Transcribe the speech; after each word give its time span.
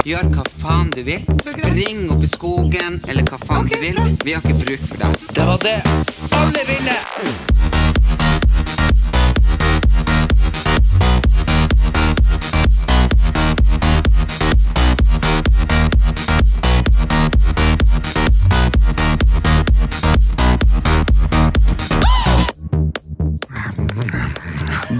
Gjør 0.00 0.30
hva 0.32 0.42
faen 0.62 0.88
du 0.94 1.02
vil. 1.04 1.20
Spring 1.44 2.06
opp 2.08 2.22
i 2.24 2.28
skogen, 2.30 2.94
eller 3.04 3.26
hva 3.28 3.36
faen 3.42 3.66
du 3.68 3.76
vil. 3.82 3.98
Vi 4.24 4.32
har 4.32 4.40
ikke 4.40 4.56
bruk 4.64 4.86
for 4.88 5.02
deg. 5.02 5.26
Det 5.36 5.44
var 5.44 5.60
det 5.60 5.76
alle 6.40 6.62
ville! 6.64 6.96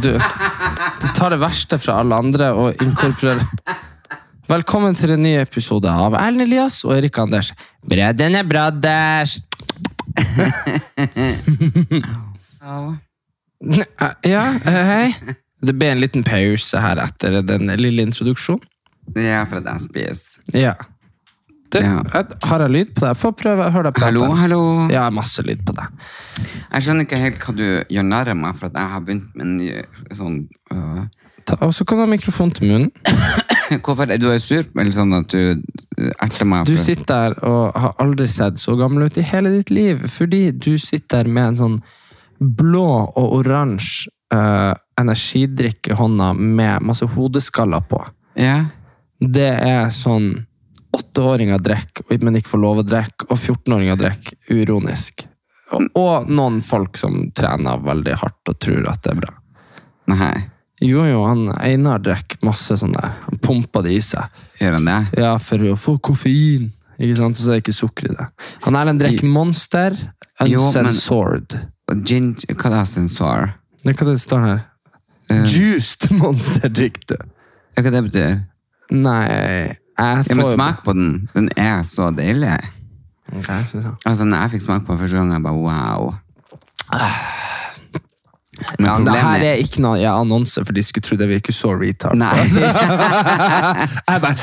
Du, 0.00 0.12
du 1.00 1.08
tar 1.16 1.32
det 1.32 1.40
verste 1.40 1.80
fra 1.80 2.00
alle 2.00 2.20
andre 2.20 2.52
og 2.52 2.84
inkorporerer 2.84 3.48
Velkommen 4.50 4.96
til 4.98 5.12
en 5.14 5.20
ny 5.22 5.36
episode 5.38 5.86
av 5.86 6.16
Erlend 6.18 6.42
Elias 6.42 6.80
og 6.86 6.96
Erik 6.96 7.18
Anders. 7.22 7.52
Brødrene 7.86 8.40
Brothers! 8.48 9.36
Ja, 14.26 14.44
eh, 14.64 14.80
hei. 14.90 15.36
Det 15.60 15.74
ble 15.76 15.90
en 15.92 16.00
liten 16.02 16.24
pause 16.26 16.80
her 16.82 16.98
etter 17.04 17.38
den 17.46 17.70
lille 17.78 18.02
introduksjonen. 18.08 18.64
Det 19.14 19.26
er 19.28 19.44
for 19.50 19.60
at 19.60 19.68
jeg 19.70 19.84
spiser. 19.86 20.56
Ja. 20.56 20.74
Du, 21.70 21.78
Ja. 21.78 22.00
har 22.48 22.60
jeg 22.64 22.70
lyd 22.70 22.94
på 22.96 23.04
deg? 23.06 23.16
Få 23.16 23.30
prøve. 23.30 23.70
Hør 23.70 23.86
deg 23.86 23.94
prate. 23.94 24.10
Hallo, 24.10 24.34
hallo. 24.34 24.88
Ja, 24.90 25.08
masse 25.10 25.42
lyd 25.46 25.62
på 25.66 25.76
deg. 25.76 25.86
Jeg 26.72 26.82
skjønner 26.82 27.06
ikke 27.06 27.22
helt 27.22 27.38
hva 27.38 27.54
du 27.54 27.66
gjør 27.86 28.02
narr 28.08 28.32
av 28.34 28.36
meg 28.36 28.58
for 28.58 28.66
at 28.66 28.74
jeg 28.74 28.94
har 28.96 29.00
begynt 29.06 29.30
med 29.36 29.46
en 29.46 29.56
ny 29.56 29.70
sånn 30.18 30.48
øh. 30.74 31.06
Og 31.60 31.72
så 31.74 31.84
kan 31.86 31.98
du 31.98 32.04
ha 32.04 32.10
mikrofon 32.10 32.50
til 32.54 32.66
munnen. 32.70 32.90
Hvorfor 33.84 34.10
du 34.10 34.28
er 34.32 34.42
sur? 34.42 34.64
Eller 34.74 34.94
sånn 34.94 35.14
at 35.14 35.30
du 35.32 35.40
øh, 35.54 36.12
erter 36.18 36.48
meg? 36.48 36.68
Du 36.68 36.78
sitter 36.80 37.06
der 37.10 37.36
og 37.46 37.78
har 37.78 37.96
aldri 38.02 38.28
sett 38.30 38.60
så 38.62 38.76
gammel 38.80 39.08
ut 39.08 39.20
i 39.20 39.26
hele 39.26 39.52
ditt 39.54 39.70
liv, 39.74 40.06
fordi 40.10 40.48
du 40.52 40.74
sitter 40.78 41.24
der 41.24 41.30
med 41.30 41.52
en 41.52 41.60
sånn 41.60 41.80
blå 42.40 42.88
og 43.04 43.34
oransje 43.40 44.10
uh, 44.32 44.72
energidrikk 45.00 45.90
i 45.90 45.96
hånda 45.98 46.32
med 46.32 46.86
masse 46.88 47.04
hodeskaller 47.14 47.82
på. 47.90 48.00
Yeah. 48.38 48.70
Det 49.20 49.50
er 49.50 49.90
sånn 49.92 50.46
åtteåringer 50.96 51.60
drikker, 51.62 52.06
men 52.22 52.38
ikke 52.38 52.54
får 52.54 52.62
lov 52.62 52.80
å 52.82 52.86
drikke, 52.86 53.28
og 53.28 53.36
14-åringer 53.36 53.98
drikker 54.00 54.56
uronisk. 54.56 55.26
Og, 55.76 55.84
og 55.98 56.30
noen 56.32 56.62
folk 56.66 56.98
som 56.98 57.28
trener 57.36 57.84
veldig 57.84 58.16
hardt 58.22 58.50
og 58.50 58.58
tror 58.62 58.88
at 58.90 59.04
det 59.04 59.12
er 59.12 59.20
bra. 59.20 59.36
Nei. 60.10 60.34
Jo, 60.80 61.02
jo, 61.04 61.24
han 61.28 61.48
Einar 61.60 62.00
drikker 62.00 62.38
masse 62.46 62.76
sånn 62.80 62.94
der. 62.96 63.10
Han 63.26 63.40
pumper 63.44 63.82
det 63.84 63.92
i 63.98 64.00
seg. 64.04 64.30
Gjør 64.60 64.78
han 64.78 64.86
det? 64.88 64.98
Ja, 65.20 65.34
for 65.42 65.60
å 65.68 65.74
få 65.76 65.98
koffein. 66.00 66.70
Ikke 67.00 67.16
sant? 67.18 67.36
Og 67.36 67.44
så 67.44 67.52
er 67.52 67.58
det 67.58 67.64
ikke 67.66 67.76
sukker 67.76 68.10
i 68.10 68.14
det. 68.16 68.26
Han 68.66 68.76
Erlend 68.80 69.00
drikker 69.00 69.28
Monster, 69.28 69.96
Uncensored. 70.40 71.58
Og 71.90 72.02
Gin... 72.08 72.32
Hva 72.56 72.70
da, 72.72 72.82
sensor? 72.88 73.52
Det 73.82 73.92
er 73.92 73.98
hva 74.00 74.08
det 74.10 74.20
står 74.22 74.44
her. 74.46 74.60
Uh, 75.30 75.44
Juiced 75.48 76.10
Monster 76.16 76.68
drikker 76.72 77.04
du. 77.12 77.16
Ja, 77.76 77.84
Hva 77.84 77.92
det 77.94 78.02
betyr? 78.08 78.34
Nei, 78.90 79.20
jeg 79.30 79.76
Ja, 80.00 80.34
men 80.34 80.46
smak 80.48 80.80
på 80.84 80.92
den. 80.96 81.10
Den 81.34 81.48
er 81.60 81.82
så 81.86 82.08
deilig. 82.16 82.56
Okay, 83.30 83.62
så- 83.70 83.82
så. 83.84 83.92
Altså, 84.08 84.24
når 84.24 84.46
jeg 84.46 84.50
fikk 84.56 84.64
smake 84.66 84.86
på 84.86 84.92
den 84.96 85.00
første 85.04 85.16
gang, 85.20 85.32
jeg 85.36 85.42
bare 85.44 85.60
wow. 85.60 86.14
Men 88.78 88.86
Ja, 88.88 88.96
det 89.06 89.16
her 89.20 89.46
er 89.52 89.62
ikke 89.62 89.82
noe 89.84 89.98
ja, 90.00 90.14
annonse, 90.20 90.64
for 90.66 90.76
de 90.76 90.84
skulle 90.84 91.06
tro 91.06 91.18
det 91.20 91.28
virker 91.30 91.56
så 91.56 91.72
retard. 91.78 92.18
Nei. 92.20 92.32
Jeg 94.10 94.22
bare, 94.22 94.36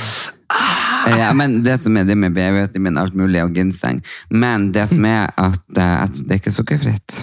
ja, 1.20 1.32
men 1.36 1.62
det 1.66 1.80
som 1.82 1.98
er 2.00 2.06
det 2.08 2.16
med 2.20 2.36
B-vitamin, 2.36 3.00
alt 3.00 3.16
mulig, 3.18 3.42
og 3.44 3.56
ginseng. 3.58 4.00
Men 4.30 4.72
det 4.76 4.88
som 4.94 5.06
er 5.08 5.28
at, 5.36 5.64
eh, 5.76 5.96
at 6.04 6.22
det 6.22 6.38
er 6.38 6.42
ikke 6.42 6.56
sukkerfritt. 6.56 7.20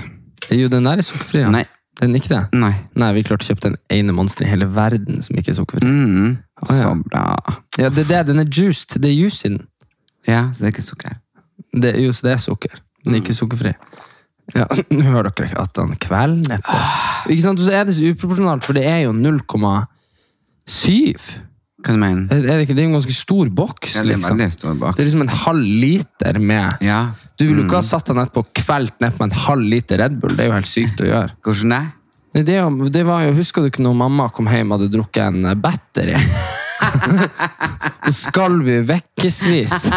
jo, 0.50 0.68
den 0.68 0.84
der 0.84 1.00
er 1.00 1.06
sukkerfri. 1.06 1.44
Ja. 1.44 1.50
Nei. 1.54 1.64
Den 2.00 2.16
ikke 2.18 2.32
det? 2.32 2.40
Nei. 2.58 2.72
Nei, 2.98 3.12
vi 3.14 3.22
klarte 3.22 3.46
å 3.46 3.52
kjøpe 3.52 3.68
den 3.68 3.76
ene 3.94 4.14
monster 4.16 4.44
i 4.44 4.50
hele 4.50 4.66
verden 4.74 5.22
som 5.22 5.36
ikke 5.38 5.52
er 5.52 5.58
sukkerfri. 5.60 5.86
Mm, 5.86 6.32
ja. 6.34 6.66
så 6.66 6.90
bra. 7.04 7.22
Ja, 7.78 7.86
det 7.88 8.08
er 8.08 8.10
det. 8.10 8.22
Den 8.32 8.42
er 8.42 8.48
juiced. 8.50 8.96
Det 8.98 9.12
er 9.12 9.14
juice 9.14 9.46
i 9.46 9.52
den. 9.54 9.62
Ja, 10.26 10.48
så 10.50 10.64
det 10.64 10.70
er 10.70 10.74
ikke 10.74 10.88
sukker. 10.88 11.20
Det, 11.70 11.94
jo, 12.02 12.10
så 12.12 12.26
det 12.26 12.32
er 12.34 12.42
sukker. 12.42 12.82
Den 13.04 13.14
er 13.14 13.22
ikke 13.22 13.36
sukkerfri. 13.36 13.74
Ja, 14.52 14.66
Nå 14.92 15.00
hører 15.14 15.30
dere 15.32 15.56
at 15.62 15.80
han 15.80 15.94
er 15.96 16.60
på. 16.60 16.76
Ikke 17.32 17.42
sant? 17.46 17.62
Så 17.64 17.72
er 17.72 17.86
det 17.88 17.94
så 17.96 18.10
uproporsjonalt, 18.12 18.66
for 18.66 18.76
det 18.76 18.84
er 18.90 19.06
jo 19.06 19.14
0,7. 19.16 19.88
Hva 21.84 21.92
du 21.92 22.00
mener 22.00 22.32
Er 22.32 22.44
det 22.44 22.64
ikke? 22.64 22.74
Det 22.76 22.80
er 22.80 22.86
jo 22.86 22.92
en 22.94 22.98
ganske 22.98 23.16
stor 23.16 23.48
boks. 23.52 23.96
Ja, 23.98 24.02
det 24.04 24.14
er 24.14 24.16
liksom. 24.16 24.38
veldig 24.38 24.54
stor 24.56 24.76
boks. 24.80 24.96
Det 24.96 25.02
er 25.04 25.08
liksom 25.10 25.24
en 25.26 25.34
halv 25.44 25.66
liter 25.84 26.38
med 26.40 26.84
Ja. 26.84 27.00
Du 27.36 27.44
ville 27.46 27.60
jo 27.62 27.66
ikke 27.68 27.80
ha 27.80 27.84
satt 27.84 28.08
deg 28.08 28.20
etterpå 28.22 28.44
på 28.46 28.62
kvelt 28.62 29.00
ned 29.02 29.16
på 29.18 29.26
en 29.26 29.36
halv 29.44 29.64
liter 29.68 30.00
Red 30.00 30.16
Bull. 30.22 30.36
Det 30.36 30.44
er 30.46 30.52
jo 30.52 30.56
helt 30.58 30.70
sykt 30.70 31.02
å 31.04 31.08
gjøre. 31.08 31.34
Hvordan 31.44 31.74
det? 31.76 31.82
Nei, 32.34 32.42
Det, 32.42 32.54
er 32.54 32.60
jo- 32.64 32.88
det 32.88 33.04
var 33.06 33.24
jo, 33.26 33.32
Husker 33.36 33.62
du 33.62 33.68
ikke 33.70 33.82
når 33.84 33.94
mamma 33.94 34.28
kom 34.30 34.46
hjem 34.50 34.72
og 34.72 34.80
hadde 34.80 34.92
drukket 34.96 35.26
en 35.28 35.44
eh, 35.46 35.54
battery? 35.54 36.16
Og 38.04 38.14
skal 38.24 38.58
vi 38.64 38.78
vekkesvis. 38.88 39.88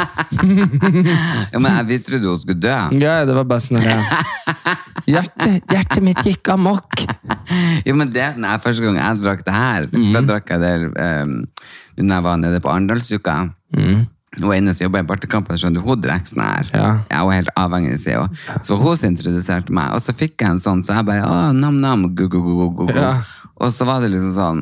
Ja, 1.53 1.59
men 1.59 1.79
vi 1.87 1.97
trodde 2.03 2.29
hun 2.29 2.39
skulle 2.41 2.59
dø. 2.61 2.75
Ja, 2.99 3.21
det 3.25 3.35
var 3.37 3.47
bare 3.47 3.63
sånn 3.63 3.79
Hjertet, 5.07 5.63
hjertet 5.71 6.03
mitt 6.03 6.19
gikk 6.27 6.49
amok. 6.51 7.05
Jo, 7.87 7.95
men 7.95 8.11
det, 8.11 8.33
nei, 8.41 8.57
første 8.59 8.83
gang 8.83 8.97
jeg 8.99 9.21
drakk 9.23 9.45
det 9.47 9.55
her, 9.55 9.87
da 9.87 10.23
drakk 10.33 10.51
jeg 10.51 10.63
det 10.65 10.73
um, 11.23 11.37
når 11.97 12.13
jeg 12.17 12.25
var 12.27 12.41
nede 12.41 12.59
på 12.61 12.71
Arendalsuka. 12.73 13.37
Hun 14.37 14.53
ene 14.53 14.73
som 14.75 14.85
jobber 14.85 15.01
i 15.01 15.07
Bartekampen, 15.07 15.57
skjønner 15.57 15.81
hun 15.85 16.01
drikker 16.03 16.29
sånn 16.29 16.43
her. 16.43 16.69
Ja. 16.73 16.89
Jeg 17.09 17.29
var 17.29 17.37
helt 17.39 17.53
avhengig, 17.57 17.95
av 17.95 18.03
seg. 18.03 18.41
Så 18.67 18.77
hun 18.77 19.05
introduserte 19.09 19.73
meg, 19.73 19.95
og 19.95 20.03
så 20.03 20.13
fikk 20.17 20.43
jeg 20.43 20.57
en 20.57 20.61
sånn, 20.61 20.83
så 20.85 20.99
jeg 20.99 21.07
bare, 21.07 21.53
nam-nam. 21.57 22.05
Ja. 22.93 23.13
Og 23.57 23.71
så 23.73 23.87
var 23.87 24.03
det 24.03 24.11
liksom 24.13 24.35
sånn, 24.35 24.61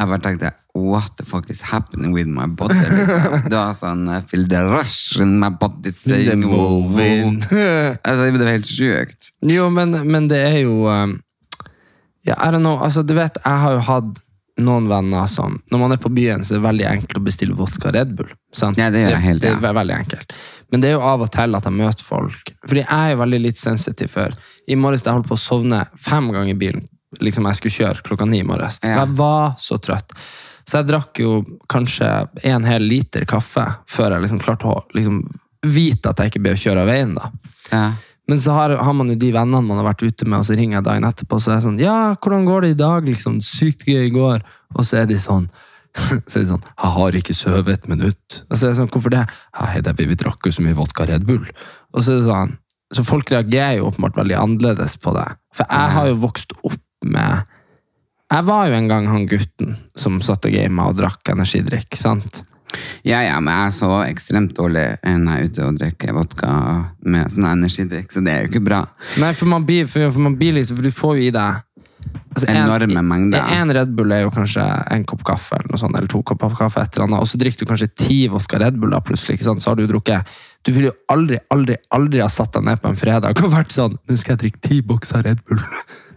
jeg 0.00 0.10
bare 0.10 0.22
tenkte, 0.24 0.52
what 0.74 1.16
the 1.18 1.26
fuck 1.26 1.50
is 1.50 1.60
happening 1.70 2.14
with 2.14 2.28
my 2.28 2.46
body? 2.46 2.74
Liksom. 2.74 3.42
Det 3.50 3.56
var 3.56 3.74
sånn, 3.76 4.06
I 4.10 4.20
feel 4.26 4.46
the 4.48 4.62
rush 4.68 5.20
in 5.20 5.38
my 5.42 5.50
body 5.50 5.92
saying. 5.94 6.44
Altså, 8.06 8.30
det 8.30 8.40
var 8.40 8.54
helt 8.54 8.70
sjukt. 8.70 9.30
Jo, 9.46 9.68
men, 9.74 9.96
men 10.06 10.28
det 10.30 10.40
er 10.46 10.58
jo 10.62 10.86
um, 10.88 11.18
Ja, 12.26 12.36
I 12.36 12.50
don't 12.52 12.64
know. 12.64 12.78
Altså, 12.78 13.02
du 13.02 13.14
vet, 13.16 13.38
jeg 13.44 13.64
har 13.64 13.78
jo 13.78 13.84
hatt 13.88 14.20
noen 14.60 14.88
venner 14.90 15.26
som 15.30 15.56
Når 15.72 15.80
man 15.80 15.94
er 15.94 16.00
på 16.02 16.10
byen, 16.12 16.44
så 16.44 16.54
er 16.54 16.60
det 16.60 16.66
veldig 16.66 16.86
enkelt 16.90 17.20
å 17.20 17.24
bestille 17.24 17.56
vodka 17.56 17.92
Red 17.94 18.14
Bull. 18.18 18.30
Sant? 18.52 18.78
Ja, 18.80 18.90
det 18.92 19.04
gjør 19.04 19.16
jeg 19.16 19.24
helt, 19.24 19.46
ja. 19.46 19.56
det 19.56 19.70
er 19.70 19.76
veldig 19.78 19.96
enkelt. 19.96 20.34
Men 20.70 20.82
det 20.82 20.90
er 20.90 20.98
jo 20.98 21.04
av 21.06 21.24
og 21.24 21.30
til 21.34 21.58
at 21.58 21.66
jeg 21.66 21.76
møter 21.80 22.06
folk. 22.06 22.52
Fordi 22.66 22.84
jeg 22.84 22.90
er 22.96 23.14
jo 23.14 23.20
veldig 23.22 23.40
litt 23.46 23.60
sensitiv 23.60 24.12
før. 24.12 24.36
I 24.70 24.78
morges 24.78 25.02
da 25.02 25.10
jeg 25.10 25.20
holdt 25.20 25.30
på 25.30 25.38
å 25.38 25.42
sovne 25.42 25.80
fem 25.98 26.28
ganger 26.30 26.52
i 26.52 26.58
bilen. 26.60 26.84
Liksom 27.18 27.48
jeg 27.48 27.58
skulle 27.58 27.74
kjøre 27.74 28.04
klokka 28.06 28.28
ni 28.28 28.44
i 28.44 28.46
morges. 28.46 28.78
Ja. 28.84 29.00
Jeg 29.02 29.16
var 29.18 29.56
så 29.58 29.80
trøtt. 29.82 30.14
Så 30.68 30.78
jeg 30.78 30.90
drakk 30.90 31.18
jo 31.18 31.40
kanskje 31.72 32.06
en 32.46 32.66
hel 32.68 32.84
liter 32.86 33.24
kaffe 33.28 33.64
før 33.90 34.14
jeg 34.14 34.26
liksom 34.26 34.42
klarte 34.44 34.68
å 34.70 34.76
liksom, 34.94 35.24
vite 35.66 36.12
at 36.12 36.20
jeg 36.22 36.30
ikke 36.30 36.44
ble 36.44 36.54
å 36.54 36.60
kjøre 36.60 36.84
av 36.84 36.92
veien. 36.92 37.16
da. 37.16 37.32
Ja. 37.72 37.86
Men 38.30 38.38
så 38.38 38.54
har, 38.54 38.76
har 38.78 38.94
man 38.94 39.10
jo 39.10 39.16
de 39.18 39.32
vennene 39.34 39.66
man 39.66 39.80
har 39.80 39.88
vært 39.88 40.04
ute 40.06 40.28
med, 40.28 40.38
og 40.38 40.46
så 40.46 40.54
ringer 40.54 40.78
jeg 40.78 40.86
dagen 40.86 41.08
etterpå, 41.08 41.40
så 41.42 41.50
er 41.50 41.58
jeg 41.58 41.66
sånn 41.66 41.80
Ja, 41.82 41.96
hvordan 42.14 42.46
går 42.46 42.62
det 42.62 42.70
i 42.70 42.78
dag? 42.78 43.08
Liksom, 43.08 43.40
Sykt 43.42 43.88
gøy 43.90 44.04
i 44.06 44.14
går. 44.14 44.44
Og 44.76 44.86
så 44.86 45.00
er 45.00 45.10
de 45.10 45.18
sånn 45.18 45.48
så 45.98 46.36
er 46.38 46.44
de 46.44 46.48
sånn 46.52 46.62
Jeg 46.62 46.92
har 46.94 47.16
ikke 47.18 47.34
sovet 47.34 47.72
et 47.74 47.88
minutt. 47.90 48.42
Og 48.46 48.54
så 48.54 48.68
er 48.68 48.70
jeg 48.70 48.78
sånn, 48.78 48.92
hvorfor 48.94 49.16
det? 49.16 49.24
Hei, 49.58 49.80
det, 49.82 49.96
vi 49.98 50.18
drakk 50.20 50.46
jo 50.46 50.54
så 50.54 50.62
mye 50.62 50.78
vodka 50.78 51.08
Red 51.10 51.26
Bull. 51.26 51.48
Og 51.90 52.04
så 52.06 52.14
er 52.14 52.20
det 52.20 52.28
sånn 52.28 52.54
Så 52.94 53.06
folk 53.06 53.34
reagerer 53.34 53.80
jo 53.80 53.88
åpenbart 53.88 54.22
veldig 54.22 54.38
annerledes 54.38 54.94
på 55.02 55.16
det. 55.18 55.26
For 55.56 55.66
jeg 55.66 55.96
har 55.96 56.12
jo 56.12 56.20
vokst 56.22 56.54
opp 56.60 56.78
med 57.06 57.48
Jeg 58.30 58.46
var 58.46 58.68
jo 58.68 58.76
en 58.76 58.88
gang 58.90 59.08
han 59.10 59.26
gutten 59.26 59.76
som 59.98 60.20
satt 60.22 60.46
og 60.46 60.54
gama 60.54 60.90
og 60.90 60.98
drakk 61.00 61.32
energidrikk, 61.32 61.96
sant? 61.98 62.44
Ja, 63.02 63.22
ja, 63.24 63.38
men 63.40 63.50
jeg 63.50 63.70
er 63.70 63.74
så 63.74 63.88
ekstremt 64.04 64.52
dårlig 64.58 64.84
når 65.02 65.32
jeg 65.32 65.46
er 65.46 65.48
ute 65.48 65.64
og 65.66 65.80
drikker 65.80 66.14
vodka 66.14 66.52
med 67.02 67.32
sånn 67.32 67.48
energidrikk, 67.50 68.12
så 68.12 68.22
det 68.24 68.34
er 68.34 68.44
jo 68.44 68.52
ikke 68.52 68.66
bra. 68.68 68.84
Nei, 69.22 69.32
for 69.34 69.50
man 69.50 69.66
blir, 69.66 69.88
for, 69.90 70.06
for 70.12 70.28
man 70.28 70.36
blir 70.38 70.54
liksom, 70.58 70.78
for 70.78 70.86
du 70.86 70.94
får 70.94 71.18
jo 71.18 71.26
i 71.26 71.32
deg 71.34 71.64
altså, 72.34 72.46
Enorme 72.52 73.02
mengder. 73.06 73.48
En 73.56 73.72
Red 73.74 73.94
Bull 73.96 74.14
er 74.14 74.24
jo 74.24 74.34
kanskje 74.34 74.64
en 74.94 75.06
kopp 75.08 75.24
kaffe, 75.26 75.58
eller 75.58 75.72
noe 75.72 75.80
sånt, 75.80 75.96
eller 75.96 76.10
to 76.10 76.22
kopper 76.26 76.54
kaffe, 76.58 76.84
et 76.84 76.98
eller 76.98 77.08
annet, 77.08 77.24
og 77.24 77.30
så 77.30 77.40
drikker 77.40 77.64
du 77.64 77.72
kanskje 77.72 77.90
ti 78.04 78.20
vodka 78.32 78.60
Red 78.62 78.78
Bull, 78.80 78.94
da, 78.94 79.02
plutselig, 79.04 79.40
så 79.42 79.56
har 79.56 79.80
du 79.80 79.86
drukket 79.90 80.38
Du 80.66 80.74
ville 80.76 80.90
jo 80.90 80.96
aldri, 81.08 81.40
aldri, 81.50 81.78
aldri 81.96 82.22
ha 82.22 82.28
satt 82.28 82.52
deg 82.56 82.68
ned 82.68 82.82
på 82.82 82.92
en 82.92 83.00
fredag 83.00 83.40
og 83.40 83.52
vært 83.54 83.72
sånn 83.72 83.96
Nå 83.96 84.20
skal 84.20 84.36
jeg 84.36 84.42
drikke 84.44 84.64
ti 84.68 84.80
bokser 84.84 85.24
Red 85.26 85.42
Bull. 85.48 85.62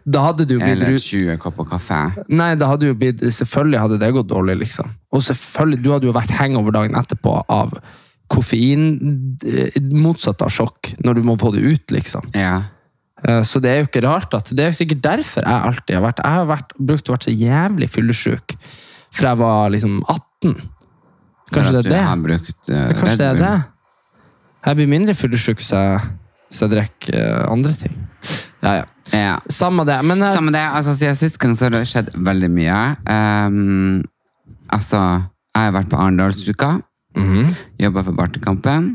Da 0.05 0.25
hadde 0.27 0.45
det 0.45 0.57
jo 0.57 0.59
blitt 0.59 0.81
Eller 0.83 0.97
20 0.99 1.37
kopper 1.39 1.67
kaffe. 1.69 1.99
Nei, 2.27 2.53
det 2.59 2.67
hadde 2.67 2.89
jo 2.89 2.95
blitt, 2.99 3.21
selvfølgelig 3.23 3.79
hadde 3.79 3.99
det 4.01 4.11
gått 4.17 4.27
dårlig, 4.27 4.57
liksom. 4.65 4.89
Og 5.15 5.23
selvfølgelig, 5.23 5.79
du 5.83 5.91
hadde 5.93 6.09
jo 6.09 6.15
vært 6.15 6.33
hangover 6.35 6.75
dagen 6.75 6.97
etterpå 6.99 7.37
av 7.47 7.71
koffein 8.33 8.85
eh, 9.47 9.79
motsatt 9.93 10.41
av 10.43 10.51
sjokk, 10.51 10.93
når 11.05 11.19
du 11.19 11.27
må 11.27 11.37
få 11.39 11.53
det 11.55 11.63
ut, 11.63 11.95
liksom. 11.95 12.27
Ja. 12.35 12.57
Eh, 13.23 13.43
Så 13.47 13.61
det 13.63 13.71
er 13.71 13.81
jo 13.81 13.87
ikke 13.87 14.03
rart 14.03 14.33
at 14.35 14.51
Det 14.51 14.65
er 14.67 14.75
sikkert 14.75 15.03
derfor 15.03 15.45
jeg 15.45 15.67
alltid 15.69 15.95
har 15.95 16.03
vært 16.03 16.23
Jeg 16.23 16.37
har 16.39 16.47
vært, 16.49 16.73
brukt 16.77 17.09
å 17.09 17.13
vært 17.15 17.27
så 17.29 17.35
jævlig 17.35 17.87
fyllesyk 17.93 18.57
fra 19.13 19.29
jeg 19.29 19.37
var 19.37 19.69
liksom 19.69 19.99
18. 20.09 20.55
Kanskje 21.53 21.73
det 21.75 21.81
er 21.83 21.89
det? 21.91 21.99
Har 22.01 22.17
brukt, 22.17 22.55
uh, 22.65 22.87
Kanskje 22.97 23.17
det 23.19 23.27
er 23.27 23.37
det? 23.37 23.51
Jeg 24.65 24.79
blir 24.79 24.89
mindre 24.89 25.13
fyllesyk 25.13 25.61
hvis 25.61 25.69
jeg, 25.75 25.99
jeg 26.57 26.71
drikker 26.71 27.19
uh, 27.19 27.51
andre 27.53 27.75
ting. 27.77 27.99
Ja, 28.63 28.73
ja. 28.79 28.85
Ja. 29.11 29.35
Samme 29.51 29.83
det. 29.85 29.99
Men 30.07 30.23
eh, 30.23 30.31
Samme 30.33 30.53
det, 30.55 30.63
altså 30.63 30.95
Siden 30.95 31.17
sist 31.19 31.37
gang 31.41 31.55
så 31.57 31.67
har 31.67 31.75
det 31.75 31.83
skjedd 31.89 32.11
veldig 32.15 32.49
mye. 32.53 32.79
Um, 33.05 34.01
altså, 34.73 35.01
jeg 35.53 35.67
har 35.67 35.75
vært 35.75 35.91
på 35.91 35.99
Arendalsuka. 35.99 36.73
Mhm. 37.19 37.53
Jobba 37.83 38.03
for 38.07 38.17
Bartekampen. 38.17 38.93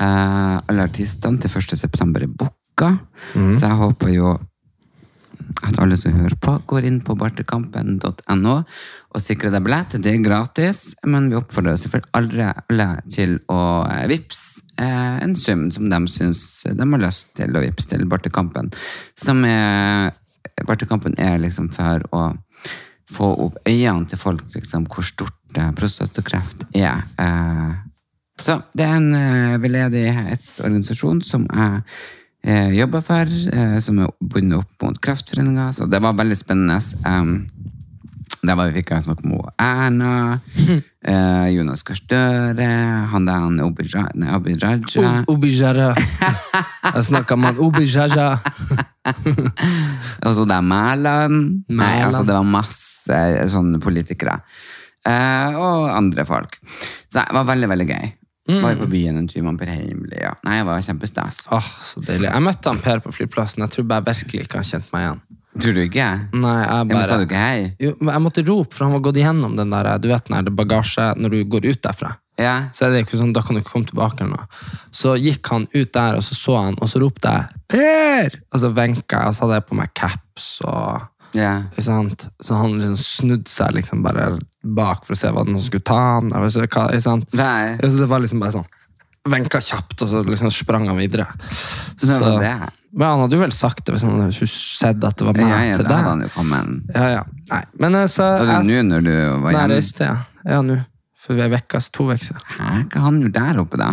Uh, 0.00 0.58
alle 0.68 0.88
artistene 0.88 1.40
til 1.40 1.52
1. 1.52 1.76
september 1.78 2.24
er 2.24 2.32
booka. 2.32 2.96
Mhm. 3.34 3.56
Så 3.60 3.68
jeg 3.68 3.80
håper 3.82 4.12
jo 4.14 4.34
at 5.66 5.78
alle 5.82 5.96
som 6.00 6.14
hører 6.16 6.36
på, 6.42 6.56
går 6.70 6.86
inn 6.88 7.00
på 7.04 7.16
bartekampen.no 7.18 8.54
og 8.56 9.22
sikrer 9.22 9.54
deg 9.54 9.64
billett. 9.64 9.96
Det 10.02 10.12
er 10.12 10.24
gratis, 10.24 10.82
men 11.06 11.30
vi 11.30 11.38
oppfordrer 11.38 11.78
selvfølgelig 11.80 12.50
alle, 12.68 12.88
til 13.12 13.38
å 13.52 13.60
vips 14.10 14.12
vippse 14.12 14.64
eh, 14.82 15.16
en 15.24 15.36
sum 15.38 15.68
som 15.72 15.88
de 15.90 16.00
syns 16.12 16.42
de 16.66 16.90
har 16.92 17.02
lyst 17.02 17.34
til 17.38 17.56
å 17.56 17.62
vippse 17.64 17.92
til 17.92 18.06
Bartekampen. 18.10 18.70
Som 19.16 19.44
er 19.48 20.12
Bartekampen 20.66 21.16
er 21.20 21.38
liksom 21.42 21.68
for 21.74 22.04
å 22.16 22.28
få 23.10 23.28
opp 23.46 23.58
øynene 23.68 24.08
til 24.10 24.18
folk, 24.18 24.44
liksom, 24.54 24.86
hvor 24.90 25.06
stort 25.06 25.58
eh, 25.58 25.72
prostatakreft 25.76 26.64
er. 26.74 27.04
Eh, 27.20 27.74
så 28.42 28.60
det 28.76 28.86
er 28.86 28.96
en 28.98 29.14
eh, 29.14 29.58
veldedighetsorganisasjon 29.62 31.22
som 31.24 31.46
jeg 31.46 31.82
eh, 32.46 32.70
jobba 32.78 33.02
for, 33.04 33.36
eh, 33.52 33.78
som 33.84 33.98
er 34.02 34.12
bundet 34.20 34.62
opp 34.62 34.86
mot 34.86 35.00
Kreftforeninga. 35.02 35.72
Så 35.76 35.88
det 35.90 36.00
var 36.02 36.16
veldig 36.16 36.38
spennende. 36.38 36.78
Um, 37.04 37.50
der 38.46 38.54
var 38.54 38.70
vi 38.70 38.78
fikk 38.78 38.92
jeg 38.94 39.06
snakke 39.06 39.26
med 39.26 39.48
Erna, 39.62 40.38
eh, 41.10 41.46
Jonas 41.54 41.82
Gahr 41.86 41.98
Støre, 41.98 42.68
han 43.10 43.26
der 43.26 43.42
han 43.42 43.60
Abid 43.64 43.90
Raja 43.94 44.36
Abid 44.36 44.62
Raja. 44.62 45.90
Jeg 46.94 47.06
snakka 47.08 47.36
med 47.40 47.58
Obijaja. 47.58 48.28
Og 50.26 50.34
så 50.36 50.46
det 50.46 50.56
er 50.56 50.66
Mæland. 50.66 51.64
Nei, 51.68 51.94
altså 52.04 52.22
det 52.26 52.36
var 52.36 52.46
masse 52.46 53.20
sånne 53.50 53.80
politikere. 53.82 54.38
Eh, 55.06 55.58
og 55.58 55.90
andre 55.94 56.26
folk. 56.26 56.58
Så 57.08 57.20
det 57.20 57.26
var 57.34 57.50
veldig, 57.50 57.70
veldig 57.74 57.88
gøy. 57.90 58.06
Var 58.46 58.74
jo 58.76 58.82
på 58.84 58.90
byen 58.92 59.16
en 59.18 59.28
tur 59.30 59.42
med 59.42 59.58
Per 59.58 59.70
Heimli. 59.72 60.18
Ja. 60.22 60.34
Nei, 60.46 60.60
det 60.60 60.66
var 60.68 60.82
kjempestas. 60.86 61.44
Oh, 61.54 61.70
så 61.82 62.02
deilig. 62.06 62.28
Jeg 62.28 62.44
møtte 62.46 62.70
han 62.70 62.82
Per 62.84 63.02
på 63.02 63.14
flyplassen. 63.16 63.64
Jeg 63.64 63.74
tror 63.74 63.88
bare 63.90 64.06
virkelig 64.06 64.46
ikke 64.46 64.60
han 64.60 64.68
kjente 64.68 64.94
meg 64.94 65.06
igjen. 65.06 65.24
Tror 65.56 65.72
du 65.72 65.80
ikke? 65.86 66.06
Nei, 66.36 66.58
jeg 66.60 66.68
bare... 66.68 66.84
men 66.92 67.08
sa 67.08 67.16
du 67.16 67.24
ikke 67.24 67.40
hei? 67.40 67.60
jo, 67.80 67.94
Jeg 67.96 68.22
måtte 68.22 68.44
rope, 68.44 68.76
for 68.76 68.86
han 68.86 68.94
var 68.98 69.02
gått 69.08 69.18
igjennom 69.22 69.56
den 69.56 69.72
der 69.72 69.88
Du 70.02 70.10
vet 70.10 70.28
den 70.28 70.36
der 70.36 70.56
bagasje 70.58 71.08
når 71.16 71.32
du 71.32 71.38
går 71.56 71.68
ut 71.70 71.82
derfra. 71.86 72.12
Ja. 72.36 72.68
Så 72.76 72.84
er 72.84 72.92
det 72.92 73.06
ikke 73.06 73.18
sånn, 73.18 73.32
da 73.32 73.40
kan 73.44 73.56
du 73.56 73.62
ikke 73.62 73.72
komme 73.72 73.88
tilbake 73.88 74.20
eller 74.20 74.36
noe. 74.36 74.64
Så 74.94 75.14
gikk 75.16 75.48
han 75.54 75.64
ut 75.72 75.92
der, 75.96 76.18
og 76.18 76.24
så 76.24 76.36
så 76.36 76.58
han, 76.60 76.76
og 76.76 76.90
så 76.92 77.00
ropte 77.00 77.32
jeg 77.32 77.62
'Per!' 77.72 78.40
Og 78.52 78.60
så 78.62 78.70
venka 78.76 79.22
jeg, 79.22 79.32
og 79.32 79.34
så 79.34 79.46
hadde 79.46 79.60
jeg 79.60 79.68
på 79.70 79.78
meg 79.80 79.94
caps. 79.96 80.48
og... 80.62 81.08
ja. 81.36 81.52
Ikke 81.70 81.84
sant? 81.86 82.26
Så 82.42 82.56
han 82.58 82.74
liksom 82.80 82.96
snudde 83.00 83.50
seg 83.52 83.76
liksom 83.76 84.02
bare 84.04 84.30
bak 84.64 85.04
for 85.06 85.14
å 85.14 85.20
se 85.20 85.30
hva 85.32 85.44
noen 85.46 85.60
skulle 85.62 85.84
ta 85.86 85.98
han. 86.16 86.32
Ikke 86.32 86.66
hva, 86.80 86.88
ikke 86.96 87.04
sant? 87.04 87.28
Nei. 87.36 87.76
Så 87.84 88.00
det 88.00 88.08
var 88.10 88.24
liksom 88.24 88.42
bare 88.42 88.56
sånn 88.58 88.66
Venka 89.26 89.58
kjapt, 89.58 90.02
og 90.04 90.10
så 90.12 90.20
liksom 90.22 90.52
sprang 90.54 90.84
han 90.86 90.98
videre. 91.00 91.24
Det 91.98 92.18
var 92.22 92.36
det. 92.38 92.52
Men 92.94 93.08
han 93.10 93.22
hadde 93.24 93.34
jo 93.34 93.40
vel 93.42 93.52
sagt 93.52 93.82
det 93.88 93.96
hvis 93.96 94.04
han 94.06 94.20
hadde 94.22 94.46
sett 94.48 95.02
at 95.04 95.16
det 95.18 95.26
var 95.26 95.34
meg 95.36 95.48
Ja, 95.50 95.56
ja, 95.66 95.78
til 95.80 95.88
da 95.88 95.96
hadde 95.96 96.04
deg. 96.04 96.10
han 96.12 96.22
jo 96.22 96.28
kommet. 96.36 96.92
Ja, 96.94 97.08
ja. 97.16 97.24
Nei, 97.50 97.62
men 97.82 97.98
eh, 97.98 98.06
så 98.12 98.28
Og 98.38 98.46
det 98.46 98.60
nå 98.68 98.84
når 98.86 99.02
du 99.08 99.10
var 99.16 99.50
Nei, 99.50 99.56
hjemme. 99.56 99.74
reiste, 99.74 100.06
ja. 100.06 100.14
Ja, 100.46 100.60
nå. 100.62 100.78
For 101.18 101.34
vi 101.34 101.42
er 101.42 101.50
vekka, 101.56 101.80
to 101.90 102.06
uker 102.06 102.22
siden. 102.22 102.86
Hva 102.86 103.02
han 103.08 103.18
gjorde 103.24 103.42
der 103.42 103.58
oppe 103.64 103.80
da? 103.82 103.90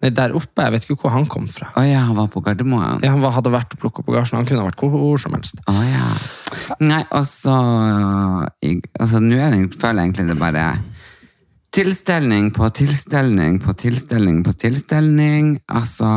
Nei, 0.00 0.08
der 0.16 0.32
oppe, 0.32 0.64
jeg 0.64 0.72
vet 0.72 0.86
ikke 0.86 1.02
hvor 1.02 1.12
han 1.12 1.26
kom 1.28 1.44
fra. 1.52 1.68
Å 1.76 1.82
ja, 1.84 2.06
han 2.08 2.16
var 2.16 2.30
på 2.32 2.40
Gardermoen. 2.44 3.02
Ja, 3.04 3.12
han 3.12 3.20
var, 3.20 3.34
hadde 3.36 3.52
vært 3.52 3.74
og 3.76 3.82
plukket 3.82 4.06
bagasjen, 4.06 4.38
han 4.40 4.48
kunne 4.48 4.64
vært 4.64 4.80
hvor 4.80 5.20
som 5.20 5.36
helst. 5.36 5.60
Å 5.68 5.74
ja. 5.84 6.06
Nei, 6.80 7.02
og 7.12 7.26
så 7.28 7.56
altså, 8.48 9.20
Nå 9.20 9.36
er 9.36 9.52
det, 9.52 9.66
føler 9.76 10.00
jeg 10.00 10.08
egentlig 10.08 10.30
det 10.30 10.38
bare 10.40 10.64
tilstelning 11.70 12.48
på 12.56 12.70
tilstelning 12.74 13.60
på 13.62 13.76
tilstelning 13.78 14.40
på 14.46 14.56
tilstelning. 14.58 15.52
Altså 15.68 16.08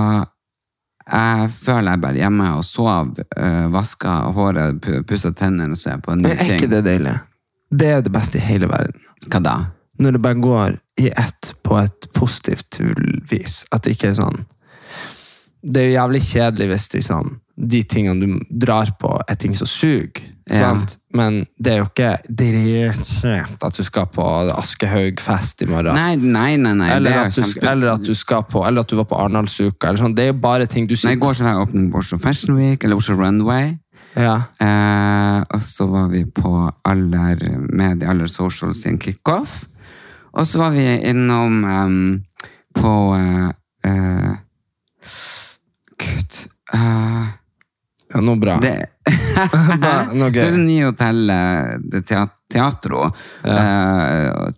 Jeg 1.04 1.52
føler 1.52 1.92
jeg 1.92 2.02
bare 2.08 2.22
hjemme 2.24 2.50
og 2.56 2.64
sov, 2.64 3.18
uh, 3.20 3.68
vaska 3.74 4.16
håret, 4.34 4.80
pusser 5.04 5.36
tennene 5.36 5.76
og 5.76 5.78
så 5.78 5.90
er 5.90 5.98
jeg 5.98 6.06
på 6.06 6.16
en 6.16 6.24
ny 6.24 6.30
ting. 6.32 6.40
er 6.40 6.56
ikke 6.56 6.72
det 6.72 6.84
deilig? 6.88 7.16
Det 7.74 7.90
er 7.92 8.06
det 8.06 8.14
beste 8.14 8.40
i 8.40 8.46
hele 8.48 8.70
verden. 8.72 9.04
Hva 9.28 9.42
da? 9.44 9.58
Når 10.02 10.16
det 10.16 10.22
bare 10.24 10.42
går 10.42 10.78
i 11.02 11.10
ett 11.10 11.54
på 11.64 11.78
et 11.78 12.10
positivt 12.14 12.80
vis. 13.30 13.64
At 13.72 13.86
det 13.86 13.96
ikke 13.96 14.12
er 14.12 14.20
sånn 14.20 14.44
Det 15.64 15.82
er 15.82 15.90
jo 15.90 15.96
jævlig 15.96 16.22
kjedelig 16.28 16.70
hvis 16.74 16.88
liksom, 16.98 17.36
de 17.56 17.84
tingene 17.88 18.26
du 18.26 18.40
drar 18.66 18.90
på, 19.00 19.14
er 19.30 19.38
ting 19.40 19.54
som 19.56 19.70
suger. 19.70 20.26
Ja. 20.52 20.74
Men 21.16 21.46
det 21.56 21.72
er 21.72 21.78
jo 21.80 21.86
ikke 21.88 22.10
dritkjipt 22.28 23.64
at 23.64 23.78
du 23.78 23.84
skal 23.88 24.10
på 24.12 24.26
Aschehoug-fest 24.52 25.64
i 25.64 25.70
morgen. 25.72 25.96
Nei, 25.96 26.18
nei, 26.20 26.58
nei. 26.60 26.74
nei 26.82 26.90
eller, 26.98 27.16
er 27.16 27.30
at 27.30 27.38
du, 27.38 27.46
kjempe... 27.46 27.70
eller 27.72 27.94
at 27.94 28.04
du 28.04 28.12
skal 28.18 28.44
på 28.50 28.66
Eller 28.68 28.84
at 28.84 28.92
du 28.92 28.98
var 29.00 29.08
på 29.08 29.22
Arendalsuka. 29.22 29.88
eller 29.88 30.04
Sånn. 30.04 30.18
Det 30.18 30.26
er 30.26 30.34
jo 30.34 30.40
bare 30.44 30.68
ting 30.68 30.90
du 30.90 30.98
Nei, 30.98 31.00
sier. 31.00 31.16
I 31.16 31.22
går 31.24 31.40
så 31.40 31.48
var 31.48 31.56
jeg 31.56 31.70
åpning 31.70 31.88
Oslo 31.96 32.20
Fashion 32.20 32.60
Week, 32.60 32.84
eller 32.84 33.00
Oslo 33.00 33.16
Runway. 33.22 33.78
Ja. 34.20 34.36
Eh, 34.62 35.40
og 35.48 35.64
så 35.64 35.88
var 35.90 36.12
vi 36.12 36.26
på 36.28 36.52
aller, 36.92 37.48
med 37.72 38.04
de 38.04 38.10
aller 38.12 38.28
socials 38.28 38.84
sin 38.84 39.00
kickoff. 39.00 39.64
Og 40.34 40.48
så 40.50 40.60
var 40.64 40.74
vi 40.74 40.86
innom 41.10 41.60
um, 41.64 42.24
på 42.74 42.94
eh, 43.18 43.50
uh, 43.88 44.34
Gud 46.04 46.40
uh, 46.74 47.28
ja, 48.14 48.22
noe 48.22 48.38
bra. 48.42 48.56
det, 48.62 48.74
noe 50.18 50.30
det 50.34 50.42
er 50.44 50.52
det 50.56 50.64
nye 50.66 50.88
hotellet 50.90 51.86
det 51.92 52.04
teat 52.10 52.34
Teatro. 52.54 53.08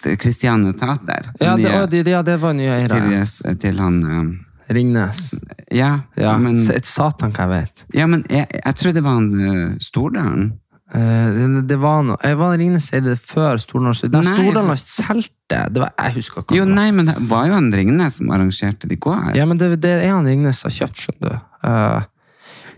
til 0.04 0.18
Christiane 0.20 0.74
Teater. 0.76 1.30
Ja, 1.40 1.54
det, 1.56 1.64
Nye- 1.72 1.86
de- 2.04 2.12
ja, 2.12 2.22
det 2.28 2.36
var 2.42 2.54
nye 2.58 2.74
eiere. 2.82 3.24
til, 3.24 3.56
til 3.64 3.80
han 3.80 4.02
um, 4.04 4.34
Ringnes. 4.68 5.30
Ja, 5.72 5.94
Ja, 6.20 6.34
men, 6.42 6.58
Et 6.74 6.86
satan 6.90 7.32
hva 7.32 7.46
jeg 7.46 7.52
vet. 7.54 7.86
ja, 7.96 8.08
men 8.12 8.26
jeg, 8.30 8.48
jeg 8.52 8.76
tror 8.82 8.96
det 8.98 9.04
var 9.06 9.16
han 9.22 9.30
uh, 9.40 9.76
Stordalen. 9.80 10.50
Eh, 10.96 11.62
det, 11.68 11.76
var 11.82 12.04
noe 12.08 12.16
Jeg 12.24 12.38
var 12.40 12.54
Ringnes 12.60 12.88
eide 12.96 13.12
det 13.12 13.20
før 13.20 13.60
Stordalen. 13.60 13.98
Stordalen 13.98 14.80
solgte 14.80 15.62
det. 15.68 15.82
var, 15.82 15.92
Jeg 16.00 16.18
husker 16.22 16.46
ikke. 16.46 16.56
Jo, 16.56 16.66
nei, 16.70 16.88
men 16.96 17.10
det 17.10 17.18
var 17.30 17.50
jo 17.50 17.58
han 17.58 17.72
Ringnes 17.76 18.20
som 18.22 18.32
arrangerte 18.32 18.88
det 18.88 19.00
i 19.00 19.02
går. 19.04 19.34
Ja, 19.36 19.48
men 19.50 19.60
det, 19.60 19.74
det 19.84 19.96
er 20.00 20.14
han 20.14 20.28
Ringnes 20.30 20.64
har 20.64 20.76
kjøpt, 20.76 21.02
skjønner 21.04 21.36
du. 21.36 21.48
Uh, 21.66 22.12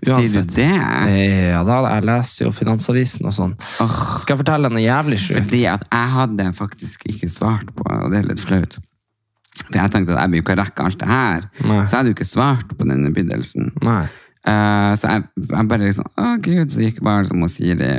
Sier 0.08 0.44
du 0.44 0.52
det? 0.54 0.68
Ja 0.70 1.64
da, 1.66 1.80
jeg 1.90 2.06
leser 2.06 2.46
jo 2.46 2.52
Finansavisen 2.54 3.26
og 3.26 3.34
sånn. 3.34 3.56
Skal 4.22 4.36
jeg 4.36 4.42
fortelle 4.44 4.70
noe 4.70 4.84
jævlig 4.84 5.18
sjukt? 5.24 5.40
Fordi 5.40 5.64
at 5.72 5.88
jeg 5.90 6.12
hadde 6.14 6.52
faktisk 6.58 7.08
ikke 7.10 7.30
svart 7.34 7.72
på, 7.74 7.86
og 7.86 8.14
det 8.14 8.22
er 8.22 8.30
litt 8.30 8.44
flaut. 8.44 8.78
For 9.64 9.80
jeg 9.80 9.94
tenkte 9.94 10.14
at 10.14 10.22
jeg 10.22 10.34
vil 10.36 10.44
ikke 10.44 10.58
rekke 10.60 10.86
alt 10.86 11.02
det 11.02 11.10
her. 11.10 11.48
Nei. 11.66 11.82
Så 11.82 11.96
jeg 11.96 11.98
hadde 11.98 12.14
jo 12.14 12.18
ikke 12.18 12.30
svart 12.30 12.78
på 12.78 12.88
denne 12.88 13.10
bydelsen. 13.16 13.72
Nei. 13.86 14.04
Eh, 14.48 14.92
så 14.96 15.10
jeg, 15.12 15.24
jeg 15.44 15.68
bare 15.68 15.82
liksom 15.82 16.06
Å, 16.08 16.27
gud, 16.39 16.72
så 16.72 16.80
gikk 16.80 17.01
jeg 17.01 17.04
bare 17.04 17.25
som 17.27 17.42
hun 17.44 17.50
Siri 17.51 17.75
det 17.82 17.89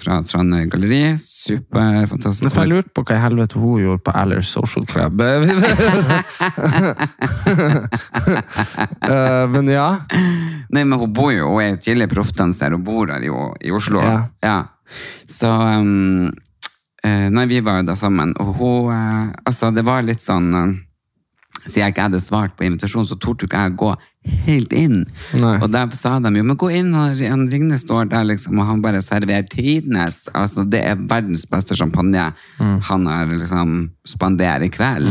fra 0.00 0.16
Trondheim 0.26 0.70
Galleri. 0.72 1.14
Superfantastisk. 1.20 2.56
Jeg 2.56 2.70
lurte 2.72 2.90
på 2.96 3.04
hva 3.06 3.14
i 3.14 3.22
helvete 3.22 3.60
hun 3.62 3.82
gjorde 3.82 4.02
på 4.06 4.14
Aller 4.18 4.42
Social 4.46 4.86
Club. 4.90 5.22
uh, 5.22 5.44
men 9.54 9.70
ja. 9.70 9.88
Nei, 10.74 10.82
men 10.82 10.98
hun 10.98 11.12
bor 11.14 11.30
jo, 11.34 11.52
hun 11.54 11.62
er 11.62 11.70
jo 11.74 11.82
tidligere 11.84 12.14
proffdanser 12.16 12.74
og 12.74 12.82
bor 12.86 13.12
her 13.14 13.22
i, 13.22 13.30
i 13.68 13.74
Oslo. 13.74 14.02
Ja. 14.42 14.58
Så 15.30 15.50
um, 15.50 16.26
uh, 17.06 17.28
Nei, 17.30 17.46
vi 17.50 17.62
var 17.64 17.78
jo 17.80 17.88
da 17.92 17.96
sammen, 17.98 18.34
og 18.42 18.56
hun 18.58 18.74
Altså, 19.46 19.70
det 19.74 19.84
var 19.86 20.02
litt 20.02 20.22
sånn 20.24 20.50
eh, 20.58 20.74
siden 21.64 21.80
jeg 21.82 21.94
ikke 21.94 22.08
hadde 22.08 22.20
svart 22.20 22.56
på 22.58 22.66
invitasjonen, 22.66 23.06
så 23.08 23.16
torde 23.20 23.46
ikke 23.48 23.62
jeg 23.62 23.74
å 23.74 23.78
gå 23.84 23.92
helt 24.46 24.72
inn. 24.76 24.98
Nei. 25.36 25.54
Og 25.62 25.70
der 25.72 25.88
sa 25.96 26.16
de 26.24 26.32
jo, 26.36 26.44
men 26.44 26.58
gå 26.60 26.70
inn, 26.76 26.92
han, 26.96 27.46
Ringnes 27.52 27.84
står 27.84 28.10
der, 28.12 28.26
liksom, 28.28 28.58
og 28.60 28.68
han 28.68 28.82
bare 28.84 29.02
serverer 29.04 29.46
tidenes. 29.52 30.24
Altså, 30.36 30.64
det 30.68 30.80
er 30.84 31.00
verdens 31.00 31.44
beste 31.48 31.76
champagne 31.78 32.30
han 32.58 33.08
har 33.10 33.32
liksom 33.32 33.90
spandert 34.08 34.64
i 34.64 34.70
kveld. 34.72 35.10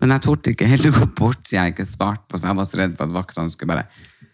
Men 0.00 0.12
jeg 0.14 0.24
torde 0.24 0.52
ikke 0.52 0.68
helt 0.68 0.88
å 0.90 0.94
gå 1.00 1.10
bort, 1.18 1.42
siden 1.48 1.68
jeg 1.68 1.76
ikke 1.76 1.88
svarte 1.88 2.24
på, 2.28 2.38
for 2.38 2.48
jeg 2.48 2.60
var 2.60 2.68
så 2.68 2.80
redd 2.82 2.96
for 2.98 3.08
at 3.08 3.18
vaktene 3.22 3.52
skulle 3.52 3.76
bare 3.76 3.88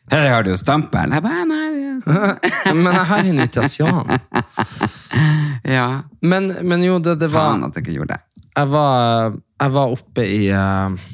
her 0.07 0.29
har 0.31 0.45
du 0.47 0.53
jo 0.53 0.57
stempel. 0.59 1.11
Jeg 1.11 1.23
bare, 1.25 1.45
nei, 1.51 1.65
er 1.83 2.75
Men 2.79 2.93
jeg 2.95 3.07
har 3.11 3.31
invitasjon. 3.33 4.13
Ja, 5.67 6.03
Men, 6.23 6.53
men 6.63 6.83
jo, 6.85 7.01
det, 7.03 7.17
det 7.19 7.29
var 7.33 7.49
faen 7.51 7.65
at 7.67 7.75
jeg 7.75 7.87
ikke 7.87 7.95
gjorde 7.97 8.15
det. 8.15 8.43
jeg 8.55 8.69
var, 8.71 9.35
jeg 9.63 9.73
var 9.75 9.95
oppe 9.97 10.27
i 10.31 10.43
eh, 10.55 11.07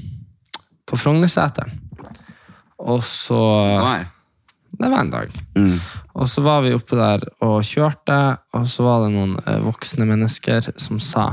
På 0.89 0.99
Frognerseteren. 0.99 1.79
Og 2.83 3.05
så. 3.07 3.43
Det 4.73 4.89
var 4.89 4.99
en 4.99 5.11
dag. 5.13 5.31
Mm. 5.57 5.79
Og 6.13 6.29
så 6.29 6.43
var 6.43 6.65
vi 6.65 6.75
oppe 6.75 6.97
der 6.99 7.25
og 7.45 7.61
kjørte, 7.67 8.19
og 8.57 8.67
så 8.69 8.85
var 8.87 9.05
det 9.05 9.13
noen 9.15 9.37
eh, 9.45 9.61
voksne 9.63 10.07
mennesker 10.09 10.73
som 10.81 11.01
sa 11.01 11.33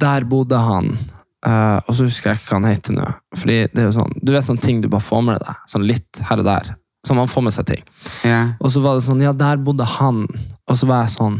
Der 0.00 0.24
bodde 0.28 0.58
han. 0.58 0.94
Uh, 1.40 1.80
og 1.88 1.94
så 1.96 2.04
husker 2.04 2.30
jeg 2.30 2.40
ikke 2.40 2.50
hva 2.50 2.58
han 2.58 2.68
heter 2.68 2.96
nå. 2.98 3.06
Fordi 3.36 3.58
det 3.72 3.80
er 3.80 3.86
jo 3.88 3.96
sånn, 3.96 4.12
Du 4.20 4.32
vet 4.34 4.44
sånne 4.44 4.60
ting 4.60 4.82
du 4.82 4.90
bare 4.92 5.04
får 5.04 5.22
med 5.24 5.40
deg. 5.40 5.62
Sånn 5.72 5.86
litt 5.88 6.20
her 6.28 6.42
og 6.42 6.48
der. 6.48 6.74
Så 7.06 7.16
man 7.16 7.30
får 7.32 7.46
med 7.46 7.56
seg 7.56 7.68
ting. 7.70 7.84
Yeah. 8.28 8.52
Og 8.60 8.74
så 8.74 8.82
var 8.84 8.98
det 8.98 9.06
sånn, 9.06 9.22
ja, 9.24 9.32
der 9.32 9.60
bodde 9.64 9.86
han. 9.88 10.26
Og 10.68 10.76
så 10.76 10.88
var 10.88 11.06
jeg 11.06 11.14
sånn, 11.14 11.38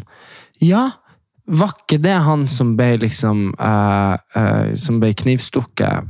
ja, 0.65 0.87
var 1.51 1.75
ikke 1.75 1.99
det 2.01 2.17
han 2.25 2.47
som 2.49 2.73
ble 2.79 2.95
liksom, 3.03 3.51
uh, 3.61 4.17
uh, 4.37 4.73
som 4.79 5.03
ble 5.03 5.13
knivstukket 5.21 6.09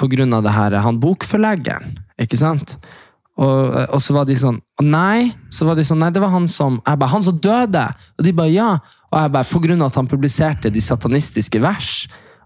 på 0.00 0.08
grunn 0.08 0.32
av 0.36 0.44
det 0.46 0.54
her, 0.54 0.78
han 0.80 1.00
bokforleggeren, 1.02 1.98
ikke 2.20 2.38
sant? 2.40 2.78
Og, 3.40 3.76
og 3.94 4.00
så 4.04 4.14
var 4.16 4.26
de 4.28 4.36
sånn, 4.36 4.58
nei, 4.84 5.30
så 5.52 5.68
var 5.68 5.78
de 5.78 5.84
sånn, 5.86 6.00
nei, 6.02 6.10
det 6.12 6.20
var 6.20 6.32
han 6.34 6.48
som, 6.50 6.80
jeg 6.84 7.00
bare, 7.00 7.12
han 7.12 7.24
som 7.24 7.38
døde, 7.40 7.84
og 8.18 8.26
de 8.26 8.34
bare, 8.36 8.52
ja, 8.52 8.72
og 9.10 9.16
jeg 9.16 9.32
bare, 9.36 9.48
på 9.48 9.62
grunn 9.64 9.84
av 9.84 9.92
at 9.92 10.00
han 10.00 10.10
publiserte 10.10 10.72
de 10.72 10.82
satanistiske 10.84 11.62
vers, 11.62 11.94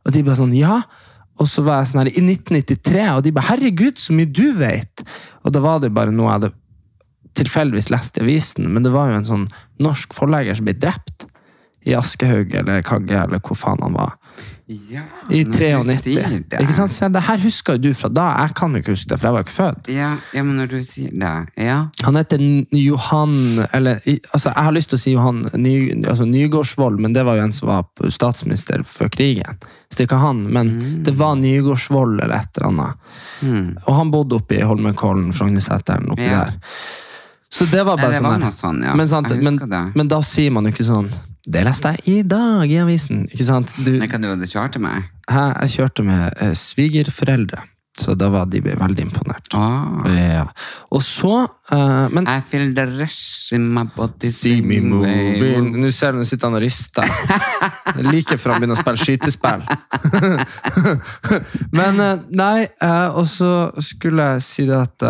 og 0.05 0.15
de 0.15 0.23
bare 0.27 0.39
sånn, 0.39 0.55
ja, 0.59 0.83
og 1.35 1.51
så 1.51 1.65
var 1.67 1.81
jeg 1.81 1.91
sånn 1.91 2.05
her, 2.05 2.13
i 2.13 2.23
1993, 2.23 3.07
og 3.17 3.25
de 3.27 3.35
bare, 3.35 3.51
herregud, 3.53 3.99
så 4.03 4.15
mye 4.15 4.31
du 4.31 4.47
vet, 4.59 5.07
og 5.43 5.55
da 5.55 5.63
var 5.65 5.83
det 5.83 5.95
bare 5.95 6.15
noe 6.15 6.29
jeg 6.29 6.39
hadde 6.39 6.53
tilfeldigvis 7.39 7.91
lest 7.91 8.19
i 8.19 8.23
avisen, 8.23 8.69
men 8.71 8.87
det 8.87 8.95
var 8.95 9.11
jo 9.11 9.19
en 9.19 9.31
sånn 9.31 9.49
norsk 9.83 10.15
forlegger 10.15 10.59
som 10.59 10.69
ble 10.69 10.77
drept 10.79 11.27
i 11.85 11.97
Askehaug 11.99 12.55
eller 12.55 12.85
Kagge, 12.87 13.19
eller 13.19 13.43
hvor 13.43 13.59
faen 13.59 13.83
han 13.83 13.97
var. 13.97 14.15
Ja, 14.67 15.03
I 15.29 15.43
når 15.45 15.51
du 15.53 15.59
93. 15.59 15.99
sier 16.01 16.29
det. 16.49 16.61
Ikke 16.63 16.73
sant? 16.73 16.93
Så 16.97 17.11
det 17.13 17.21
her 17.27 17.39
husker 17.43 17.77
du 17.77 17.91
fra 17.93 18.09
da. 18.09 18.23
Jeg 18.47 18.55
kan 18.57 18.73
ikke 18.79 18.95
huske 18.95 19.11
det, 19.11 19.19
for 19.21 19.29
jeg 19.29 19.35
var 19.37 19.43
ikke 19.45 19.53
født. 19.59 19.91
Ja, 19.93 20.07
ja, 20.33 20.43
men 20.43 20.57
når 20.57 20.71
du 20.73 20.79
sier 20.89 21.11
det, 21.13 21.33
ja. 21.61 21.77
Han 22.07 22.17
heter 22.17 22.41
Johan 22.73 23.35
eller, 23.77 24.01
altså 24.33 24.49
Jeg 24.55 24.65
har 24.65 24.73
lyst 24.73 24.89
til 24.95 24.97
å 24.97 25.03
si 25.05 25.13
Johan 25.13 25.43
Ny, 25.53 25.75
altså 26.09 26.25
Nygårdsvold, 26.25 26.99
men 27.05 27.13
det 27.13 27.27
var 27.29 27.37
jo 27.37 27.45
en 27.45 27.53
som 27.53 27.69
var 27.69 28.11
statsminister 28.11 28.83
før 28.89 29.13
krigen. 29.13 29.61
Så 29.93 29.99
det 29.99 30.07
er 30.07 30.09
ikke 30.09 30.23
han, 30.25 30.43
men 30.53 30.73
Mm. 30.75 31.05
det 31.05 31.15
var 31.21 31.37
Nygårdsvold 31.37 32.21
eller 32.25 32.35
et 32.41 32.57
eller 32.57 32.69
annet. 32.73 33.77
Og 33.87 33.95
han 34.01 34.11
bodde 34.11 34.37
oppe 34.41 34.57
i 34.57 34.65
Holmenkollen, 34.65 35.33
Frognerseteren, 35.37 36.09
oppi 36.11 36.25
Ja. 36.25 36.45
der. 36.47 36.55
Så 37.55 37.69
det 37.71 37.85
var 37.87 37.99
Nei, 37.99 38.03
bare 38.03 38.15
det 38.15 38.19
sånn 38.19 38.27
var 38.33 38.43
her. 38.43 38.55
sånn, 38.57 38.81
ja. 38.83 38.95
Men, 38.99 39.11
sant, 39.11 39.31
men, 39.47 39.61
men 39.95 40.11
da 40.11 40.19
sier 40.27 40.51
man 40.55 40.67
jo 40.67 40.73
ikke 40.75 40.87
sånn 40.89 41.11
Det 41.47 41.61
leste 41.67 41.93
jeg 41.95 42.03
i 42.09 42.17
dag 42.27 42.73
i 42.73 42.81
avisen. 42.83 43.29
Ikke 43.31 43.47
sant? 43.47 43.75
Du, 43.85 43.93
Men 44.01 44.09
hva 44.11 44.19
du 44.19 44.27
hadde 44.33 44.49
kjørt 44.51 44.81
meg? 44.83 45.07
Hæ? 45.31 45.45
jeg 45.63 45.75
kjørte 45.77 46.05
med 46.07 46.41
eh, 46.43 46.55
svigerforeldre, 46.57 47.61
så 48.01 48.17
da 48.19 48.31
var 48.33 48.49
de 48.51 48.63
veldig 48.65 49.05
imponert. 49.05 49.53
Åh. 49.55 50.09
Ja. 50.11 50.47
Og 50.91 51.05
så 51.05 51.35
uh, 51.45 52.07
Men 52.17 52.27
I 52.33 52.41
feel 52.49 52.73
the 52.75 52.89
rush 52.97 53.53
in 53.55 53.69
my 53.77 53.85
body 53.95 54.33
See 54.35 54.65
me 54.65 54.81
moving. 54.81 55.71
Nå 55.79 55.93
ser 55.95 56.17
du, 56.17 56.23
nå 56.25 56.27
sitter 56.27 56.49
han 56.49 56.59
og 56.59 56.65
rister. 56.65 57.13
Like 58.09 58.41
før 58.41 58.57
han 58.57 58.65
begynner 58.65 58.81
å 58.81 58.83
spille 58.83 59.05
skytespill. 59.05 59.63
Men 61.79 62.03
uh, 62.03 62.25
nei, 62.35 62.67
uh, 62.83 63.21
og 63.21 63.29
så 63.31 63.53
skulle 63.85 64.33
jeg 64.35 64.49
si 64.49 64.67
det 64.73 64.81
at 64.81 65.07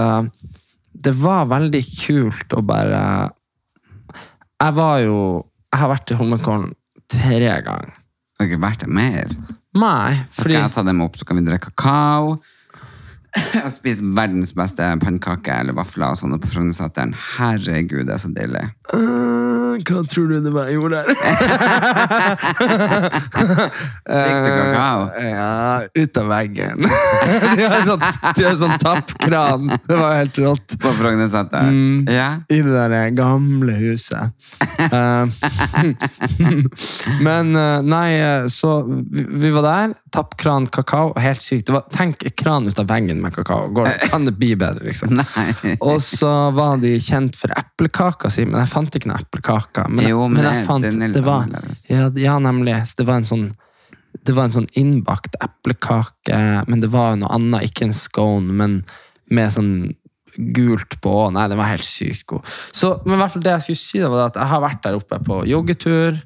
det 1.04 1.12
var 1.20 1.49
veldig 1.50 1.82
kult 1.99 2.54
å 2.56 2.62
bare 2.64 3.00
Jeg 4.62 4.75
var 4.78 4.99
jo 5.04 5.18
Jeg 5.73 5.80
har 5.82 5.90
vært 5.90 6.12
i 6.14 6.16
Holmenkollen 6.18 6.73
tre 7.11 7.52
ganger. 7.66 7.92
Har 8.38 8.49
ikke 8.49 8.62
vært 8.62 8.84
det 8.84 8.90
mer? 8.90 9.32
Nei, 9.75 10.14
Da 10.37 10.44
skal 10.46 10.54
jeg 10.56 10.73
ta 10.75 10.82
dem 10.87 11.02
opp, 11.04 11.16
så 11.18 11.26
kan 11.26 11.37
vi 11.38 11.44
drikke 11.46 11.73
kakao. 11.75 12.37
Og 13.64 13.73
spise 13.75 14.07
verdens 14.14 14.53
beste 14.57 14.87
pannekaker 15.03 15.64
eller 15.64 15.76
vafler 15.76 16.12
og 16.12 16.19
sånne 16.21 16.38
på 16.43 16.50
Frognerseteren. 16.53 17.14
Herregud, 17.35 18.07
det 18.07 18.14
er 18.17 18.23
så 18.23 18.31
deilig. 18.35 18.64
Uh, 18.93 19.81
Hva 19.83 20.03
tror 20.11 20.31
du 20.31 20.37
det 20.45 20.53
var 20.55 20.71
jeg 20.71 20.79
gjorde 20.79 21.00
der? 21.00 21.07
Fikk 24.05 24.38
du 24.38 24.50
kakao? 24.55 25.09
Ja, 25.19 25.50
ut 25.99 26.21
av 26.23 26.31
veggen. 26.31 26.87
de 27.59 27.67
har 27.67 27.83
sånn, 27.88 28.07
de 28.38 28.47
har 28.47 28.59
sånn 28.61 28.76
tappkran. 28.83 29.73
Det 29.88 29.99
var 29.99 30.19
helt 30.21 30.38
rått. 30.45 30.79
På 30.83 30.95
Frognerseteren? 31.00 31.75
Mm. 31.75 32.12
yeah. 32.12 32.38
I 32.49 32.61
det 32.62 32.87
der 32.95 33.11
gamle 33.17 33.75
huset. 33.81 34.35
Uh, 34.93 35.26
Men 37.26 37.57
eh, 37.57 37.83
nei, 37.83 38.21
eh, 38.21 38.47
så 38.47 38.83
vi, 38.83 39.26
vi 39.29 39.50
var 39.50 39.62
der. 39.62 39.95
Tappkran, 40.14 40.67
kakao. 40.67 41.12
Helt 41.19 41.43
sykt. 41.43 41.67
Det 41.67 41.76
var, 41.76 41.87
tenk 41.95 42.25
kran 42.38 42.69
ut 42.69 42.79
av 42.79 42.88
veggen 42.91 43.24
med 43.25 43.35
kakao. 43.35 43.66
Går, 43.75 43.88
det- 43.90 44.11
kan 44.12 44.25
det 44.28 44.35
bli 44.38 44.52
bedre, 44.61 44.85
liksom? 44.87 45.16
Og 45.88 45.99
så 46.04 46.31
var 46.57 46.78
de 46.83 46.95
kjent 47.02 47.37
for 47.40 47.52
eplekaka 47.57 48.31
si, 48.33 48.45
men 48.49 48.61
jeg 48.62 48.73
fant 48.73 48.95
ikke 49.00 49.11
noe 49.11 49.21
eplekake. 49.25 49.88
Men, 49.90 50.07
Jo, 50.12 50.23
men 50.28 50.38
men 50.43 50.49
jeg 50.50 50.61
jeg 50.62 50.69
fant, 50.69 50.88
det 51.19 51.25
var, 51.26 51.49
ja, 51.90 52.09
ja, 52.28 52.38
nemlig. 52.43 52.78
Det 52.97 53.07
var 53.09 53.23
en 53.23 53.31
sånn 53.33 53.47
det 54.25 54.33
var 54.33 54.47
en 54.47 54.54
sånn 54.54 54.69
innbakt 54.78 55.35
eplekake, 55.43 56.37
men 56.71 56.81
det 56.81 56.88
var 56.93 57.16
noe 57.19 57.33
annet, 57.35 57.66
ikke 57.66 57.88
en 57.88 57.93
scone, 57.97 58.54
men 58.57 58.76
med 59.35 59.50
sånn 59.52 59.73
gult 60.54 60.97
på. 61.02 61.12
Nei, 61.35 61.45
den 61.50 61.59
var 61.61 61.69
helt 61.73 61.87
sykt 61.87 62.25
god. 62.31 62.47
Så, 62.75 62.95
men 63.04 63.16
i 63.16 63.21
hvert 63.21 63.35
fall 63.35 63.45
det 63.45 63.52
jeg 63.57 63.64
skulle 63.66 63.83
si, 63.83 64.00
det 64.02 64.09
var 64.11 64.28
at 64.31 64.38
jeg 64.40 64.50
har 64.50 64.62
vært 64.64 64.81
der 64.87 64.97
oppe 64.99 65.19
på 65.26 65.40
joggetur, 65.50 66.16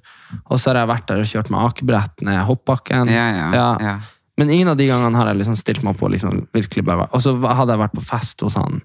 og 0.48 0.60
så 0.60 0.70
har 0.70 0.82
jeg 0.82 0.90
vært 0.92 1.08
der 1.10 1.24
og 1.24 1.28
kjørt 1.32 1.50
med 1.52 1.64
akebrett 1.64 2.24
ned 2.28 2.40
hoppbakken. 2.48 3.10
Ja, 3.12 3.26
ja, 3.34 3.68
ja. 3.84 3.96
Men 4.38 4.50
ingen 4.54 4.68
av 4.70 4.76
de 4.78 4.86
gangene 4.86 5.18
har 5.18 5.26
jeg 5.32 5.40
liksom 5.40 5.56
stilt 5.58 5.82
meg 5.86 5.96
på 5.98 6.08
liksom 6.12 6.44
virkelig 6.54 6.84
bare 6.86 7.08
Og 7.12 7.20
så 7.24 7.32
hadde 7.42 7.74
jeg 7.74 7.82
vært 7.82 7.96
på 7.98 8.04
fest 8.06 8.44
hos 8.46 8.54
han 8.58 8.80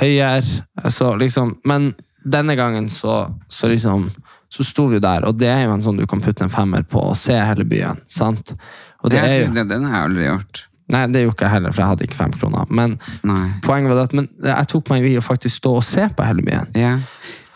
Høyer. 0.00 0.42
Så 0.90 1.12
liksom, 1.20 1.56
men 1.68 1.92
denne 2.24 2.56
gangen 2.58 2.88
så, 2.92 3.22
så 3.48 3.70
liksom 3.70 4.08
Så 4.52 4.66
sto 4.66 4.88
vi 4.90 4.98
der, 5.02 5.24
og 5.24 5.38
det 5.40 5.48
er 5.48 5.64
jo 5.66 5.76
en 5.76 5.82
sånn 5.84 6.00
du 6.00 6.06
kan 6.10 6.20
putte 6.20 6.44
en 6.44 6.52
femmer 6.52 6.82
på 6.84 7.00
og 7.12 7.16
se 7.16 7.32
hele 7.38 7.64
byen. 7.64 8.02
sant? 8.08 8.52
Og 9.02 9.10
det 9.10 9.22
er 9.22 9.38
jo 9.46 9.54
det- 9.54 9.68
Den 9.68 9.84
har 9.88 10.02
jeg 10.02 10.10
aldri 10.10 10.26
gjort. 10.28 10.66
Nei, 10.92 11.06
det 11.06 11.22
gjorde 11.22 11.34
ikke 11.36 11.46
jeg 11.46 11.54
heller, 11.54 11.72
for 11.72 11.80
jeg 11.82 11.88
hadde 11.88 12.04
ikke 12.04 12.18
fem 12.18 12.32
kroner. 12.36 12.66
Men 12.68 12.98
Nei. 13.24 13.54
poenget 13.62 13.88
var 13.88 13.96
det 13.96 14.02
at 14.10 14.12
men 14.18 14.28
jeg 14.44 14.68
tok 14.68 14.90
meg 14.90 15.06
i 15.08 15.14
å 15.16 15.22
faktisk 15.24 15.62
stå 15.62 15.76
og 15.78 15.84
se 15.88 16.04
på 16.08 16.26
hele 16.26 16.42
byen. 16.44 16.68
Ja. 16.76 16.98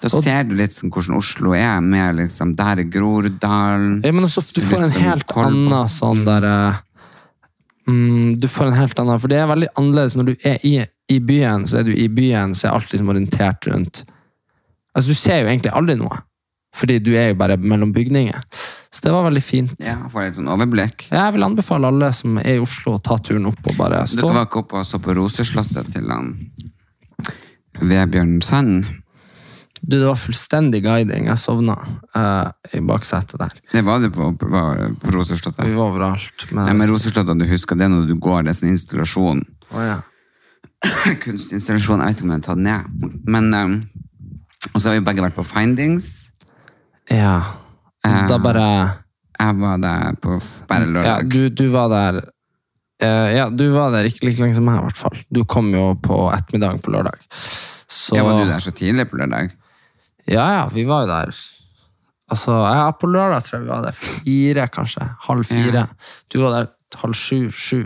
Da 0.01 0.09
ser 0.09 0.45
du 0.45 0.55
litt 0.55 0.73
sånn 0.77 0.91
hvordan 0.93 1.17
Oslo 1.17 1.53
er, 1.57 1.81
med 1.81 2.17
liksom 2.17 2.55
Der 2.57 2.81
er 2.81 2.85
Groruddalen. 2.85 4.03
Ja, 4.05 4.13
men 4.13 4.25
også, 4.25 4.43
du 4.55 4.61
får 4.63 4.85
en 4.85 4.93
sånn 4.93 5.03
helt 5.03 5.37
annen 5.37 5.89
sånn 5.89 6.25
der 6.25 6.45
eh, 6.45 6.75
mm, 7.89 8.37
Du 8.43 8.49
får 8.49 8.71
en 8.71 8.79
helt 8.81 8.99
annen 9.03 9.21
For 9.23 9.33
det 9.33 9.41
er 9.41 9.51
veldig 9.51 9.73
annerledes 9.75 10.17
når 10.19 10.31
du 10.31 10.49
er 10.49 10.63
i, 10.67 10.77
i 11.13 11.19
byen, 11.23 11.67
så 11.67 11.81
er 11.81 11.89
du 11.89 11.95
i 11.95 12.09
byen, 12.13 12.55
så 12.55 12.69
er 12.69 12.79
alt 12.79 12.93
liksom 12.93 13.13
orientert 13.15 13.67
rundt 13.71 14.05
Altså, 14.97 15.13
du 15.13 15.19
ser 15.19 15.43
jo 15.43 15.51
egentlig 15.51 15.75
aldri 15.77 15.93
noe. 16.01 16.23
Fordi 16.77 16.99
du 17.05 17.11
er 17.17 17.31
jo 17.31 17.37
bare 17.37 17.57
mellom 17.61 17.91
bygninger. 17.93 18.39
Så 18.89 19.05
det 19.05 19.13
var 19.13 19.27
veldig 19.27 19.43
fint. 19.45 19.75
Ja, 19.85 19.97
Får 20.13 20.25
litt 20.25 20.39
sånn 20.39 20.49
overblikk. 20.53 21.07
Jeg 21.13 21.35
vil 21.35 21.45
anbefale 21.45 21.91
alle 21.93 22.09
som 22.17 22.39
er 22.41 22.57
i 22.57 22.63
Oslo, 22.63 22.95
å 22.97 23.03
ta 23.05 23.17
turen 23.21 23.49
opp 23.49 23.61
og 23.69 23.77
bare 23.77 24.03
stå. 24.09 24.23
Du 24.25 24.33
var 24.33 24.49
ikke 24.49 24.63
oppe 24.65 24.81
og 24.81 24.89
så 24.89 25.01
på 25.05 25.13
Roseslottet 25.17 25.93
til 25.93 26.09
han 26.13 26.35
Vebjørn 27.81 28.39
Sand? 28.45 28.89
Du, 29.87 29.95
det 30.01 30.07
var 30.09 30.19
fullstendig 30.19 30.81
guiding. 30.83 31.29
Jeg 31.31 31.39
sovna 31.39 31.77
uh, 32.17 32.49
i 32.75 32.81
baksetet 32.83 33.39
der. 33.39 33.53
Det 33.71 33.83
var 33.87 34.01
du 34.03 34.09
på, 34.11 34.33
på, 34.41 34.49
på 35.03 35.13
Roseslottet? 35.15 35.63
Vi 35.63 35.77
var 35.77 35.93
overalt. 35.93 36.47
Men, 36.51 36.65
Nei, 36.67 36.75
men 36.81 36.91
Roserslottet, 36.91 37.39
du 37.39 37.47
husker 37.47 37.79
det 37.79 37.87
når 37.93 38.09
du 38.11 38.17
går, 38.19 38.43
det 38.49 38.51
er 38.55 38.59
sånn 38.59 38.73
installasjon. 38.75 39.45
Oh, 39.71 39.83
ja. 39.85 40.01
Kunstinstallasjon, 41.25 42.03
jeg 42.03 42.17
vet 42.17 42.19
ikke 42.19 42.27
om 42.27 42.35
den 42.35 42.41
er 42.41 42.47
tatt 42.49 42.63
ned. 42.67 43.23
Men, 43.31 43.53
um, 43.55 43.77
og 44.73 44.81
så 44.83 44.91
har 44.91 44.99
vi 44.99 45.05
begge 45.07 45.23
vært 45.25 45.39
på 45.39 45.47
Findings. 45.47 46.31
ja. 47.11 47.37
Eh, 48.07 48.27
Da 48.31 48.37
bare 48.39 48.65
Jeg 49.39 49.55
var 49.59 49.79
der 49.83 50.15
på 50.23 50.37
bare 50.39 50.67
bare 50.69 50.85
Ja, 50.87 50.91
lørdag. 50.95 51.31
du, 51.33 51.49
du 51.51 51.69
var 51.71 51.89
der 51.91 52.21
Uh, 53.03 53.29
Ja, 53.37 53.51
du 53.51 53.67
var 53.75 53.91
der 53.93 54.07
ikke 54.09 54.25
like 54.25 54.41
lenge 54.41 54.55
som 54.57 54.65
meg, 54.65 54.79
i 54.81 54.85
hvert 54.87 54.97
fall. 54.97 55.19
Du 55.29 55.43
kom 55.45 55.67
jo 55.75 55.91
på 56.01 56.17
ettermiddagen 56.33 56.79
på 56.81 56.95
lørdag. 56.95 57.19
Så 57.89 58.17
Ja, 58.17 58.23
var 58.25 58.41
du 58.41 58.49
der 58.49 58.63
så 58.65 58.73
tidlig 58.73 59.11
på 59.11 59.19
lørdag? 59.21 59.51
Ja, 60.27 60.47
ja, 60.55 60.65
vi 60.73 60.85
var 60.89 61.05
jo 61.05 61.11
der. 61.13 61.35
Altså, 62.31 62.51
ja, 62.51 62.87
på 62.99 63.07
lørdag 63.07 63.45
tror 63.47 63.59
jeg 63.59 63.65
vi 63.65 63.71
var 63.71 63.85
der 63.87 63.99
fire, 63.99 64.69
kanskje. 64.75 65.05
Halv 65.29 65.47
fire. 65.47 65.87
Du 66.33 66.41
var 66.43 66.57
der 66.57 66.73
halv 67.03 67.15
sju, 67.15 67.51
sju. 67.51 67.85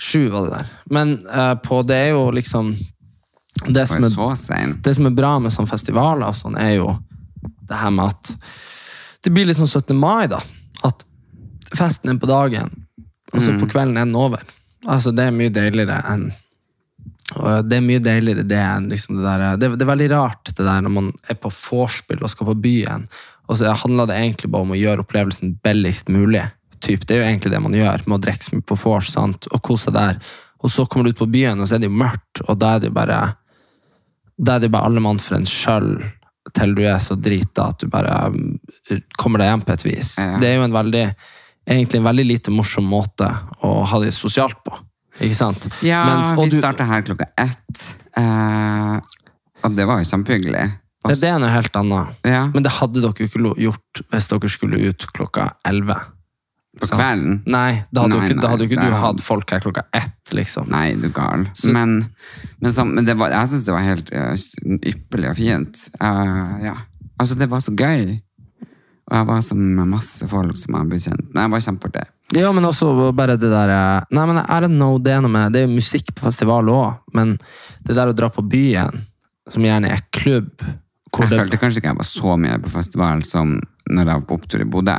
Sju 0.00 0.28
var 0.32 0.46
det 0.46 0.56
der. 0.56 0.72
Men 0.90 1.14
uh, 1.28 1.54
på 1.62 1.82
det 1.86 1.96
er 1.96 2.10
jo 2.14 2.30
liksom 2.34 2.72
Det 3.66 3.84
som 3.88 4.04
er 4.04 4.76
det 4.80 4.94
som 4.96 5.06
er 5.06 5.14
bra 5.14 5.34
med 5.38 5.52
sånne 5.52 5.68
festivaler, 5.68 6.30
og 6.30 6.36
sånn, 6.38 6.56
er 6.56 6.78
jo 6.78 6.94
det 7.68 7.76
her 7.76 7.90
med 7.92 8.08
at 8.08 8.30
det 9.20 9.32
blir 9.34 9.44
litt 9.44 9.58
sånn 9.58 9.68
17. 9.68 9.92
mai, 10.00 10.30
da. 10.32 10.38
At 10.86 11.04
festen 11.76 12.08
er 12.08 12.16
på 12.16 12.30
dagen, 12.30 12.72
og 13.34 13.42
så 13.44 13.52
på 13.60 13.68
kvelden 13.68 14.00
er 14.00 14.08
den 14.08 14.16
over. 14.16 14.40
Altså, 14.88 15.12
det 15.12 15.26
er 15.28 15.36
mye 15.36 15.52
deiligere 15.52 16.00
enn 16.08 16.30
og 17.36 17.66
det 17.68 17.78
er 17.78 17.84
mye 17.86 18.02
deiligere 18.02 18.46
det 18.48 18.58
enn 18.58 18.88
liksom 18.90 19.18
det 19.18 19.26
der 19.26 19.58
det, 19.60 19.68
det 19.78 19.84
er 19.84 19.90
veldig 19.92 20.08
rart 20.10 20.50
det 20.50 20.64
der 20.66 20.80
når 20.82 20.94
man 20.96 21.10
er 21.30 21.38
på 21.38 21.52
vorspiel 21.54 22.24
og 22.24 22.32
skal 22.32 22.50
på 22.50 22.56
byen, 22.64 23.06
og 23.50 23.58
så 23.58 23.74
handler 23.82 24.10
det 24.10 24.18
egentlig 24.18 24.50
bare 24.50 24.66
om 24.66 24.74
å 24.74 24.78
gjøre 24.78 25.04
opplevelsen 25.04 25.56
billigst 25.64 26.10
mulig. 26.12 26.44
Typ, 26.80 27.02
det 27.06 27.16
er 27.16 27.20
jo 27.20 27.28
egentlig 27.28 27.52
det 27.52 27.60
man 27.60 27.74
gjør 27.76 28.06
med 28.06 28.16
å 28.16 28.22
drikke 28.22 28.46
så 28.46 28.54
mye 28.54 28.66
på 28.66 28.78
vors 28.78 29.10
og 29.18 29.58
kose 29.66 29.88
seg 29.88 29.96
der. 29.98 30.20
Og 30.60 30.72
så 30.72 30.86
kommer 30.86 31.08
du 31.08 31.14
ut 31.14 31.20
på 31.20 31.28
byen, 31.28 31.60
og 31.60 31.68
så 31.68 31.76
er 31.76 31.82
det 31.82 31.90
jo 31.90 31.98
mørkt, 31.98 32.42
og 32.46 32.60
da 32.60 32.76
er 32.76 32.82
det 32.82 32.90
jo 32.92 32.96
bare 32.96 33.20
da 34.40 34.54
er 34.54 34.62
det 34.62 34.70
jo 34.70 34.76
bare 34.76 34.88
alle 34.88 35.02
mann 35.04 35.20
for 35.20 35.36
en 35.36 35.48
sjøl 35.48 35.90
til 36.56 36.72
du 36.74 36.84
er 36.88 37.00
så 37.02 37.16
drita 37.20 37.68
at 37.70 37.82
du 37.82 37.90
bare 37.92 38.14
um, 38.32 38.54
kommer 39.20 39.42
deg 39.42 39.50
hjem 39.50 39.64
på 39.66 39.74
et 39.74 39.84
vis. 39.84 40.14
Ja. 40.18 40.38
Det 40.40 40.48
er 40.48 40.56
jo 40.56 40.66
en 40.66 40.76
veldig, 40.76 41.02
egentlig 41.68 42.00
en 42.00 42.08
veldig 42.08 42.26
lite 42.26 42.54
morsom 42.54 42.88
måte 42.88 43.28
å 43.66 43.74
ha 43.90 44.00
det 44.02 44.14
sosialt 44.16 44.62
på. 44.64 44.78
Ikke 45.20 45.36
sant? 45.36 45.66
Ja, 45.84 46.04
Mens- 46.08 46.32
vi 46.38 46.48
du- 46.50 46.60
starta 46.60 46.86
her 46.88 47.02
klokka 47.06 47.26
ett. 47.38 47.82
Eh, 48.16 49.00
og 49.64 49.76
det 49.76 49.86
var 49.86 50.00
jo 50.00 50.08
kjempehyggelig. 50.08 50.70
Også... 51.04 51.20
Det 51.20 51.28
er 51.30 51.38
noe 51.40 51.48
helt 51.52 51.76
annet. 51.80 52.08
Ja, 52.28 52.46
Men 52.52 52.62
det 52.64 52.72
hadde 52.76 53.00
dere 53.00 53.12
jo 53.16 53.28
ikke 53.28 53.54
gjort 53.56 54.02
hvis 54.12 54.28
dere 54.28 54.48
skulle 54.52 54.80
ut 54.90 55.06
klokka 55.16 55.46
11. 55.64 55.94
på 56.80 56.86
sant? 56.86 57.00
kvelden. 57.00 57.38
Nei, 57.50 57.84
da 57.92 58.02
hadde, 58.04 58.16
Nei, 58.18 58.28
ikke, 58.28 58.40
da 58.40 58.50
hadde 58.52 58.66
ikke 58.68 58.84
du 58.84 58.96
hatt 59.02 59.20
folk 59.24 59.50
her 59.50 59.60
klokka 59.64 59.84
ett, 59.96 60.32
liksom. 60.36 60.68
Nei, 60.70 60.94
du 61.00 61.08
gal. 61.10 61.46
Så- 61.54 61.72
Men, 61.72 61.96
men, 62.60 62.72
så, 62.72 62.84
men 62.86 63.04
det 63.04 63.16
var, 63.16 63.30
jeg 63.30 63.48
syns 63.48 63.64
det 63.66 63.74
var 63.74 63.82
helt 63.86 64.12
eh, 64.12 64.34
ypperlig 64.92 65.30
og 65.32 65.36
fint. 65.40 65.88
Uh, 66.00 66.60
ja. 66.64 66.76
Altså, 67.20 67.34
det 67.36 67.48
var 67.50 67.60
så 67.60 67.72
gøy. 67.76 68.20
Og 69.10 69.16
jeg 69.18 69.26
var 69.26 69.40
sammen 69.42 69.74
med 69.74 69.88
masse 69.90 70.26
folk 70.30 70.56
som 70.60 70.76
jeg 70.78 70.88
ble 70.92 70.98
kjent 71.02 71.24
med. 71.34 71.40
Jeg 71.42 71.50
var 71.50 71.62
kjempeartig. 71.66 72.04
Ja, 72.38 72.52
men 72.54 72.64
også 72.68 72.90
bare 73.18 73.34
det 73.40 73.48
der 73.50 73.72
eh, 73.74 74.04
Nei, 74.14 74.24
men 74.30 74.38
I 74.38 74.58
don't 74.62 74.76
know, 74.78 74.98
det 75.02 75.16
er 75.16 75.24
noe 75.24 75.32
med 75.34 75.50
Det 75.52 75.64
er 75.64 75.66
jo 75.66 75.72
musikk 75.74 76.12
på 76.14 76.28
festival 76.28 76.68
òg, 76.70 77.00
men 77.18 77.32
det 77.82 77.96
der 77.96 78.12
å 78.12 78.14
dra 78.14 78.28
på 78.30 78.44
byen, 78.46 79.00
som 79.50 79.66
gjerne 79.66 79.90
er 79.90 80.04
klubb 80.14 80.52
hvor 81.10 81.24
Jeg 81.26 81.32
det, 81.32 81.38
følte 81.40 81.58
kanskje 81.58 81.80
ikke 81.82 81.90
jeg 81.90 81.98
var 81.98 82.06
så 82.06 82.36
mye 82.38 82.58
på 82.62 82.70
festival 82.70 83.24
som 83.26 83.56
når 83.90 84.04
jeg 84.04 84.20
var 84.20 84.26
på 84.28 84.36
opptur 84.38 84.62
i 84.62 84.68
Bodø. 84.70 84.94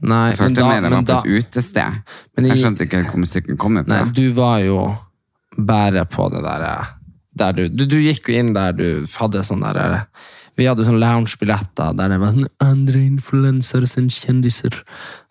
Nei, 0.00 0.24
Jeg 0.32 0.38
følte 0.40 0.64
mer 0.66 0.80
jeg 0.80 0.90
var 0.90 1.04
da, 1.06 1.20
på 1.20 1.28
et 1.28 1.44
utested. 1.44 2.00
Men 2.34 2.46
i- 2.46 2.50
Jeg 2.50 2.58
skjønte 2.64 2.86
ikke 2.88 2.98
helt 2.98 3.12
hvor 3.14 3.22
musikken 3.22 3.56
kom 3.60 3.76
fra. 3.78 3.86
Nei, 3.92 4.10
du 4.16 4.32
var 4.34 4.58
jo 4.64 4.80
bare 5.70 6.02
på 6.10 6.26
det 6.34 6.42
der 6.42 6.64
eh, 6.66 6.90
der 7.40 7.52
du, 7.54 7.62
du, 7.68 7.84
du 7.86 7.96
gikk 8.02 8.26
jo 8.32 8.40
inn 8.42 8.50
der 8.56 8.72
du 8.74 9.06
hadde 9.20 9.44
sånn 9.46 9.62
der 9.62 9.78
eh, 9.84 10.02
Vi 10.60 10.66
hadde 10.68 10.84
sånn 10.84 11.00
lounge-billetter 11.00 11.94
der 11.96 12.12
det 12.12 12.18
var 12.20 12.34
sånn 12.34 12.48
andre 12.60 13.00
influensere 13.00 13.88
enn 13.96 14.10
kjendiser. 14.12 14.76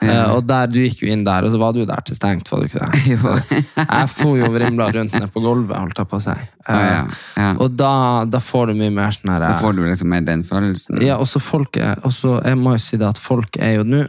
Eh, 0.02 0.26
og 0.34 0.48
der 0.50 0.72
du 0.72 0.80
gikk 0.82 1.04
jo 1.04 1.12
inn 1.14 1.26
der, 1.28 1.46
og 1.46 1.54
så 1.54 1.60
var 1.62 1.76
du 1.76 1.84
der 1.86 2.02
til 2.08 2.18
stengt, 2.18 2.50
var 2.50 2.64
du 2.64 2.70
ikke 2.70 2.82
det? 2.82 3.04
Jo. 3.14 3.36
jeg 3.78 4.10
for 4.14 4.40
jo 4.40 4.50
vrimla 4.54 4.90
rundt 4.96 5.14
ned 5.14 5.30
på 5.34 5.44
gulvet, 5.44 5.78
holdt 5.78 6.02
jeg 6.02 6.10
på 6.10 6.18
å 6.18 6.24
si. 6.24 6.38
Uh, 6.66 6.74
Ja, 6.74 6.82
ja, 6.86 7.06
ja. 7.38 7.54
Og 7.64 7.74
da, 7.78 7.94
da 8.30 8.42
får 8.44 8.70
du 8.70 8.76
mye 8.82 8.94
mer 8.94 9.14
sånn 9.16 9.32
her 9.34 9.46
Da 9.46 9.56
får 9.62 9.78
du 9.78 9.84
liksom 9.86 10.12
mer 10.12 10.26
den 10.26 10.44
følelsen. 10.46 11.00
Ja, 11.06 11.18
og 11.22 11.30
så 11.30 11.42
folk 11.42 11.80
er, 11.82 12.02
og 12.06 12.14
så 12.14 12.38
jeg 12.46 12.60
må 12.60 12.76
jo 12.76 12.84
si 12.84 13.00
det 13.00 13.08
at 13.10 13.22
folk 13.22 13.58
er 13.62 13.80
jo 13.80 13.88
nå 13.88 14.06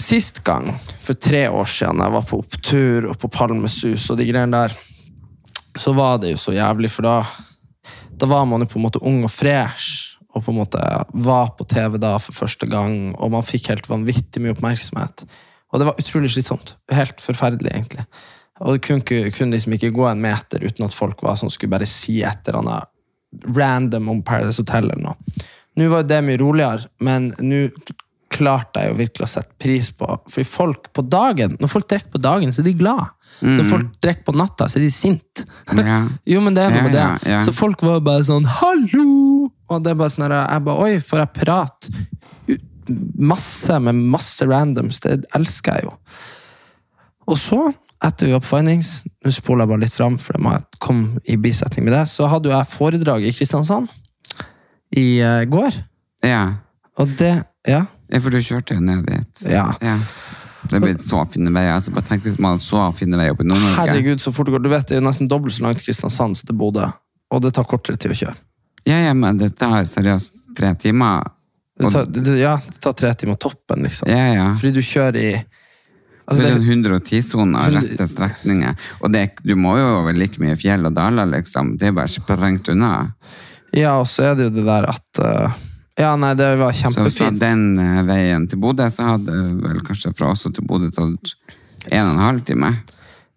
Sist 0.00 0.40
gang, 0.42 0.72
for 1.06 1.14
tre 1.14 1.44
år 1.46 1.68
siden, 1.70 2.00
jeg 2.02 2.12
var 2.16 2.24
på 2.26 2.40
opptur 2.42 3.04
og 3.12 3.18
på 3.22 3.28
Palmesus 3.30 4.08
og 4.10 4.18
de 4.18 4.24
greiene 4.26 4.64
der, 4.64 4.72
så 5.78 5.92
var 5.94 6.18
det 6.22 6.32
jo 6.32 6.40
så 6.40 6.54
jævlig, 6.56 6.90
for 6.90 7.06
da, 7.06 7.12
da 8.20 8.28
var 8.30 8.46
man 8.48 8.64
jo 8.64 8.70
på 8.70 8.78
en 8.80 8.86
måte 8.86 9.02
ung 9.04 9.22
og 9.26 9.32
fresh, 9.32 10.14
og 10.34 10.42
på 10.42 10.52
en 10.52 10.58
måte 10.58 10.80
var 11.26 11.52
på 11.58 11.66
TV 11.70 11.98
da 12.02 12.16
for 12.22 12.36
første 12.36 12.66
gang, 12.70 13.14
og 13.14 13.34
man 13.34 13.46
fikk 13.46 13.70
helt 13.70 13.90
vanvittig 13.90 14.42
mye 14.42 14.54
oppmerksomhet. 14.56 15.26
Og 15.72 15.80
det 15.80 15.88
var 15.88 16.00
utrolig 16.00 16.30
slitsomt. 16.34 16.74
Helt 16.94 17.22
forferdelig, 17.22 17.70
egentlig. 17.70 18.06
Og 18.62 18.76
det 18.76 18.84
kunne, 18.86 19.30
kunne 19.34 19.54
liksom 19.54 19.74
ikke 19.74 19.92
gå 19.94 20.06
en 20.06 20.22
meter 20.22 20.62
uten 20.62 20.86
at 20.86 20.94
folk 20.94 21.22
var 21.26 21.38
sånn, 21.38 21.50
skulle 21.50 21.74
bare 21.74 21.88
si 21.90 22.20
et 22.22 22.46
eller 22.46 22.60
annet 22.62 22.90
random 23.56 24.10
om 24.12 24.22
Paradise 24.26 24.62
Hotel 24.62 24.90
eller 24.90 25.02
noe. 25.10 25.44
Nå 25.74 25.88
var 25.90 26.06
det 26.06 26.20
mye 26.22 26.38
roligere, 26.38 26.86
men 27.02 27.32
nå 27.42 27.66
klarte 28.34 28.82
jeg 28.82 28.90
jo 28.92 28.96
virkelig 28.98 29.26
å 29.26 29.30
sette 29.30 29.54
pris 29.62 29.88
på 29.94 30.06
Fordi 30.30 30.44
folk 30.48 30.88
på 30.96 31.04
dagen, 31.06 31.54
når 31.62 31.70
folk 31.72 31.86
drikker 31.90 32.10
på 32.16 32.20
dagen, 32.24 32.52
så 32.52 32.62
er 32.62 32.68
de 32.68 32.74
glad. 32.80 33.12
Når 33.44 33.68
folk 33.70 33.92
drikker 34.02 34.26
på 34.26 34.34
natta, 34.38 34.66
så 34.70 34.78
er 34.80 34.84
de 34.86 34.90
sint. 34.94 35.44
Ja. 35.78 36.00
jo, 36.34 36.40
men 36.44 36.56
det 36.56 36.64
er 36.66 36.74
noe 36.74 36.80
Ja, 36.82 36.86
med 36.88 36.96
det. 36.96 37.04
ja, 37.04 37.36
ja. 37.36 37.40
Så 37.46 37.54
folk 37.54 37.82
var 37.86 38.02
bare 38.06 38.26
sånn 38.26 38.46
'hallo!' 38.46 39.50
Og 39.70 39.80
det 39.82 39.94
er 39.94 39.98
bare 39.98 40.12
sånn 40.12 40.26
jeg 40.28 40.64
bare 40.66 40.82
Oi, 40.84 40.98
får 41.00 41.22
jeg 41.24 41.32
prate 41.40 42.58
masse 43.18 43.78
med 43.80 43.94
masse 44.12 44.44
randoms? 44.46 45.00
Det 45.00 45.22
elsker 45.36 45.78
jeg 45.78 45.86
jo. 45.88 45.94
Og 47.32 47.38
så, 47.40 47.60
etter 48.04 48.26
vi 48.28 48.34
var 48.34 48.42
på 48.44 48.50
Findings, 48.50 48.90
nå 49.24 49.32
spoler 49.32 49.64
jeg 49.64 49.72
bare 49.72 49.84
litt 49.86 49.96
fram, 49.96 50.18
for 50.20 50.36
det 50.36 50.42
må 50.44 50.52
jeg 50.52 50.80
komme 50.84 51.22
i 51.24 51.38
bisetning 51.40 51.86
med 51.86 51.94
det, 51.96 52.04
så 52.12 52.28
hadde 52.28 52.50
jo 52.50 52.56
jeg 52.56 52.68
foredrag 52.74 53.24
i 53.24 53.32
Kristiansand 53.32 53.88
i 55.00 55.06
eh, 55.24 55.44
går. 55.50 55.80
Ja. 56.24 56.44
Og 57.00 57.16
det 57.18 57.34
Ja. 57.66 57.86
Ja, 58.14 58.22
for 58.22 58.30
du 58.30 58.38
kjørte 58.46 58.78
jo 58.78 58.84
ned 58.86 59.04
dit. 59.10 59.44
ja. 59.50 59.68
Ja. 59.82 59.98
Det 60.64 60.78
blir 60.80 60.94
så 61.04 61.18
fine 61.28 61.50
veier. 61.52 61.74
Altså, 61.76 61.92
bare 61.92 62.06
tenk 62.08 62.22
hvis 62.24 62.38
man 62.40 62.54
hadde 62.54 62.64
så 62.64 62.86
fine 62.96 63.18
veier 63.20 63.34
oppe 63.34 63.44
i 63.44 63.48
Nord-Norge. 63.50 63.74
Herregud, 63.82 64.22
så 64.24 64.30
fort 64.32 64.48
det 64.48 64.54
går. 64.54 64.62
Du 64.64 64.70
vet, 64.72 64.86
det 64.88 64.94
er 64.96 65.02
jo 65.02 65.04
nesten 65.04 65.28
dobbelt 65.28 65.52
så 65.52 65.66
langt 65.66 65.82
Kristiansand 65.84 66.38
som 66.38 66.48
til 66.48 66.56
Bodø. 66.56 66.86
Og 67.34 67.42
det 67.44 67.50
tar 67.58 67.66
kortere 67.68 67.98
tid 68.00 68.14
å 68.14 68.16
kjøre. 68.16 68.32
Ja, 68.88 68.96
ja, 69.04 69.10
men 69.12 69.36
det 69.42 69.50
tar 69.60 69.84
seriøst 69.90 70.38
tre 70.56 70.70
timer. 70.80 71.26
Det 71.76 71.90
tar, 71.92 72.08
det, 72.08 72.22
ja, 72.40 72.54
det 72.64 72.80
tar 72.80 72.96
tre 72.96 73.10
timer 73.20 73.36
toppen, 73.44 73.84
liksom. 73.84 74.08
Ja, 74.08 74.24
ja. 74.32 74.46
Fordi 74.56 74.72
du 74.78 74.80
kjører 74.80 75.20
i 75.20 75.28
altså, 75.36 76.38
det 76.40 76.48
er 76.48 76.56
sånn 76.56 76.66
110-soner, 76.80 77.68
Hundre- 77.68 77.84
rette 77.84 78.08
strekninger. 78.14 78.88
Og 79.02 79.12
det, 79.12 79.24
du 79.44 79.52
må 79.60 79.76
jo 79.82 79.90
over 79.98 80.16
like 80.16 80.40
mye 80.40 80.56
fjell 80.60 80.88
og 80.88 80.96
daler, 80.96 81.28
liksom. 81.34 81.74
Det 81.76 81.90
er 81.90 81.96
bare 82.00 82.08
sprengt 82.12 82.72
unna. 82.72 82.94
Ja, 83.76 83.98
og 84.00 84.08
så 84.08 84.30
er 84.30 84.40
det 84.40 84.48
jo 84.48 84.56
det 84.62 84.64
der 84.70 84.88
at 84.94 85.20
eh, 85.28 85.60
Ja, 86.00 86.16
nei, 86.18 86.32
det 86.34 86.48
var 86.58 86.74
kjempefint. 86.74 87.12
Så 87.14 87.22
fra 87.22 87.30
den 87.30 87.78
eh, 87.78 88.02
veien 88.08 88.48
til 88.50 88.58
Bodø, 88.62 88.88
så 88.90 89.12
hadde 89.14 89.36
vel 89.62 89.78
kanskje 89.86 90.10
fra 90.18 90.32
oss 90.34 90.42
til 90.48 90.66
Bodø 90.66 90.90
tatt 90.90 91.34
en 91.92 92.00
og 92.02 92.14
en 92.16 92.22
halv 92.24 92.44
time. 92.48 92.72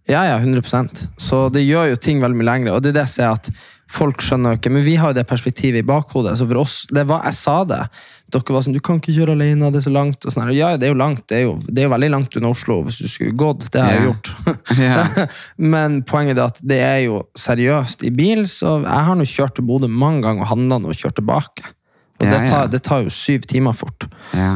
Ja, 0.07 0.21
ja, 0.23 0.37
100% 0.39 1.01
Så 1.19 1.49
det 1.51 1.65
gjør 1.67 1.89
jo 1.91 1.97
ting 1.99 2.21
veldig 2.23 2.37
mye 2.39 2.47
lengre. 2.47 2.73
Og 2.77 2.81
det 2.81 2.93
er 2.93 3.01
det 3.01 3.07
jeg 3.09 3.13
sier 3.17 3.33
at 3.35 3.49
folk 3.91 4.23
skjønner 4.23 4.53
jo 4.55 4.59
ikke. 4.61 4.71
Men 4.71 4.85
vi 4.85 4.93
har 4.99 5.11
jo 5.11 5.17
det 5.19 5.25
perspektivet 5.27 5.83
i 5.83 5.87
bakhodet. 5.87 6.37
Så 6.39 6.47
for 6.47 6.61
oss, 6.63 6.77
det 6.95 7.03
var, 7.09 7.25
Jeg 7.27 7.35
sa 7.35 7.57
det. 7.67 7.81
Dere 8.31 8.55
var 8.55 8.63
sånn 8.63 8.75
Du 8.75 8.79
kan 8.83 8.97
ikke 9.01 9.13
kjøre 9.15 9.35
alene, 9.35 9.69
det 9.71 9.81
er 9.81 9.85
så 9.89 9.93
langt. 9.93 10.23
Og 10.23 10.31
sånn 10.33 10.47
ja, 10.55 10.71
det 10.79 10.87
er 10.87 10.93
jo 10.95 10.99
langt. 11.03 11.25
Det 11.27 11.37
er 11.41 11.43
jo, 11.43 11.53
det 11.67 11.83
er 11.83 11.89
jo 11.89 11.93
veldig 11.93 12.09
langt 12.15 12.39
unna 12.39 12.53
Oslo 12.55 12.79
hvis 12.87 13.01
du 13.03 13.07
skulle 13.11 13.35
gått. 13.39 13.67
Det 13.71 13.83
har 13.83 13.93
jeg 13.97 14.01
Ja. 14.01 14.09
gjort. 14.09 14.33
yeah. 14.79 15.37
Men 15.75 16.01
poenget 16.07 16.39
er 16.39 16.47
at 16.55 16.59
det 16.63 16.79
er 16.87 16.99
jo 17.05 17.21
seriøst. 17.37 18.07
I 18.07 18.11
bil 18.15 18.45
så 18.47 18.77
Jeg 18.87 19.07
har 19.11 19.15
nå 19.19 19.27
kjørt 19.27 19.59
til 19.59 19.67
Bodø 19.67 19.91
mange 19.91 20.23
ganger 20.23 20.47
og 20.47 20.53
handla 20.55 20.79
og 20.87 20.95
kjørt 20.95 21.19
tilbake. 21.19 21.67
Og 22.19 22.25
Ja, 22.25 22.31
det, 22.33 22.49
tar, 22.49 22.67
det 22.73 22.79
tar 22.83 23.03
jo 23.05 23.09
syv 23.13 23.43
timer 23.45 23.73
fort. 23.77 24.07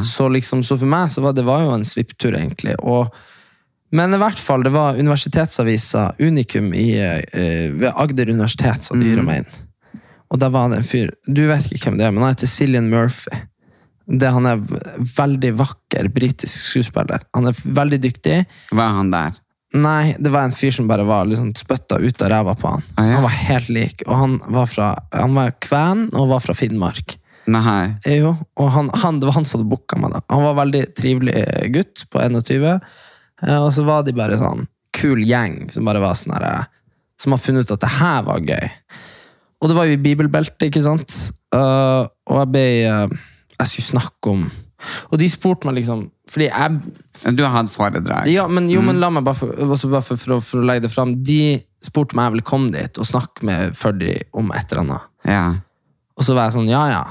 Så, 0.04 0.28
liksom, 0.28 0.64
så 0.66 0.74
for 0.80 0.86
meg 0.90 1.12
så 1.14 1.22
var 1.22 1.32
det 1.36 1.44
var 1.46 1.62
jo 1.62 1.70
en 1.76 1.84
svipptur, 1.86 2.34
egentlig. 2.34 2.74
Og, 2.82 3.12
men 3.94 4.14
i 4.14 4.18
hvert 4.18 4.38
fall, 4.42 4.64
det 4.66 4.72
var 4.74 4.98
universitetsavisa 4.98 6.14
Unikum 6.18 6.72
i, 6.74 6.88
uh, 6.98 7.68
ved 7.78 7.92
Agder 7.94 8.30
universitet 8.34 8.82
som 8.88 8.98
de 8.98 9.06
Mm. 9.06 9.12
hyra 9.12 9.22
meg 9.28 9.36
inn. 9.44 10.00
Og 10.32 10.40
der 10.40 10.48
var 10.48 10.70
det 10.72 10.78
en 10.80 10.84
fyr 10.88 11.10
Du 11.28 11.42
vet 11.46 11.66
ikke 11.70 11.90
hvem 11.90 11.98
det 12.00 12.06
er, 12.06 12.10
men 12.16 12.22
han 12.24 12.32
heter 12.34 12.48
Cillian 12.48 12.88
Murphy. 12.90 13.36
Det, 14.08 14.30
han 14.32 14.46
er 14.48 14.58
veldig 15.16 15.52
vakker 15.60 16.08
britisk 16.10 16.56
skuespiller. 16.72 17.22
Han 17.36 17.46
er 17.46 17.54
veldig 17.62 18.00
dyktig. 18.02 18.40
Hva 18.72 18.88
er 18.88 18.96
han 18.98 19.10
der? 19.12 19.36
Nei, 19.74 20.16
det 20.18 20.32
var 20.34 20.44
en 20.48 20.52
fyr 20.56 20.72
som 20.74 20.88
bare 20.90 21.04
var 21.08 21.24
liksom 21.30 21.52
spytta 21.56 22.00
ut 22.02 22.20
av 22.24 22.28
ræva 22.32 22.54
på 22.58 22.68
han. 22.74 22.82
Ah, 22.96 23.06
ja. 23.06 23.14
Han 23.20 23.22
var 23.28 23.36
helt 23.46 23.70
lik. 23.72 24.02
Og 24.08 24.16
han 24.18 24.34
var 24.52 24.66
fra 24.68 24.88
Han 25.14 25.34
var 25.38 25.54
kven 25.64 26.08
og 26.12 26.28
var 26.32 26.40
fra 26.44 26.54
Finnmark. 26.58 27.14
Nei. 27.52 27.92
Jo, 28.08 28.34
og 28.58 28.68
han, 28.74 28.90
han, 29.02 29.20
det 29.20 29.28
var 29.28 29.36
han 29.36 29.46
som 29.48 29.60
hadde 29.60 29.70
booka 29.72 29.98
meg. 30.00 30.14
da. 30.14 30.22
Han 30.32 30.44
var 30.46 30.60
veldig 30.62 30.82
trivelig 30.98 31.36
gutt 31.74 32.04
på 32.12 32.22
21, 32.22 32.68
eh, 33.46 33.58
og 33.58 33.70
så 33.76 33.84
var 33.86 34.06
de 34.06 34.16
bare 34.16 34.40
sånn 34.40 34.66
kul 34.96 35.22
gjeng 35.24 35.66
som 35.72 35.88
bare 35.88 36.02
var 36.02 36.16
sånn 36.18 36.34
her, 36.36 36.48
eh, 36.48 37.00
som 37.20 37.34
har 37.34 37.42
funnet 37.42 37.66
ut 37.66 37.74
at 37.76 37.84
det 37.84 37.94
her 37.98 38.24
var 38.28 38.44
gøy. 38.46 38.68
Og 39.62 39.70
det 39.70 39.78
var 39.78 39.86
jo 39.86 39.94
i 39.94 40.02
bibelbeltet, 40.02 40.68
ikke 40.68 40.82
sant? 40.84 41.16
Uh, 41.52 42.08
og 42.30 42.38
jeg 42.40 42.48
ble 42.48 42.66
uh, 42.88 43.10
Jeg 43.58 43.68
skulle 43.68 43.88
snakke 43.90 44.30
om 44.30 44.46
Og 45.12 45.18
de 45.20 45.26
spurte 45.28 45.68
meg 45.68 45.74
liksom 45.76 46.06
Fordi 46.32 46.46
jeg 46.46 47.34
Du 47.36 47.42
har 47.44 47.52
hatt 47.52 47.68
foredrag. 47.68 48.30
ja, 48.32 48.46
men, 48.48 48.70
jo, 48.72 48.80
men 48.80 48.96
la 49.02 49.10
meg 49.12 49.26
bare, 49.26 49.36
for, 49.36 49.52
bare 49.52 50.00
for, 50.00 50.16
for, 50.16 50.40
for 50.40 50.62
å 50.62 50.64
legge 50.64 50.86
det 50.86 50.92
fram. 50.94 51.12
De 51.20 51.60
spurte 51.84 52.16
meg 52.16 52.24
om 52.24 52.30
jeg 52.30 52.34
ville 52.38 52.48
komme 52.48 52.72
dit 52.72 52.98
og 52.98 53.06
snakke 53.06 53.44
med 53.46 53.76
for 53.76 54.00
om 54.40 54.50
et 54.56 54.72
eller 54.72 54.82
annet. 54.82 55.06
Ja. 55.28 55.44
Og 56.16 56.26
så 56.26 56.34
var 56.34 56.48
jeg 56.48 56.56
sånn, 56.56 56.72
ja, 56.72 56.82
ja. 56.90 57.04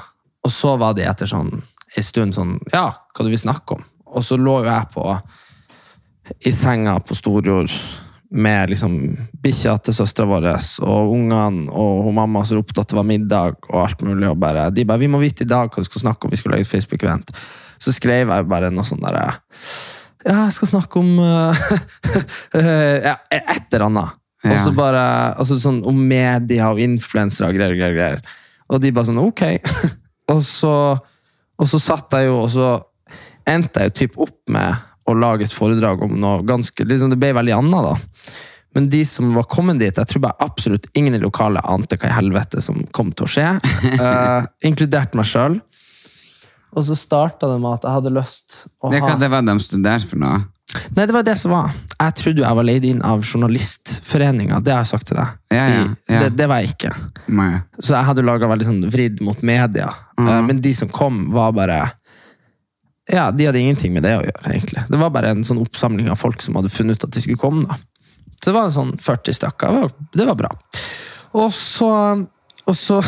Og 0.45 0.51
så 0.53 0.75
var 0.81 0.95
de 0.97 1.05
etter 1.05 1.29
sånn 1.29 1.51
en 1.97 2.05
stund 2.07 2.35
sånn, 2.35 2.55
ja, 2.71 2.87
hva 2.91 3.25
du 3.25 3.31
vil 3.31 3.41
snakke 3.41 3.75
om? 3.75 3.83
Og 4.15 4.23
så 4.23 4.37
lå 4.39 4.61
jo 4.63 4.69
jeg 4.69 4.87
på 4.93 5.05
i 6.47 6.53
senga 6.55 6.95
på 7.03 7.15
Storjord 7.17 7.71
med 8.31 8.71
liksom 8.71 8.93
bikkja 9.43 9.73
til 9.83 9.95
søstera 9.95 10.29
vår 10.29 10.45
og 10.87 11.11
ungene 11.11 11.67
og 11.75 12.05
hun 12.05 12.15
mamma 12.15 12.45
som 12.47 12.61
ropte 12.61 12.79
at 12.79 12.91
det 12.91 12.95
var 12.95 13.07
middag 13.07 13.57
og 13.67 13.79
alt 13.81 14.03
mulig. 14.07 14.29
og 14.29 14.37
bare, 14.39 14.69
De 14.71 14.85
bare 14.85 14.99
'Vi 14.99 15.07
må 15.07 15.19
vite 15.19 15.43
i 15.43 15.47
dag 15.47 15.69
hva 15.69 15.83
du 15.83 15.83
skal 15.83 16.01
snakke 16.01 16.25
om.' 16.25 16.31
Vi 16.31 16.37
skulle 16.37 16.55
lage 16.55 16.61
et 16.61 16.67
Facebook-event. 16.67 17.31
Så 17.79 17.91
skrev 17.91 18.29
jeg 18.29 18.47
bare 18.47 18.71
noe 18.71 18.83
sånn 18.83 19.01
derre 19.01 19.41
Ja, 20.25 20.45
jeg 20.45 20.53
skal 20.53 20.67
snakke 20.67 20.99
om 20.99 21.19
eh, 22.53 23.03
ja, 23.03 23.17
et 23.31 23.73
eller 23.73 23.85
annet. 23.85 24.09
Og 24.45 24.59
så 24.59 24.71
bare, 24.73 25.35
altså 25.37 25.59
sånn 25.59 25.83
Om 25.85 26.07
media 26.07 26.71
og 26.71 26.79
influensere 26.79 27.49
og 27.49 27.55
greier, 27.55 27.75
greier, 27.75 27.93
greier. 27.93 28.21
Og 28.69 28.81
de 28.81 28.91
bare 28.91 29.05
sånn 29.05 29.19
Ok. 29.19 29.41
og, 30.31 30.41
så, 30.45 30.75
og 31.57 31.69
så 31.69 31.81
satt 31.81 32.17
jeg 32.17 32.29
jo, 32.29 32.39
og 32.45 32.49
så 32.53 32.71
endte 33.49 33.81
jeg 33.81 33.91
jo 33.91 33.97
typ 34.01 34.17
opp 34.27 34.37
med 34.53 34.87
å 35.09 35.17
lage 35.17 35.47
et 35.47 35.55
foredrag 35.55 36.03
om 36.05 36.13
noe 36.21 36.45
ganske 36.45 36.85
liksom 36.85 37.11
Det 37.11 37.19
ble 37.19 37.33
veldig 37.35 37.55
annet, 37.57 37.87
da. 37.89 38.35
Men 38.77 38.87
de 38.91 39.01
som 39.07 39.33
var 39.35 39.49
kommet 39.51 39.81
dit, 39.81 39.91
jeg 39.91 40.07
tror 40.07 40.23
bare 40.23 40.45
absolutt 40.45 40.87
ingen 40.95 41.17
i 41.17 41.19
lokalet 41.19 41.65
ante 41.67 41.97
hva 41.99 42.07
i 42.07 42.15
helvete 42.15 42.61
som 42.63 42.77
kom 42.95 43.09
til 43.11 43.27
å 43.27 43.31
skje. 43.33 43.47
Uh, 43.99 44.47
inkludert 44.69 45.17
meg 45.17 45.27
sjøl. 45.27 45.57
Og 46.71 46.85
så 46.87 46.95
starta 46.95 47.49
det 47.51 47.59
med 47.59 47.73
at 47.79 47.83
jeg 47.87 47.97
hadde 47.97 48.11
lyst 48.15 48.61
å 48.79 48.91
Det, 48.93 49.01
ha 49.03 49.09
hva 49.11 49.19
det 49.19 49.29
var 49.33 49.43
de 49.47 49.55
studerte 49.59 50.07
for 50.07 50.21
noe? 50.23 50.41
Nei, 50.95 51.03
det 51.03 51.11
var 51.11 51.23
det 51.27 51.33
som 51.35 51.51
var. 51.51 51.73
Jeg 51.99 52.13
trodde 52.15 52.43
jeg 52.45 52.55
var 52.55 52.63
leid 52.63 52.85
inn 52.87 53.01
av 53.03 53.25
Journalistforeninga. 53.27 54.61
Det 54.63 54.71
har 54.71 54.85
jeg 54.85 54.91
sagt 54.93 55.09
til 55.09 55.17
deg. 55.19 55.33
Ja, 55.51 55.65
ja, 55.67 55.81
ja. 56.07 56.21
Det, 56.23 56.29
det 56.39 56.47
var 56.47 56.61
jeg 56.63 56.71
ikke. 56.77 56.91
Nei. 57.27 57.49
Så 57.79 57.91
jeg 57.91 58.07
hadde 58.07 58.23
laga 58.23 58.47
veldig 58.47 58.67
sånn 58.69 58.79
vridd 58.93 59.19
mot 59.27 59.41
media. 59.43 59.89
Eh, 60.15 60.29
Men 60.47 60.61
de 60.63 60.71
som 60.77 60.87
kom, 60.93 61.25
var 61.35 61.51
bare 61.57 61.81
Ja, 63.11 63.27
de 63.35 63.49
hadde 63.49 63.59
ingenting 63.59 63.91
med 63.97 64.05
det 64.07 64.13
å 64.15 64.23
gjøre, 64.23 64.45
egentlig. 64.47 64.85
Det 64.87 64.99
var 65.01 65.11
bare 65.11 65.33
en 65.35 65.43
sånn 65.43 65.59
oppsamling 65.59 66.07
av 66.13 66.19
folk 66.21 66.39
som 66.45 66.55
hadde 66.55 66.71
funnet 66.71 66.95
ut 67.01 67.07
at 67.09 67.15
de 67.17 67.23
skulle 67.25 67.41
komme. 67.41 67.65
da. 67.67 67.75
Så 68.39 68.49
det 68.49 68.55
var 68.55 68.69
en 68.69 68.75
sånn 68.77 68.93
40 69.01 69.35
stykker. 69.41 69.75
Det 69.75 69.81
var, 69.83 69.91
det 70.21 70.27
var 70.31 70.39
bra. 70.39 70.51
Og 71.41 71.51
så, 71.53 71.89
og 72.63 72.77
så, 72.77 73.01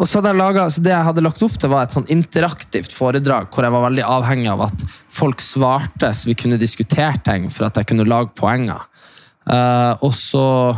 og 0.00 0.08
så 0.08 0.16
hadde 0.18 0.30
jeg 0.32 0.40
laget, 0.40 0.72
så 0.72 0.80
Det 0.80 0.92
jeg 0.94 1.06
hadde 1.10 1.24
lagt 1.26 1.42
opp 1.44 1.56
til, 1.60 1.68
var 1.72 1.82
et 1.84 1.92
sånn 1.92 2.08
interaktivt 2.12 2.92
foredrag 2.96 3.44
hvor 3.52 3.66
jeg 3.66 3.74
var 3.74 3.84
veldig 3.84 4.04
avhengig 4.08 4.48
av 4.52 4.60
at 4.70 4.78
folk 5.12 5.38
svarte, 5.44 6.08
så 6.16 6.30
vi 6.30 6.38
kunne 6.40 6.60
diskutere 6.60 7.20
ting 7.26 7.50
for 7.52 7.68
at 7.68 7.76
jeg 7.76 7.86
kunne 7.90 8.08
lage 8.08 8.32
poenger. 8.38 8.80
Uh, 9.50 9.92
og 10.04 10.12
så 10.14 10.76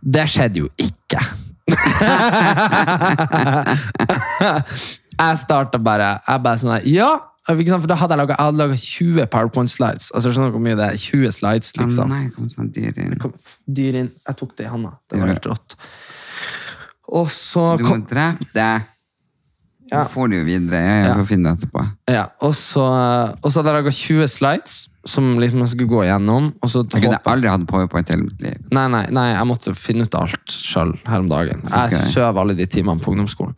Det 0.00 0.28
skjedde 0.30 0.58
jo 0.62 0.68
ikke. 0.78 1.20
jeg 5.18 5.38
starta 5.40 5.78
bare 5.82 6.20
Jeg 6.22 6.40
bare 6.44 6.58
sånn 6.60 6.86
Ja! 6.88 7.10
For 7.48 7.56
da 7.88 7.96
hadde 7.96 8.16
jeg 8.16 8.28
laget 8.56 8.82
20 8.82 9.26
PowerPoint-slides. 9.32 10.10
Altså, 10.12 10.32
skjønner 10.32 10.50
du 10.52 10.56
hvor 10.58 10.64
mye 10.64 10.76
det 10.76 10.84
er? 10.84 10.96
20 11.00 11.32
slides, 11.32 11.70
liksom. 11.78 11.88
liksom. 11.88 12.08
nei, 12.12 12.28
kom 12.34 12.48
sånn 12.52 12.68
dyr 12.74 12.92
inn. 13.00 13.14
Kom, 13.20 13.32
dyr 13.64 13.96
inn. 14.02 14.10
Jeg 14.28 14.36
tok 14.36 14.52
det 14.58 14.66
i 14.66 14.68
handa. 14.68 14.92
Det 15.08 15.16
var 15.16 15.32
helt 15.32 15.48
rått. 15.48 15.76
Og 17.08 17.28
så 17.32 17.76
Du 17.80 17.84
må 17.88 17.98
drepe 18.06 18.46
det. 18.54 18.70
Ja. 19.88 20.02
Du 20.04 20.10
får 20.12 20.28
du 20.28 20.36
jo 20.36 20.44
videre. 20.44 20.80
Jeg 20.82 21.06
Ja. 21.06 21.14
får 21.16 21.26
finne 21.26 21.48
det 21.48 21.62
etterpå. 21.62 21.84
ja, 22.12 22.26
og, 22.44 22.54
så, 22.54 22.84
og 23.42 23.50
så 23.50 23.58
hadde 23.62 23.72
jeg 23.72 23.78
laga 23.78 23.90
20 23.90 24.28
slides 24.28 24.88
som 25.08 25.38
liksom 25.40 25.60
jeg 25.64 25.68
skulle 25.68 25.88
gå 25.88 26.02
gjennom. 26.04 26.50
Jeg 26.60 27.02
kunne 27.02 27.20
aldri 27.24 27.48
hatt 27.48 27.66
powerpoint 27.66 28.08
hele 28.12 28.26
mitt 28.26 28.42
liv. 28.42 28.58
Nei, 28.70 28.86
nei, 28.92 29.06
nei, 29.10 29.32
jeg 29.32 29.46
måtte 29.48 29.74
finne 29.74 30.04
ut 30.04 30.14
alt 30.14 30.52
sjøl 30.52 30.92
her 31.06 31.18
om 31.24 31.28
dagen. 31.30 31.62
Jeg 31.64 32.02
søv 32.12 32.36
alle 32.36 32.54
de 32.58 32.66
timene 32.66 33.00
på 33.00 33.14
ungdomsskolen. 33.14 33.56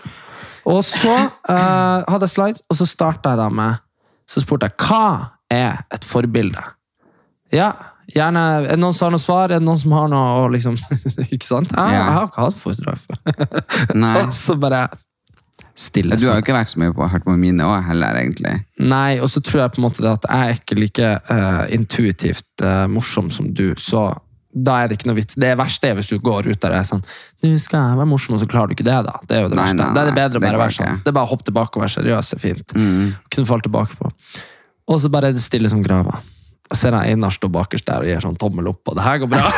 Og 0.71 0.85
så 0.85 1.17
uh, 1.51 2.05
hadde 2.07 2.29
jeg 2.29 2.35
slides, 2.37 2.63
og 2.71 2.77
så 2.79 2.87
starta 2.87 3.33
jeg 3.33 3.41
da 3.41 3.49
med 3.49 3.79
Så 4.31 4.45
spurte 4.45 4.69
jeg 4.69 4.77
hva 4.87 5.31
er 5.51 5.81
et 5.91 6.05
forbilde. 6.07 6.63
Ja, 7.51 7.73
gjerne 8.15 8.43
Er 8.65 8.69
det 8.75 8.79
noen 8.81 8.95
som 8.97 9.07
har 9.09 9.15
noe 9.17 9.23
svar? 9.23 9.45
Er 9.51 9.59
det 9.61 9.67
noen 9.67 9.79
som 9.81 9.93
har 9.97 10.09
noe 10.13 10.33
å 10.43 10.49
liksom 10.53 10.77
Ikke 11.35 11.47
sant? 11.47 11.71
Jeg, 11.73 11.95
Ja. 11.95 12.01
jeg 12.05 12.17
har 12.17 12.27
ikke 12.31 12.47
hatt 12.49 12.59
foredrag 12.61 12.99
før. 13.05 13.23
Og 14.27 14.35
så 14.45 14.57
bare 14.61 14.83
stille. 15.81 16.17
Du 16.21 16.27
har 16.29 16.37
jo 16.39 16.43
ikke 16.45 16.57
vært 16.57 16.73
så 16.75 16.81
mye 16.83 16.93
på 16.93 17.07
hørt 17.09 17.25
på 17.25 17.35
mine 17.41 17.65
òg, 17.65 17.85
heller, 17.87 18.17
egentlig. 18.21 18.57
Nei, 18.83 19.19
og 19.23 19.31
så 19.33 19.41
tror 19.41 19.63
jeg 19.63 19.73
på 19.77 19.81
en 19.81 19.87
måte 19.87 20.03
at 20.11 20.27
jeg 20.29 20.51
er 20.51 20.59
ikke 20.59 20.77
like 20.77 21.13
uh, 21.31 21.63
intuitivt 21.73 22.65
uh, 22.67 22.85
morsom 22.91 23.31
som 23.33 23.49
du, 23.57 23.71
så 23.81 24.11
da 24.51 24.81
er 24.83 24.91
det 24.91 24.99
ikke 24.99 25.07
noe 25.09 25.17
vits. 25.21 25.37
Det 25.41 25.53
verste 25.57 25.89
er 25.89 25.95
hvis 25.97 26.09
du 26.11 26.17
går 26.19 26.49
ut 26.51 26.59
der 26.61 26.75
og 26.75 26.81
er 26.81 26.87
sånn 26.89 27.05
Nå 27.47 27.53
skal 27.63 27.85
jeg 27.87 28.01
være 28.01 28.09
morsom, 28.11 28.35
og 28.35 28.41
så 28.43 28.49
klarer 28.51 28.73
du 28.73 28.75
ikke 28.77 28.89
det, 28.91 28.97
da. 29.07 29.15
Det 29.31 29.37
er 29.39 29.45
jo 29.47 29.53
det 29.53 29.57
Nei, 29.61 29.69
verste. 29.71 29.79
nei, 29.85 29.95
da 29.95 30.03
er 30.03 30.11
det 30.11 30.17
bedre 30.19 30.41
å 30.41 30.45
bare 30.45 30.61
være 30.65 30.75
sånn. 30.77 30.99
Det 31.07 31.13
er 31.13 31.17
bare 31.21 31.29
å 31.31 31.33
hoppe 31.33 31.47
tilbake 31.47 31.79
og 31.79 31.85
være 31.87 31.95
seriøs 31.95 32.33
er 32.35 32.43
fint. 32.43 32.75
Mm. 32.77 33.15
Kunne 33.31 33.49
falle 33.49 33.65
tilbake 33.69 33.97
på. 34.03 34.11
Og 34.91 35.01
så 35.01 35.13
bare 35.15 35.31
er 35.31 35.39
det 35.39 35.45
stille 35.45 35.71
som 35.71 35.81
grava. 35.87 36.19
Jeg 36.71 36.79
ser 36.79 36.95
jeg 36.95 37.15
Einar 37.15 37.35
stå 37.35 37.49
bakerst 37.51 37.89
der 37.89 38.05
og 38.05 38.11
gir 38.11 38.23
sånn 38.23 38.39
tommel 38.39 38.69
opp, 38.71 38.83
og 38.87 38.95
det 38.99 39.03
her 39.03 39.19
går 39.23 39.31
bra. 39.33 39.49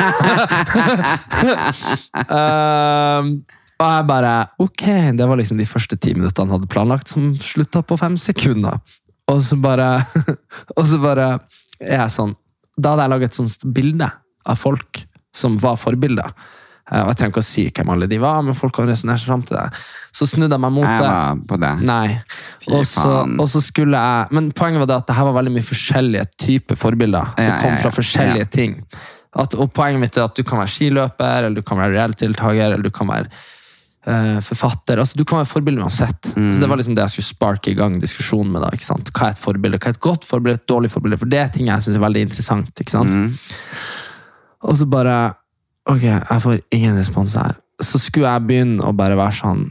um, 3.20 3.34
og 3.82 3.86
jeg 3.90 4.06
bare 4.08 4.32
Ok, 4.62 4.84
det 5.18 5.26
var 5.28 5.40
liksom 5.40 5.60
de 5.60 5.68
første 5.68 5.98
ti 6.00 6.14
minuttene 6.16 6.48
han 6.48 6.56
hadde 6.56 6.70
planlagt, 6.72 7.12
som 7.12 7.34
slutta 7.36 7.82
på 7.84 7.98
fem 8.00 8.16
sekunder. 8.20 8.80
Og 9.30 9.42
så 9.44 9.58
bare 9.60 9.90
Og 10.78 10.86
så 10.88 10.98
bare 11.02 11.28
er 11.78 12.00
jeg 12.00 12.14
sånn 12.14 12.32
Da 12.74 12.94
hadde 12.94 13.04
jeg 13.04 13.12
laget 13.12 13.30
et 13.30 13.38
sånt 13.38 13.68
bilde 13.76 14.08
av 14.42 14.58
folk 14.58 15.04
som 15.36 15.54
var 15.62 15.78
forbilder. 15.80 16.32
Eh, 16.90 17.00
Og 17.02 17.08
jeg 17.12 17.16
trenger 17.20 17.32
ikke 17.36 17.44
å 17.44 17.46
si 17.46 17.64
hvem 17.70 17.92
alle 17.94 18.08
de 18.10 18.18
var, 18.18 18.42
men 18.42 18.54
folk 18.58 18.74
kan 18.74 18.88
resonnere 18.90 19.18
seg 19.22 19.30
fram 19.30 19.42
til 19.46 19.56
det. 19.56 19.68
Så 20.12 20.26
snudde 20.26 20.56
jeg 20.56 20.60
meg 20.64 20.72
mot 20.72 20.84
Jeg 20.84 20.98
det. 20.98 21.08
var 21.08 21.36
på 21.52 21.60
det. 21.62 21.72
Nei. 21.88 22.08
Og 22.72 22.84
så, 22.86 23.12
og 23.40 23.46
så 23.48 23.62
skulle 23.62 23.96
jeg 24.02 24.26
Men 24.34 24.50
poenget 24.52 24.82
var 24.82 24.86
det 24.90 24.96
at 24.96 25.06
det 25.06 25.14
her 25.16 25.24
var 25.30 25.36
veldig 25.40 25.54
mye 25.54 25.68
forskjellige 25.70 26.26
typer 26.42 26.76
forbilder. 26.76 27.32
Som 27.38 27.44
Ja, 27.48 27.60
kom 27.62 27.78
fra 27.84 27.90
forskjellige 27.94 28.50
ting. 28.50 28.82
At, 29.34 29.54
og 29.54 29.70
poenget 29.72 30.00
mitt 30.02 30.16
er 30.18 30.26
at 30.26 30.34
du 30.36 30.42
kan 30.44 30.58
være 30.60 30.68
skiløper, 30.74 31.46
eller 31.46 31.54
du 31.56 31.62
kan 31.64 31.78
være 31.80 31.94
reality-deltaker, 31.94 32.66
eller 32.66 32.82
du 32.84 32.90
kan 32.92 33.08
være 33.08 33.30
uh, 34.06 34.40
forfatter. 34.44 34.98
Altså, 35.00 35.16
du 35.16 35.24
kan 35.24 35.38
være 35.40 35.48
forbilde 35.48 35.80
uansett. 35.80 36.34
Mm. 36.36 36.50
Så 36.52 36.60
Det 36.60 36.68
var 36.68 36.76
liksom 36.76 36.94
det 36.98 37.06
jeg 37.06 37.14
skulle 37.14 37.30
sparke 37.30 37.70
i 37.72 37.74
gang 37.78 37.96
diskusjonen 38.02 38.52
med. 38.52 38.60
da, 38.66 38.68
ikke 38.76 38.84
sant? 38.90 39.08
Hva 39.16 39.30
er 39.30 39.36
et 39.36 39.40
forbilde? 39.40 39.78
Hva 39.80 39.88
er 39.88 39.96
et 39.96 40.00
godt 40.04 40.26
forbilde? 40.28 40.60
Et 40.60 40.68
dårlig 40.68 40.90
forbilde? 40.92 41.16
For 41.22 41.30
det 41.32 41.38
er 41.40 41.48
ting 41.48 41.70
jeg 41.72 41.80
syns 41.86 41.96
er 41.96 42.04
veldig 42.04 42.26
interessant. 42.28 42.74
ikke 42.84 42.90
sant? 42.92 43.14
Mm. 43.14 43.38
Og 44.68 44.76
så 44.76 44.86
bare 44.90 45.16
Ok, 45.90 46.02
jeg 46.06 46.42
får 46.44 46.60
ingen 46.74 46.98
respons 46.98 47.34
her. 47.38 47.56
Så 47.82 47.98
skulle 47.98 48.30
jeg 48.30 48.46
begynne 48.46 48.84
å 48.86 48.92
bare 48.94 49.16
være 49.18 49.34
sånn 49.34 49.62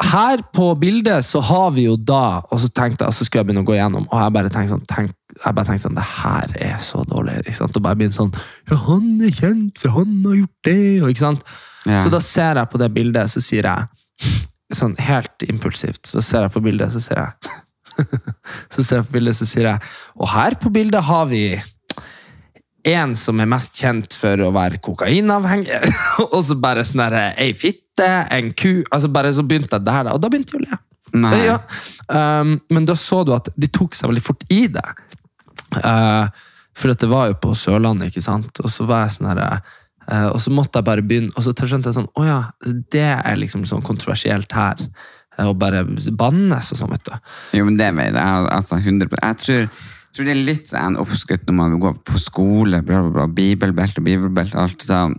Her 0.00 0.40
på 0.56 0.70
bildet 0.80 1.26
så 1.26 1.42
har 1.44 1.74
vi 1.74 1.82
jo 1.84 1.96
da 1.98 2.40
Og 2.48 2.60
så 2.62 2.70
tenkte 2.72 3.04
jeg, 3.04 3.12
så 3.12 3.26
skulle 3.26 3.42
jeg 3.42 3.48
begynne 3.50 3.64
å 3.66 3.68
gå 3.68 3.74
gjennom, 3.76 4.06
og 4.06 4.22
jeg 4.22 4.34
bare 4.36 4.52
tenkte 4.54 4.72
sånn 4.72 4.86
tenk, 4.88 5.10
jeg 5.34 5.56
bare 5.58 5.68
tenkte 5.68 5.84
sånn, 5.84 5.98
det 5.98 6.06
her 6.06 6.54
er 6.70 6.78
så 6.80 7.02
dårlig. 7.10 7.34
ikke 7.42 7.58
sant? 7.58 7.76
Og 7.76 7.84
bare 7.84 7.98
begynne 8.00 8.16
sånn 8.16 8.32
Ja, 8.70 8.78
han 8.86 9.10
er 9.26 9.34
kjent, 9.36 9.82
for 9.82 9.98
han 9.98 10.14
har 10.24 10.38
gjort 10.38 10.70
det, 10.70 10.78
og 11.02 11.12
ikke 11.12 11.24
sant? 11.26 11.44
Ja. 11.84 12.00
Så 12.00 12.12
da 12.12 12.22
ser 12.24 12.62
jeg 12.62 12.72
på 12.72 12.80
det 12.80 12.90
bildet, 12.96 13.32
så 13.32 13.42
sier 13.44 13.68
jeg 13.68 14.78
sånn 14.80 14.96
helt 15.02 15.44
impulsivt, 15.50 16.04
så 16.06 16.22
ser 16.24 16.46
jeg 16.46 16.54
på 16.54 16.62
bildet, 16.64 16.94
så 16.94 17.02
sier 17.02 17.20
jeg 17.24 17.58
Så 18.72 18.84
ser 18.86 19.00
jeg 19.00 19.08
på 19.08 19.16
bildet, 19.18 19.36
så 19.36 19.48
sier 19.48 19.66
jeg 19.66 19.92
Og 20.16 20.30
her 20.30 20.56
på 20.62 20.70
bildet 20.72 21.04
har 21.04 21.26
vi 21.28 21.44
en 22.88 23.16
som 23.18 23.40
er 23.40 23.48
mest 23.50 23.76
kjent 23.80 24.14
for 24.16 24.40
å 24.44 24.50
være 24.54 24.80
kokainavhengig, 24.84 25.80
og 26.32 26.40
så 26.46 26.56
bare 26.60 26.84
sånn 26.86 27.04
der, 27.04 27.18
ei 27.40 27.52
fitte, 27.56 28.06
en 28.32 28.54
ku 28.56 28.80
altså 28.88 29.10
bare 29.12 29.32
Så 29.36 29.44
begynte 29.44 29.76
jeg 29.76 29.84
der, 29.84 30.06
da, 30.06 30.14
og 30.16 30.22
da 30.22 30.30
begynte 30.32 30.56
jeg 30.56 30.62
å 30.62 30.68
le. 30.68 30.78
Ja. 31.44 31.58
Um, 32.06 32.54
men 32.70 32.86
da 32.86 32.94
så 32.96 33.24
du 33.26 33.34
at 33.34 33.50
de 33.58 33.68
tok 33.68 33.96
seg 33.98 34.10
veldig 34.10 34.22
fort 34.24 34.44
i 34.52 34.62
det. 34.70 34.86
Uh, 35.76 36.30
for 36.78 36.94
det 36.94 37.10
var 37.10 37.30
jo 37.30 37.38
på 37.42 37.54
Sørlandet, 37.58 38.10
ikke 38.10 38.24
sant? 38.24 38.62
Og 38.62 38.72
så 38.72 38.86
var 38.88 39.04
jeg 39.04 39.16
sånn 39.18 39.30
herre 39.30 39.48
uh, 39.58 40.28
og 40.30 40.38
så 40.42 40.54
måtte 40.54 40.80
jeg 40.80 40.88
bare 40.88 41.04
begynne, 41.06 41.34
og 41.34 41.44
så 41.44 41.54
skjønte 41.54 41.90
jeg 41.90 41.98
sånn, 41.98 42.10
å 42.14 42.26
ja, 42.26 42.40
det 42.94 43.08
er 43.18 43.40
liksom 43.40 43.66
sånn 43.68 43.84
kontroversielt 43.86 44.54
her. 44.56 44.86
Og 45.40 45.54
bare 45.56 45.84
bannes 46.18 46.72
og 46.74 46.78
sånn, 46.78 46.92
vet 46.92 47.06
du. 47.06 47.14
Jo, 47.56 47.64
men 47.68 47.78
det 47.78 47.88
vet 47.96 48.12
jeg. 48.12 48.46
Altså, 48.52 48.76
100 48.76 49.08
Jeg 49.14 49.38
tror, 49.44 49.86
tror 50.16 50.26
det 50.26 50.32
er 50.36 50.44
litt 50.46 50.70
sånn 50.70 50.96
oppskrytt 51.00 51.46
når 51.48 51.54
man 51.58 51.78
går 51.82 51.98
på 52.06 52.18
skole, 52.18 52.82
bla, 52.82 53.02
bla, 53.04 53.10
bla, 53.10 53.26
bibelbelte, 53.26 54.02
bibelbelte, 54.02 54.58
alt 54.58 54.82
sånn. 54.86 55.14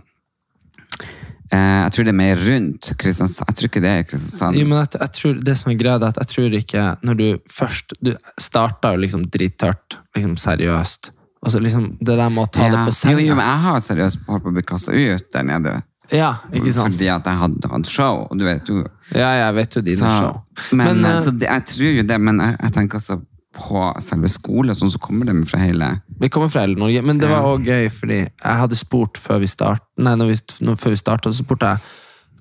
Eh, 1.52 1.80
jeg 1.84 1.92
tror 1.92 2.06
det 2.08 2.12
er 2.14 2.16
mer 2.16 2.38
rundt 2.40 2.92
Kristiansand. 3.00 3.48
Jeg 3.50 3.56
tror 3.58 3.68
ikke 3.68 3.82
det 3.84 3.90
er 3.92 4.04
Kristiansand. 4.08 4.56
Jo, 4.56 4.64
men 4.70 4.78
jeg, 4.80 4.92
jeg 5.02 5.12
tror, 5.18 5.40
det 5.48 5.56
som 5.60 5.72
er 5.72 5.78
greia, 5.80 5.98
er 6.00 6.06
at 6.08 6.20
jeg 6.22 6.30
tror 6.30 6.54
ikke 6.56 6.84
Når 7.04 7.18
du 7.18 7.26
først 7.52 7.92
Du 8.00 8.12
starta 8.40 8.94
jo 8.94 9.02
liksom 9.02 9.26
drittørt, 9.34 9.98
liksom 10.16 10.38
seriøst. 10.40 11.10
Og 11.42 11.52
så 11.52 11.60
liksom 11.60 11.90
det 12.00 12.16
der 12.16 12.30
med 12.32 12.46
å 12.46 12.50
ta 12.54 12.68
det 12.70 12.78
Ja. 12.78 12.84
på 12.86 12.92
Jo, 12.94 12.98
senga. 13.02 13.24
jo, 13.26 13.34
men 13.36 13.44
jeg 13.50 13.62
har 13.66 13.80
seriøst 13.88 14.22
holdt 14.28 14.44
på 14.46 14.52
å 14.52 14.56
bli 14.56 14.62
kasta 14.62 14.92
ut 14.96 15.26
der 15.34 15.42
nede. 15.48 15.74
Ja, 16.12 16.30
ikke 16.52 16.72
sant? 16.72 16.92
Fordi 16.94 17.08
at 17.08 17.24
jeg 17.28 17.38
hadde 17.40 17.68
hatt 17.72 17.88
show, 17.88 18.26
og 18.30 18.38
du 18.38 18.44
vet 18.44 18.68
jo 18.68 18.82
Ja, 19.14 19.30
jeg 19.46 19.54
vet 19.54 19.76
jo 19.76 19.82
dine 19.82 19.96
så, 20.08 20.10
show. 20.20 20.40
Men, 20.72 21.00
Men, 21.02 21.16
uh, 21.16 21.20
så 21.24 21.32
det, 21.36 21.48
jeg 21.48 21.64
tror 21.68 21.92
jo 21.98 22.02
det, 22.08 22.18
men 22.20 22.40
jeg, 22.40 22.56
jeg 22.62 22.72
tenker 22.72 23.00
altså 23.00 23.20
på 23.52 23.82
selve 24.00 24.30
skolen, 24.32 24.74
sånn 24.76 24.90
så 24.92 25.00
kommer 25.02 25.28
de 25.28 25.34
fra 25.48 25.58
hele 25.60 25.88
Vi 26.20 26.30
kommer 26.32 26.48
fra 26.52 26.62
hele 26.64 26.78
Norge, 26.80 27.02
men 27.04 27.18
det 27.20 27.28
var 27.28 27.44
òg 27.50 27.66
gøy, 27.68 27.90
fordi 27.92 28.20
jeg 28.22 28.60
hadde 28.62 28.78
spurt 28.78 29.20
før 29.20 29.42
vi 29.42 29.50
starta, 29.50 29.84
før 29.98 30.94
vi 30.94 31.00
startet, 31.00 31.34
så 31.34 31.44
spurte 31.44 31.74
jeg 31.74 31.78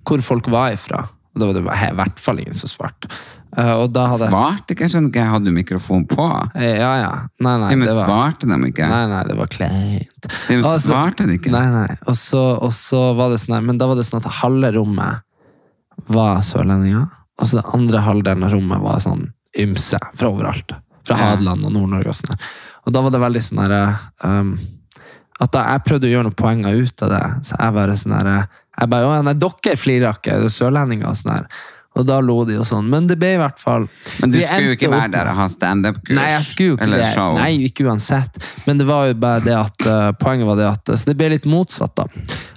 hvor 0.07 0.21
folk 0.25 0.47
var 0.49 0.71
ifra. 0.73 1.03
Og 1.31 1.39
da 1.39 1.47
var 1.47 1.53
det 1.55 1.61
i 1.91 1.95
hvert 1.95 2.19
fall 2.19 2.39
ingen 2.43 2.57
som 2.59 2.67
svarte. 2.67 3.07
Eh, 3.57 3.71
og 3.83 3.91
da 3.91 4.05
hadde 4.07 4.27
Svarte 4.31 4.73
ikke? 4.73 4.85
Jeg 4.87 4.93
skjønner 4.93 5.11
ikke, 5.11 5.25
hadde 5.31 5.51
mikrofon 5.55 6.05
på? 6.07 6.25
Eh, 6.55 6.77
Ja, 6.79 6.91
ja. 6.99 7.11
Nei, 7.39 7.57
nei. 7.59 7.69
Ja, 7.71 7.75
men 7.77 7.87
det 7.87 7.95
var- 7.95 8.07
svarte 8.07 8.47
de 8.47 8.69
ikke? 8.71 8.87
Nei, 8.87 9.05
nei, 9.07 9.23
det 9.27 9.37
var 9.37 9.47
kleint. 9.47 10.27
De 10.47 10.61
svarte 10.79 11.27
de 11.27 11.37
ikke? 11.37 11.51
Nei, 11.51 11.65
nei. 11.71 11.97
Og 12.07 12.15
så, 12.15 12.61
og 12.61 12.71
så 12.71 13.15
var 13.15 13.29
det 13.29 13.39
sånn 13.39 13.63
men 13.65 13.77
da 13.77 13.87
var 13.87 13.95
det 13.95 14.05
sånn 14.07 14.23
at 14.25 14.31
halve 14.41 14.71
rommet 14.75 15.21
var 16.07 16.39
sørlendinger, 16.41 17.09
og 17.39 17.47
så 17.47 17.59
den 17.61 17.71
andre 17.73 17.99
halvdelen 17.99 18.43
av 18.43 18.51
rommet 18.53 18.81
var 18.81 18.99
sånn 18.99 19.33
ymse 19.59 19.99
fra 20.15 20.29
overalt. 20.31 20.71
Fra 21.07 21.17
Hadeland 21.17 21.65
og 21.65 21.73
Nord-Norge 21.73 22.13
og 22.13 22.17
sånn. 22.17 22.37
Og 22.85 22.95
da 22.95 23.03
var 23.05 23.13
det 23.13 23.21
veldig 23.21 23.43
sånn 23.45 23.61
herre 23.61 23.81
um, 24.25 24.55
At 25.41 25.51
da 25.53 25.65
jeg 25.71 25.85
prøvde 25.85 26.09
å 26.09 26.11
gjøre 26.11 26.27
noen 26.29 26.37
poenger 26.37 26.81
ut 26.81 27.03
av 27.05 27.13
det, 27.13 27.25
så 27.49 27.59
jeg 27.59 27.75
bare 27.77 27.99
sånn 27.99 28.17
her 28.17 28.31
Jeg 28.31 28.89
bare 28.93 29.11
Å 29.11 29.21
nei, 29.25 29.35
dere 29.41 29.77
flirer 29.77 30.17
ikke, 30.17 30.37
er 30.37 30.53
sørlendinger 30.53 31.11
og 31.11 31.21
sånn 31.21 31.35
her. 31.35 31.47
Og 31.99 32.05
da 32.07 32.21
lo 32.23 32.37
de 32.47 32.55
og 32.55 32.63
sånn. 32.67 32.87
Men 32.87 33.07
det 33.09 33.17
ble 33.19 33.33
i 33.35 33.39
hvert 33.41 33.59
fall 33.59 33.87
Men 34.21 34.31
du 34.31 34.37
skulle 34.39 34.69
jo 34.69 34.75
ikke 34.77 34.91
være 34.93 35.11
der 35.11 35.31
og 35.33 35.41
ha 35.41 35.47
standup-kurs? 35.51 36.15
Nei, 36.15 36.29
jeg 36.37 36.45
skulle 36.47 36.69
jo 36.69 36.77
ikke 36.77 36.91
det. 36.93 37.09
show? 37.11 37.35
Nei, 37.35 37.51
ikke 37.67 37.87
uansett. 37.89 38.39
Men 38.67 38.79
det 38.79 38.87
var 38.87 39.09
jo 39.09 39.17
bare 39.19 39.43
det 39.43 39.57
at 39.57 39.87
uh, 39.89 40.13
poenget 40.21 40.47
var 40.47 40.61
det 40.61 40.69
at 40.69 40.93
Så 40.93 41.11
det 41.11 41.17
ble 41.19 41.33
litt 41.33 41.47
motsatt, 41.51 41.97
da. 41.99 42.07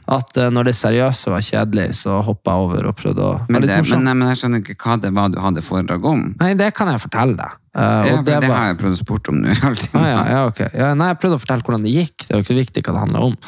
At 0.04 0.36
eh, 0.36 0.50
når 0.52 0.68
det 0.68 0.74
seriøse 0.76 1.32
var 1.32 1.44
kjedelig, 1.44 1.86
så 1.96 2.18
hoppa 2.24 2.52
jeg 2.52 2.64
over 2.66 2.88
og 2.90 2.96
prøvde 2.98 3.24
å 3.24 3.34
Men, 3.48 3.64
det, 3.64 3.78
men, 3.88 4.08
men 4.10 4.28
jeg 4.34 4.42
skjønner 4.42 4.60
ikke 4.60 4.76
hva 4.76 4.96
det 5.00 5.12
var 5.16 5.30
du 5.32 5.38
hadde 5.40 5.62
foredrag 5.64 6.08
om. 6.10 6.26
Nei, 6.42 6.50
det 6.60 6.68
kan 6.76 6.90
jeg 6.92 7.00
fortelle 7.06 7.38
deg. 7.38 7.54
Uh, 7.74 7.80
Ja, 7.80 8.18
det, 8.20 8.24
det 8.28 8.50
var 8.50 8.58
har 8.60 8.68
jeg 8.70 8.78
prøvd 8.82 8.98
å 8.98 9.00
spørre 9.00 9.32
om 9.32 9.40
nå. 9.40 9.54
Ah, 9.96 10.08
ja, 10.10 10.18
ja, 10.28 10.42
ok. 10.50 10.60
Ja, 10.76 10.90
nei, 10.98 11.08
jeg 11.14 11.20
prøvde 11.22 11.38
å 11.38 11.42
fortelle 11.42 11.64
hvordan 11.64 11.86
det 11.86 11.94
gikk. 11.94 12.26
Det 12.26 12.34
er 12.34 12.42
jo 12.42 12.46
ikke 12.46 12.60
viktig 12.60 12.84
hva 12.84 12.94
det 12.94 13.04
handla 13.06 13.24
om. 13.30 13.38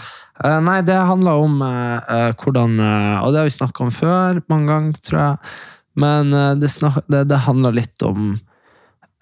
Uh, 0.40 0.58
nei, 0.64 0.78
det 0.88 0.96
handla 1.10 1.36
om 1.40 1.60
eh, 1.64 2.32
hvordan 2.42 2.74
Og 2.80 3.30
det 3.32 3.40
har 3.40 3.46
vi 3.46 3.54
snakka 3.54 3.86
om 3.86 3.92
før 3.94 4.40
mange 4.52 4.68
ganger, 4.72 4.98
tror 5.04 5.20
jeg. 5.20 5.54
Men 5.96 6.32
det, 6.60 6.68
snak, 6.68 6.98
det, 7.08 7.22
det 7.30 7.38
handla 7.46 7.70
litt 7.72 8.02
om 8.04 8.34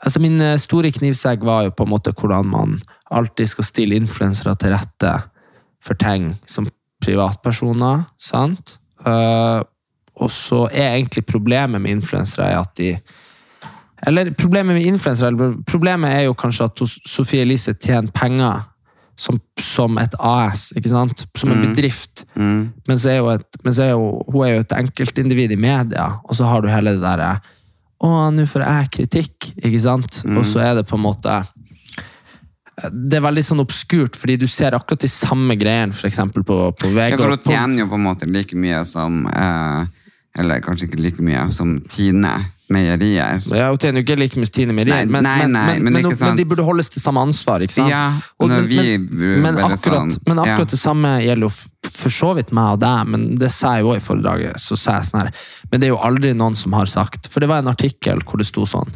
Altså 0.04 0.18
Min 0.20 0.42
store 0.58 0.90
knivsegg 0.92 1.44
var 1.46 1.62
jo 1.64 1.70
på 1.72 1.86
en 1.86 1.92
måte 1.92 2.10
hvordan 2.12 2.48
man 2.50 2.72
alltid 3.14 3.48
skal 3.48 3.64
stille 3.64 3.96
influensere 3.96 4.52
til 4.58 4.74
rette 4.74 5.12
for 5.80 5.96
ting 5.96 6.32
som 6.50 6.66
privatpersoner. 7.04 8.04
sant? 8.18 8.78
Uh, 9.04 9.60
og 10.14 10.30
så 10.30 10.64
er 10.70 10.94
egentlig 10.94 11.24
problemet 11.26 11.82
med 11.82 11.98
influensere 11.98 12.52
er 12.52 12.62
at 12.62 12.74
de 12.78 12.94
eller 14.06 14.30
problemet 14.36 14.76
med 14.76 14.86
influensere 14.86 15.52
Problemet 15.66 16.12
er 16.12 16.26
jo 16.26 16.36
kanskje 16.36 16.68
at 16.68 16.82
Sofie 17.08 17.44
Elise 17.44 17.72
tjener 17.80 18.12
penger 18.14 18.66
som, 19.16 19.38
som 19.60 19.98
et 20.02 20.14
AS, 20.18 20.72
ikke 20.76 20.90
sant? 20.90 21.26
Som 21.38 21.52
en 21.54 21.60
bedrift. 21.70 22.24
Men 22.34 22.98
så 22.98 23.12
er, 23.12 23.18
jo 23.20 23.28
et, 23.30 23.58
men 23.64 23.74
så 23.76 23.84
er 23.86 23.92
jo, 23.92 24.08
hun 24.28 24.46
er 24.46 24.56
jo 24.56 24.64
et 24.64 24.74
enkeltindivid 24.74 25.54
i 25.54 25.60
media, 25.60 26.08
og 26.24 26.34
så 26.34 26.48
har 26.50 26.64
du 26.64 26.68
hele 26.72 26.96
det 26.96 27.04
derre 27.04 27.36
Å, 28.04 28.08
nå 28.34 28.44
får 28.50 28.64
jeg 28.66 28.90
kritikk, 28.98 29.52
ikke 29.62 29.80
sant? 29.80 30.24
Og 30.34 30.44
så 30.44 30.60
er 30.60 30.74
det 30.80 30.88
på 30.90 30.98
en 30.98 31.04
måte 31.06 31.38
det 32.74 33.18
er 33.20 33.22
veldig 33.22 33.44
sånn 33.46 33.62
obskurt, 33.62 34.16
fordi 34.18 34.38
du 34.40 34.48
ser 34.50 34.74
akkurat 34.74 35.04
de 35.04 35.10
samme 35.10 35.54
greiene 35.60 35.94
for 35.94 36.08
eksempel 36.10 36.42
på, 36.46 36.56
på 36.74 36.90
VG. 36.90 37.14
Ja, 37.14 37.20
for 37.20 37.34
hun 37.36 37.44
tjener 37.44 37.84
jo 37.84 37.90
på 37.92 38.00
en 38.00 38.06
måte 38.08 38.26
like 38.30 38.58
mye 38.58 38.80
som 38.88 39.24
eh, 39.30 39.84
Eller 40.42 40.58
kanskje 40.64 40.88
ikke 40.88 40.98
like 40.98 41.22
mye 41.22 41.44
som 41.54 41.76
Tine 41.86 42.32
Meierier. 42.74 43.38
Ja, 43.54 43.68
Hun 43.70 43.78
tjener 43.78 44.00
jo 44.00 44.06
ikke 44.06 44.16
like 44.18 44.40
mye 44.40 44.48
som 44.48 44.56
Tine 44.56 44.74
Meierier, 44.74 45.06
men, 45.06 45.22
nei, 45.22 45.46
nei, 45.46 45.64
men, 45.78 45.92
men 45.92 46.08
men, 46.08 46.16
men 46.18 46.40
de 46.40 46.46
burde 46.48 46.64
holdes 46.66 46.90
til 46.90 47.02
samme 47.04 47.22
ansvar. 47.22 47.62
ikke 47.62 47.76
sant? 47.76 47.92
Ja, 47.92 48.16
Og- 48.42 48.50
vi 48.66 48.96
men, 48.98 49.54
akkurat, 49.54 50.00
sånn, 50.00 50.16
men 50.26 50.40
akkurat 50.42 50.66
ja. 50.66 50.72
det 50.74 50.80
samme 50.80 51.12
gjelder 51.22 51.46
jo 51.46 51.52
for 51.94 52.10
så 52.10 52.32
vidt 52.34 52.50
meg 52.56 52.72
og 52.74 52.80
deg, 52.82 53.10
men 53.12 53.28
det 53.38 53.52
sa 53.54 53.76
jeg 53.76 53.84
jo 53.86 53.94
i 53.94 54.02
foredraget. 54.02 54.58
så 54.58 54.76
sa 54.80 54.96
jeg 54.98 55.12
sånn 55.12 55.20
her, 55.20 55.30
Men 55.70 55.80
det 55.80 55.86
er 55.86 55.94
jo 55.94 56.02
aldri 56.02 56.34
noen 56.34 56.56
som 56.56 56.72
har 56.72 56.86
sagt 56.90 57.28
For 57.30 57.40
det 57.40 57.48
var 57.48 57.62
en 57.62 57.70
artikkel 57.70 58.24
hvor 58.24 58.42
det 58.42 58.48
sto 58.48 58.66
sånn 58.66 58.90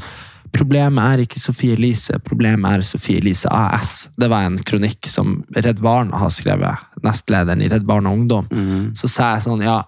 Problemet 0.55 1.05
er 1.05 1.25
ikke 1.25 1.41
Sofie 1.41 1.77
Elise, 1.77 2.19
problemet 2.25 2.79
er 2.79 2.85
Sofie 2.87 3.21
Elise 3.23 3.51
AS. 3.53 4.09
Det 4.19 4.29
var 4.31 4.47
en 4.49 4.59
kronikk 4.67 5.09
som 5.11 5.41
Redd 5.57 5.83
Barna 5.85 6.21
har 6.23 6.31
skrevet, 6.35 6.87
nestlederen 7.05 7.65
i 7.65 7.71
Redd 7.73 7.87
Barna 7.89 8.13
Ungdom. 8.15 8.49
Mm. 8.53 8.95
Så 8.99 9.11
sa 9.13 9.35
jeg 9.35 9.47
sånn, 9.49 9.65
ja, 9.67 9.81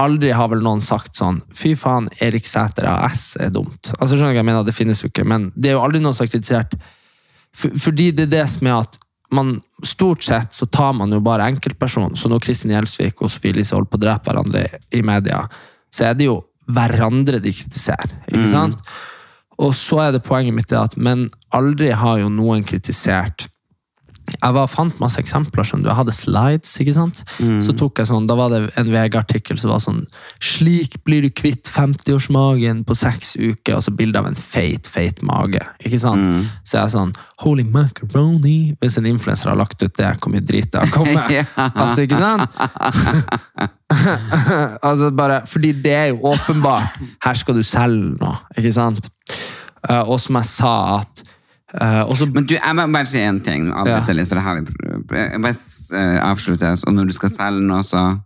aldri 0.00 0.32
har 0.34 0.50
vel 0.50 0.62
noen 0.64 0.82
sagt 0.84 1.16
sånn, 1.18 1.40
fy 1.54 1.74
faen, 1.78 2.08
Erik 2.22 2.48
Sæter 2.50 2.88
AS 2.90 3.34
er 3.40 3.52
dumt. 3.54 3.92
Altså 3.98 4.16
skjønner 4.16 4.34
hva 4.34 4.42
jeg 4.42 4.50
mener, 4.50 4.66
det 4.66 4.76
finnes 4.76 5.02
jo 5.02 5.10
ikke, 5.10 5.26
men 5.28 5.50
det 5.54 5.72
er 5.72 5.78
jo 5.78 5.84
aldri 5.86 6.02
noen 6.02 6.16
som 6.16 6.26
har 6.26 6.32
kritisert. 6.34 6.76
For, 7.54 7.74
fordi 7.78 8.10
det 8.14 8.28
er 8.28 8.34
det 8.38 8.46
som 8.56 8.70
er 8.70 8.80
at 8.82 8.98
man, 9.34 9.56
stort 9.82 10.22
sett 10.26 10.54
så 10.54 10.66
tar 10.70 10.92
man 10.98 11.14
jo 11.14 11.22
bare 11.24 11.46
enkeltperson, 11.50 12.14
så 12.18 12.30
når 12.30 12.42
Kristin 12.44 12.74
Gjelsvik 12.74 13.22
og 13.22 13.32
Sofie 13.32 13.54
Elise 13.54 13.74
holder 13.74 13.90
på 13.90 13.98
å 13.98 14.04
drepe 14.04 14.30
hverandre 14.30 14.66
i 14.94 15.02
media, 15.06 15.44
så 15.94 16.10
er 16.10 16.18
det 16.18 16.28
jo 16.28 16.40
hverandre 16.70 17.40
de 17.44 17.52
kritiserer, 17.54 18.14
ikke 18.30 18.48
sant? 18.50 18.80
Og 19.62 19.74
så 19.78 20.00
er 20.06 20.14
det 20.14 20.24
poenget 20.26 20.56
mitt 20.56 20.72
at, 20.74 20.96
men 20.96 21.28
aldri 21.54 21.92
har 21.94 22.22
jo 22.22 22.30
noen 22.32 22.64
kritisert 22.66 23.48
jeg 24.24 24.54
var, 24.56 24.68
fant 24.72 24.96
masse 25.02 25.20
eksempler. 25.20 25.66
Skjønner 25.66 25.84
du. 25.84 25.90
Jeg 25.90 25.98
hadde 25.98 26.14
slides. 26.16 26.70
ikke 26.80 26.94
sant? 26.96 27.20
Så 27.64 27.74
tok 27.76 28.00
jeg 28.00 28.08
sånn, 28.08 28.26
Da 28.28 28.36
var 28.38 28.48
det 28.52 28.70
en 28.80 28.88
VG-artikkel 28.92 29.58
som 29.60 29.70
var 29.74 29.82
sånn 29.84 30.06
'Slik 30.40 30.96
blir 31.04 31.22
du 31.22 31.28
kvitt 31.30 31.68
50-årsmagen 31.68 32.84
på 32.88 32.96
seks 32.96 33.36
uker', 33.36 33.76
og 33.76 33.82
så 33.84 33.92
bilde 33.94 34.18
av 34.18 34.26
en 34.26 34.34
feit, 34.34 34.88
feit 34.88 35.20
mage. 35.22 35.60
ikke 35.84 36.00
sant? 36.00 36.48
Så 36.64 36.78
jeg 36.78 36.84
er 36.84 36.94
sånn 36.96 37.12
'Holy 37.42 37.64
macaroni'. 37.64 38.76
Hvis 38.80 38.98
en 38.98 39.06
influenser 39.06 39.50
har 39.50 39.56
lagt 39.56 39.82
ut 39.82 39.94
det, 39.96 40.16
hvor 40.20 40.32
mye 40.32 40.40
drit 40.40 40.72
det 40.72 40.80
har 40.80 40.90
kommet. 40.90 41.30
Ja. 41.34 41.44
Altså, 41.56 42.02
ikke 42.02 42.16
sant? 42.16 42.50
altså 44.82 45.10
bare, 45.10 45.42
fordi 45.46 45.72
det 45.72 45.92
er 45.92 46.06
jo 46.12 46.20
åpenbart. 46.32 46.98
Her 47.24 47.34
skal 47.34 47.54
du 47.54 47.62
selge 47.62 48.16
noe, 48.20 48.36
ikke 48.56 48.72
sant? 48.72 49.10
Eh, 49.88 50.00
og 50.00 50.20
som 50.20 50.36
jeg 50.40 50.48
sa 50.48 50.74
at 51.00 51.24
eh, 51.80 52.02
også, 52.04 52.28
Men 52.34 52.46
du, 52.46 52.54
jeg 52.54 52.74
må 52.76 52.86
bare 52.92 53.06
si 53.06 53.18
en 53.20 53.40
ting. 53.40 53.70
Avbryte 53.72 54.08
Ja. 54.08 54.14
litt, 54.14 54.28
for 54.28 54.34
det 54.36 54.44
har 54.44 54.60
vi 54.60 55.18
Jeg 55.18 55.42
bare 55.42 55.54
eh, 56.00 56.20
avslutter. 56.30 56.78
Og 56.86 56.94
når 56.94 57.06
du 57.06 57.12
skal 57.12 57.30
selge 57.30 57.62
noe, 57.62 57.82
så 57.82 58.20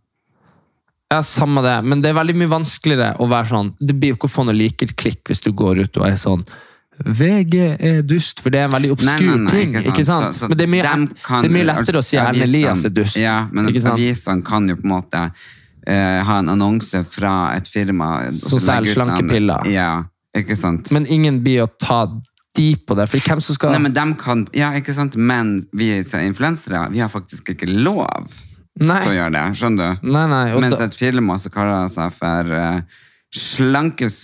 Ja, 1.11 1.23
samme 1.23 1.63
det, 1.65 1.85
men 1.85 2.03
det 2.03 2.11
er 2.11 2.19
veldig 2.19 2.37
mye 2.37 2.51
vanskeligere 2.53 3.15
å 3.19 3.29
være 3.31 3.49
sånn 3.49 3.71
Det 3.81 3.95
blir 3.97 4.11
jo 4.13 4.17
ikke 4.19 4.29
å 4.29 4.35
få 4.37 4.45
noe 4.45 4.55
liker-klikk 4.55 5.23
hvis 5.31 5.41
du 5.41 5.53
går 5.53 5.79
ut 5.87 5.97
og 5.97 6.07
er 6.11 6.17
sånn 6.21 6.45
VG 6.99 7.55
er 7.79 8.03
dust, 8.03 8.41
for 8.43 8.51
det 8.51 8.59
er 8.59 8.65
en 8.67 8.73
veldig 8.75 8.91
obskur 8.91 9.45
ting. 9.51 9.75
ikke 9.77 9.83
sant? 9.85 9.87
ikke 9.95 10.05
sant? 10.05 10.35
Så- 10.35 10.41
så 10.41 10.49
men 10.49 10.59
det 10.59 10.65
er 10.65 10.73
mye, 10.73 10.83
kan- 10.83 11.43
det 11.43 11.51
er 11.51 11.55
mye 11.55 11.67
lettere 11.69 11.99
å 11.99 12.05
si 12.05 12.17
Erlend 12.17 12.43
Elias 12.43 12.85
er 12.85 12.91
dust. 12.91 13.17
Ja, 13.17 13.47
men 13.53 13.67
avisene 13.69 14.45
kan 14.45 14.67
jo 14.69 14.75
på 14.75 14.83
en 14.85 14.91
måte 14.91 15.31
uh, 15.89 16.25
ha 16.25 16.39
en 16.41 16.49
annonse 16.49 17.05
fra 17.07 17.55
et 17.55 17.69
firma 17.69 18.33
Som 18.33 18.59
selger 18.59 18.93
slankepiller. 18.95 19.65
Ja, 19.71 20.05
ikke 20.37 20.57
sant? 20.57 20.91
Men 20.91 21.07
ingen 21.07 21.41
blir 21.45 21.63
å 21.63 21.71
ta 21.79 22.03
de 22.59 22.69
på 22.89 22.97
det, 22.99 23.07
for 23.09 23.23
hvem 23.31 23.41
som 23.45 23.57
skal 23.57 23.73
Nei, 23.77 23.81
men 23.87 23.95
dem 23.97 24.13
kan, 24.19 24.45
ja, 24.57 24.73
ikke 24.79 24.95
sant? 24.97 25.17
Men 25.17 25.57
vi 25.73 25.93
som 26.05 26.21
er 26.21 26.29
influensere, 26.29 26.85
vi 26.93 27.01
har 27.05 27.11
faktisk 27.13 27.55
ikke 27.55 27.71
lov 27.71 28.05
Nei, 28.79 29.01
til 29.03 29.11
å 29.15 29.17
gjøre 29.17 29.35
det. 29.35 29.45
Skjønner 29.59 29.95
du? 30.03 30.09
nei, 30.15 30.25
nei 30.31 30.43
Mens 30.63 30.77
da- 30.79 30.87
et 30.91 30.95
firma 30.99 31.39
som 31.43 31.55
kaller 31.55 31.89
seg 31.91 32.13
for 32.19 32.53
uh, 32.55 32.81
Slankes 33.35 34.19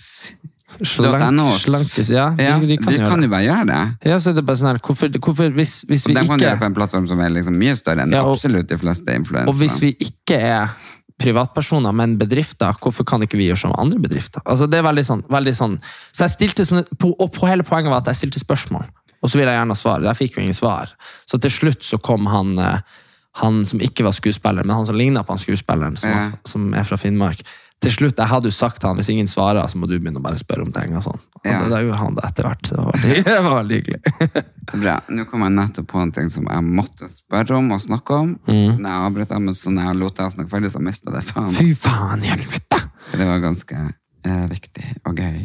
Slank, 0.83 1.59
slankes, 1.61 2.09
ja. 2.11 2.25
De, 2.35 2.43
Ja, 2.43 2.57
de 2.59 2.75
kan 2.81 2.91
de 2.91 2.97
kan 2.99 3.21
jo 3.23 3.29
bare 3.31 3.45
gjøre 3.45 3.65
det. 3.69 4.09
Ja, 4.09 4.17
så 4.19 4.33
er 4.33 4.35
det 4.35 4.43
bare 4.43 4.59
sånn 4.59 4.67
her, 4.73 4.79
hvorfor, 4.83 5.07
hvorfor 5.23 5.53
hvis, 5.55 5.75
hvis 5.87 6.03
vi 6.09 6.15
de 6.17 6.19
kan 6.19 6.33
ikke 6.35 6.41
gjøre 6.43 6.57
det 6.57 6.63
på 6.65 6.67
en 6.67 6.75
plattform 6.75 7.05
som 7.07 7.21
er 7.23 7.31
liksom 7.31 7.55
mye 7.61 7.75
større 7.79 8.03
enn 8.03 8.11
Ja, 8.11 8.23
og- 8.25 8.35
absolutt 8.35 8.67
de 8.67 8.77
fleste 8.81 9.15
influensere. 9.15 9.47
Og 9.53 9.55
hvis 9.61 9.77
vi 9.79 9.93
ikke 10.03 10.35
er 10.35 10.73
privatpersoner, 11.21 11.95
men 11.95 12.17
bedrifter, 12.19 12.75
hvorfor 12.81 13.07
kan 13.07 13.23
ikke 13.23 13.39
vi 13.39 13.47
gjøre 13.47 13.61
som 13.65 13.75
andre 13.79 14.01
bedrifter? 14.03 14.43
Altså, 14.43 14.67
det 14.67 14.79
er 14.79 14.87
veldig 14.87 15.05
sånn, 15.07 15.23
veldig 15.31 15.53
sånn. 15.55 15.77
Så 16.11 16.25
jeg 16.25 16.35
stilte 16.35 16.67
sånne, 16.67 16.83
og 17.07 17.27
på 17.35 17.47
hele 17.47 17.65
poenget 17.67 17.93
var 17.93 18.03
at 18.03 18.11
jeg 18.11 18.25
stilte 18.25 18.43
spørsmål, 18.43 18.89
og 19.23 19.31
så 19.31 19.39
ville 19.39 19.53
jeg 19.53 19.61
gjerne 19.61 19.77
ha 19.77 19.79
svar. 19.79 20.03
Jeg 20.05 20.19
fikk 20.19 20.35
jo 20.35 20.43
ingen 20.43 20.57
svar. 20.57 20.91
Så 21.29 21.39
til 21.41 21.53
slutt 21.53 21.87
så 21.87 21.99
kom 22.03 22.27
han, 22.29 22.51
eh, 22.59 22.99
han 23.41 23.61
som 23.67 23.81
ikke 23.83 24.05
var 24.05 24.15
skuespiller, 24.15 24.63
men 24.63 24.77
han 24.77 24.87
som 24.87 24.95
lignet 24.95 25.27
på 25.27 25.35
han 25.35 25.41
skuespilleren, 25.41 25.97
som, 25.99 26.11
var, 26.11 26.33
som 26.47 26.73
er 26.73 26.87
fra 26.87 26.97
Finnmark. 26.99 27.41
Til 27.83 27.91
slutt, 27.91 28.17
jeg 28.17 28.31
hadde 28.31 28.47
jo 28.49 28.55
sagt 28.55 28.79
til 28.79 28.89
han, 28.89 28.97
hvis 28.97 29.09
ingen 29.11 29.27
svarer, 29.29 29.59
så 29.69 29.77
må 29.77 29.89
du 29.89 29.97
begynne 29.97 30.21
å 30.21 30.23
bare 30.23 30.39
spørre 30.39 30.63
om 30.63 30.71
ting 30.73 30.95
og 30.95 31.03
sånn. 31.05 31.19
Ja. 31.45 31.59
da, 31.69 31.81
gjorde 31.83 31.99
han 31.99 32.15
det 32.17 32.23
etter 32.25 32.47
hvert. 32.47 32.69
Det 32.71 32.77
var 32.79 32.95
veldig, 32.95 33.17
det 33.27 33.35
var 33.35 33.57
veldig 33.59 33.79
hyggelig. 33.81 33.99
Bra. 34.85 34.95
Nå 35.13 35.25
kom 35.29 35.43
jeg 35.45 35.55
nettopp 35.59 35.89
på 35.91 35.99
en 36.01 36.13
ting 36.15 36.31
som 36.33 36.47
jeg 36.49 36.65
måtte 36.65 37.09
spørre 37.11 37.59
om 37.59 37.69
og 37.75 37.83
snakke 37.83 38.21
om. 38.23 38.31
Mm. 38.47 38.79
Når 38.79 38.87
jeg 38.87 39.03
avbrøt 39.09 39.35
dem, 39.35 39.51
så 39.59 39.75
når 39.75 39.89
jeg 39.89 39.99
lot 40.01 40.17
deg 40.21 40.33
snakke 40.37 40.53
ferdig, 40.55 40.71
så 40.73 40.81
mista 40.87 41.11
jeg 41.11 41.17
det. 41.19 41.25
Faen. 41.29 41.51
Fy 41.59 41.67
faen 41.83 42.25
helvete! 42.25 42.81
Det 43.11 43.29
var 43.29 43.43
ganske 43.43 43.83
eh, 43.83 44.43
viktig 44.55 44.87
og 45.03 45.21
gøy. 45.21 45.37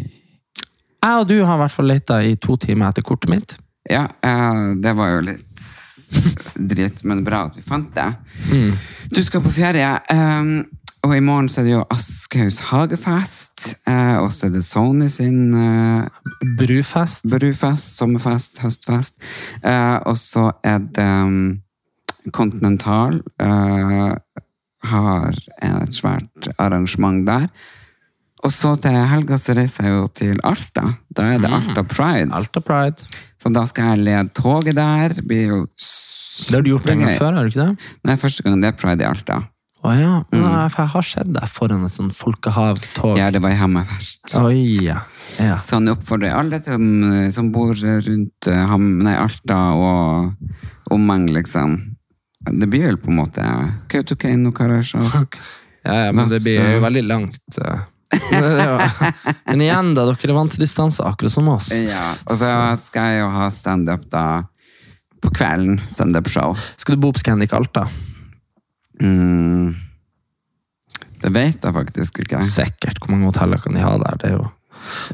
Jeg 1.01 1.21
og 1.21 1.29
du 1.29 1.37
har 1.43 1.59
i 1.59 1.63
hvert 1.67 1.75
fall 1.75 1.91
leita 1.91 2.23
i 2.25 2.37
to 2.41 2.57
timer 2.61 2.93
etter 2.93 3.05
kortet 3.05 3.35
mitt. 3.35 3.59
Ja, 3.91 4.07
eh, 4.07 4.65
det 4.81 4.97
var 4.97 5.17
jo 5.17 5.23
litt 5.33 5.69
dritt, 6.75 7.05
men 7.05 7.25
bra 7.25 7.47
at 7.49 7.57
vi 7.57 7.63
fant 7.67 7.91
det. 7.97 8.11
Mm. 8.51 8.77
Du 9.15 9.23
skal 9.25 9.43
på 9.45 9.53
ferie, 9.55 9.95
Um, 10.11 10.67
og 11.01 11.15
i 11.17 11.21
morgen 11.25 11.47
så 11.49 11.63
er 11.63 11.65
det 11.65 11.73
jo 11.73 11.85
Aschehougs 11.95 12.59
hagefest. 12.69 13.71
Eh, 13.89 14.19
og 14.21 14.29
så 14.37 14.51
er 14.51 14.51
det 14.53 14.65
Sony 14.67 15.07
sin 15.09 15.55
eh, 15.57 16.05
Brufest. 16.59 17.25
brufest, 17.25 17.95
sommerfest, 17.97 18.61
høstfest. 18.61 19.17
Eh, 19.65 19.97
og 20.05 20.19
så 20.21 20.51
er 20.63 20.83
det 20.85 21.07
um, 21.25 21.63
Continental. 22.37 23.23
eh, 23.41 24.13
har 24.91 25.35
et 25.63 25.95
svært 25.97 26.51
arrangement 26.59 27.25
der. 27.27 27.49
Og 28.45 28.53
så 28.53 28.75
til 28.81 28.97
helga 29.11 29.37
så 29.41 29.57
reiser 29.57 29.85
jeg 29.89 29.97
jo 29.97 30.07
til 30.21 30.39
Alta. 30.45 30.85
Da 31.17 31.27
er 31.35 31.43
det 31.43 31.51
Alta 31.53 31.83
Pride. 31.83 32.33
Alta 32.37 32.61
Pride. 32.61 33.05
Så 33.41 33.53
da 33.55 33.65
skal 33.69 33.95
jeg 33.95 34.05
lede 34.09 34.35
toget 34.37 34.77
der. 34.77 35.15
Det 35.17 35.25
blir 35.27 35.47
jo 35.49 35.63
Det 35.71 36.57
har 36.57 36.65
du 36.65 36.75
gjort 36.75 36.91
en 36.93 37.05
gang 37.05 37.17
før, 37.17 37.39
har 37.39 37.47
du 37.47 37.53
ikke 37.53 37.67
det? 37.71 37.91
Nei, 38.05 38.17
første 38.21 38.45
gang 38.45 38.61
det 38.61 38.69
er 38.71 38.77
Pride 38.81 39.05
i 39.05 39.09
Alta. 39.09 39.41
Å 39.81 39.93
ja. 39.97 40.17
Men 40.29 40.43
Jeg 40.45 40.89
har 40.93 41.07
sett 41.09 41.31
deg 41.33 41.49
foran 41.49 41.87
et 41.87 41.95
sånn 41.95 42.11
folkehavtog. 42.13 43.15
Ja, 43.17 43.31
det 43.33 43.41
var 43.41 43.55
i 43.55 43.57
Hammerfest. 43.57 44.35
Oi, 44.37 44.85
ja. 44.85 44.99
ja. 45.41 45.57
Så 45.61 45.81
nå 45.81 45.95
oppfordrer 45.97 46.37
alle 46.37 46.61
til, 46.61 46.77
um, 46.77 47.31
som 47.33 47.49
bor 47.55 47.73
rundt 47.73 48.51
uh, 48.51 48.67
Ham, 48.69 48.91
nei, 49.07 49.17
Alta 49.17 49.61
og 49.73 50.93
omegn, 50.93 51.31
liksom. 51.33 51.79
Det 52.45 52.69
blir 52.69 52.91
vel 52.91 53.01
på 53.01 53.13
en 53.13 53.23
måte 53.23 53.47
Kautokeino, 53.93 54.53
Karasjok. 54.57 55.41
Ja, 55.81 55.95
ja, 55.97 56.09
men 56.13 56.29
det 56.29 56.43
blir 56.45 56.59
jo 56.61 56.81
veldig 56.85 57.03
langt. 57.07 57.57
Men 59.47 59.63
igjen, 59.63 59.93
da. 59.95 60.07
Dere 60.09 60.33
er 60.33 60.37
vant 60.37 60.55
til 60.55 60.65
distanse, 60.65 61.03
akkurat 61.07 61.35
som 61.35 61.51
oss. 61.53 61.71
Ja, 61.75 62.15
og 62.27 62.39
så 62.41 62.55
skal 62.83 63.13
jeg 63.13 63.23
jo 63.23 63.29
ha 63.35 63.51
stand-up 63.55 64.09
da 64.11 64.25
på 65.21 65.31
kvelden. 65.37 65.79
Stand-up-show. 65.91 66.57
Skal 66.81 66.97
du 66.97 67.05
bo 67.05 67.13
på 67.15 67.23
Scandic 67.23 67.55
Alta? 67.57 67.87
Mm. 69.03 69.77
Det 71.21 71.33
vet 71.35 71.61
jeg 71.65 71.77
faktisk 71.77 72.23
ikke. 72.25 72.41
Sikkert. 72.47 73.01
Hvor 73.01 73.13
mange 73.13 73.29
hoteller 73.29 73.61
kan 73.61 73.77
de 73.77 73.85
ha 73.85 73.93
der? 74.01 74.21
Det 74.21 74.31
er 74.31 74.39
jo 74.39 74.49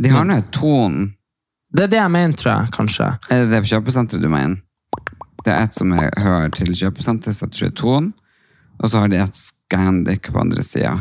De 0.02 0.12
har 0.12 0.26
nå 0.26 0.38
et 0.38 0.52
ton. 0.54 1.00
Det 1.76 1.88
er 1.88 1.90
det 1.92 1.98
jeg 1.98 2.12
mener, 2.14 2.36
tror 2.38 2.52
jeg, 2.52 2.70
kanskje. 2.76 3.08
Er 3.28 3.42
det 3.42 3.50
det 3.52 3.66
kjøpesenteret 3.68 4.22
du 4.22 4.30
mener? 4.30 4.62
Det 5.44 5.52
er 5.52 5.66
et 5.66 5.76
som 5.76 5.92
er, 5.94 6.08
hører 6.18 6.48
til 6.54 6.72
kjøpesenteret, 6.74 7.36
så 7.36 7.46
jeg 7.46 7.52
tror 7.54 7.68
det 7.68 7.76
Ton. 7.78 8.06
Og 8.78 8.90
så 8.90 9.02
har 9.02 9.10
de 9.10 9.18
et 9.20 9.38
Scandic 9.38 10.30
på 10.32 10.40
andre 10.40 10.62
sida. 10.66 10.94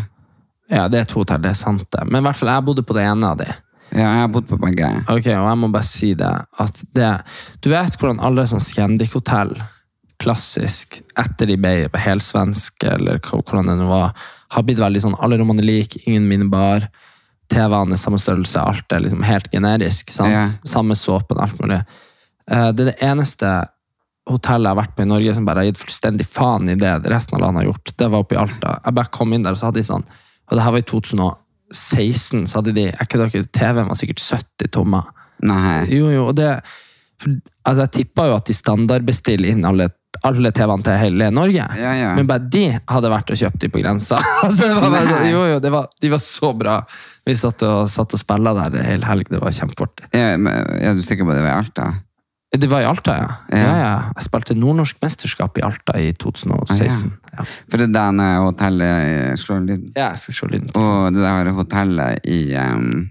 Ja, 0.71 0.87
det 0.89 0.99
er 0.99 1.05
to 1.09 1.21
hotell, 1.21 1.41
det 1.43 1.51
er 1.51 1.59
sant 1.59 1.85
det. 1.93 2.05
Men 2.09 2.23
i 2.23 2.25
hvert 2.25 2.39
fall, 2.39 2.49
jeg 2.49 2.65
bodde 2.65 2.83
på 2.87 2.95
det 2.97 3.03
ene 3.05 3.31
av 3.33 3.37
de. 3.41 3.47
Ja, 3.91 4.07
jeg 4.09 4.21
har 4.23 4.31
bodd 4.33 4.47
på 4.49 4.57
begge. 4.59 4.87
Ok, 5.11 5.27
og 5.29 5.45
jeg 5.45 5.57
må 5.61 5.69
bare 5.71 5.85
si 5.87 6.13
det, 6.17 6.31
at 6.59 6.79
det 6.97 7.09
Du 7.63 7.69
vet 7.71 7.95
hvordan 8.01 8.19
alle 8.25 8.43
sånne 8.49 8.65
Scandic-hotell, 8.65 9.53
klassisk, 10.19 11.01
etter 11.19 11.49
de 11.51 11.57
ble 11.59 11.73
helsvenske, 12.01 12.87
eller 12.97 13.19
hvordan 13.19 13.67
det 13.69 13.75
nå 13.81 13.87
var, 13.89 14.13
har 14.55 14.63
blitt 14.65 14.79
veldig 14.81 15.01
sånn 15.03 15.17
alle 15.19 15.37
rommene 15.41 15.61
er 15.63 15.67
like, 15.69 15.99
ingen 16.07 16.27
minibar, 16.29 16.87
TV-ene 17.51 17.93
er 17.93 18.01
samme 18.01 18.17
størrelse, 18.19 18.57
alt 18.61 18.95
er 18.95 19.03
liksom 19.05 19.23
helt 19.27 19.51
generisk, 19.53 20.09
sant? 20.15 20.33
Ja. 20.33 20.43
Samme 20.65 20.95
såpen, 20.97 21.37
alt 21.43 21.59
mulig. 21.61 21.81
Eh, 22.49 22.71
Det 22.71 22.87
er 22.87 22.91
det 22.93 22.99
eneste 23.05 23.51
hotellet 24.25 24.65
jeg 24.65 24.73
har 24.73 24.79
vært 24.81 24.95
på 24.97 25.03
i 25.05 25.09
Norge 25.11 25.35
som 25.37 25.45
bare 25.45 25.61
har 25.61 25.69
gitt 25.69 25.83
fullstendig 25.83 26.25
faen 26.25 26.69
i 26.73 26.75
det 26.79 26.95
resten 27.11 27.35
av 27.37 27.43
landet 27.45 27.61
har 27.61 27.69
gjort. 27.69 27.91
Det 27.99 28.07
var 28.09 28.23
oppe 28.25 28.33
i 28.35 28.39
Alta. 28.41 28.79
Jeg 28.85 28.95
bare 28.97 29.13
kom 29.13 29.33
inn 29.35 29.43
der, 29.45 29.53
og 29.53 29.61
så 29.61 29.69
hadde 29.69 29.83
de 29.83 29.89
sånn 29.91 30.07
Og 30.49 30.57
det 30.57 30.63
her 30.65 30.75
var 30.75 30.83
i 30.83 30.87
2016, 30.91 32.47
så 32.47 32.59
hadde 32.59 32.75
de 32.77 32.87
er 32.91 33.05
ikke 33.05 33.21
dere, 33.21 33.45
TV-en 33.55 33.91
var 33.91 33.99
sikkert 33.99 34.23
70 34.23 34.73
tommer. 34.75 35.11
Nei. 35.45 35.83
Jo, 35.91 36.09
jo, 36.13 36.27
og 36.29 36.35
det 36.37 36.49
for, 37.21 37.31
altså 37.67 37.85
Jeg 37.85 37.93
tippa 37.95 38.25
jo 38.29 38.35
at 38.37 38.47
de 38.49 38.55
standardbestiller 38.55 39.53
inn 39.53 39.65
alle, 39.67 39.87
alle 40.27 40.51
TV-ene 40.55 40.85
til 40.85 40.97
hele 40.99 41.29
Norge. 41.33 41.67
Ja, 41.79 41.93
ja. 41.95 42.09
Men 42.17 42.27
bare 42.29 42.43
de 42.51 42.65
hadde 42.91 43.11
vært 43.11 43.31
og 43.31 43.39
kjøpt 43.39 43.61
de 43.63 43.69
på 43.71 43.81
grensa. 43.83 44.19
altså, 44.45 44.67
det 44.67 44.73
var 44.75 44.89
bare, 44.89 45.05
Nei. 45.11 45.29
jo, 45.31 45.45
jo, 45.53 45.61
det 45.63 45.71
var, 45.73 45.87
de 46.01 46.11
var 46.11 46.23
så 46.23 46.51
bra. 46.57 46.79
Vi 47.25 47.37
satt 47.39 47.63
og, 47.67 47.85
satt 47.91 48.17
og 48.17 48.21
spilla 48.21 48.55
der 48.57 48.75
hele 48.75 48.89
hel 48.89 49.07
helg. 49.07 49.31
Det 49.31 49.41
var 49.43 49.55
kjempeartig. 49.55 50.09
Ja, 50.15 50.35
men 50.35 50.75
er 50.79 50.97
du 50.97 51.03
sikker 51.05 51.27
på 51.27 51.35
det 51.35 51.45
var 51.45 51.53
i 51.53 51.57
Alta? 51.63 51.87
Det 52.55 52.69
var 52.71 52.81
i 52.81 52.87
Alta, 52.87 53.15
ja. 53.17 53.29
Ja. 53.51 53.71
ja. 53.79 53.93
Jeg 54.15 54.27
spilte 54.29 54.55
nordnorsk 54.55 55.01
mesterskap 55.03 55.57
i 55.59 55.63
Alta 55.65 55.97
i 55.99 56.11
2016. 56.13 57.09
Ja, 57.33 57.45
For 57.71 57.81
det 57.81 57.89
der 57.91 58.39
hotellet 58.39 59.39
slår 59.41 59.65
lyden. 59.65 59.91
ja 59.95 60.13
jeg 60.13 60.37
skal 60.37 60.53
lyden. 60.53 60.69
Og 60.75 61.13
det 61.13 61.25
der 61.25 61.51
hotellet 61.57 62.27
i 62.31 62.55
um, 62.55 63.09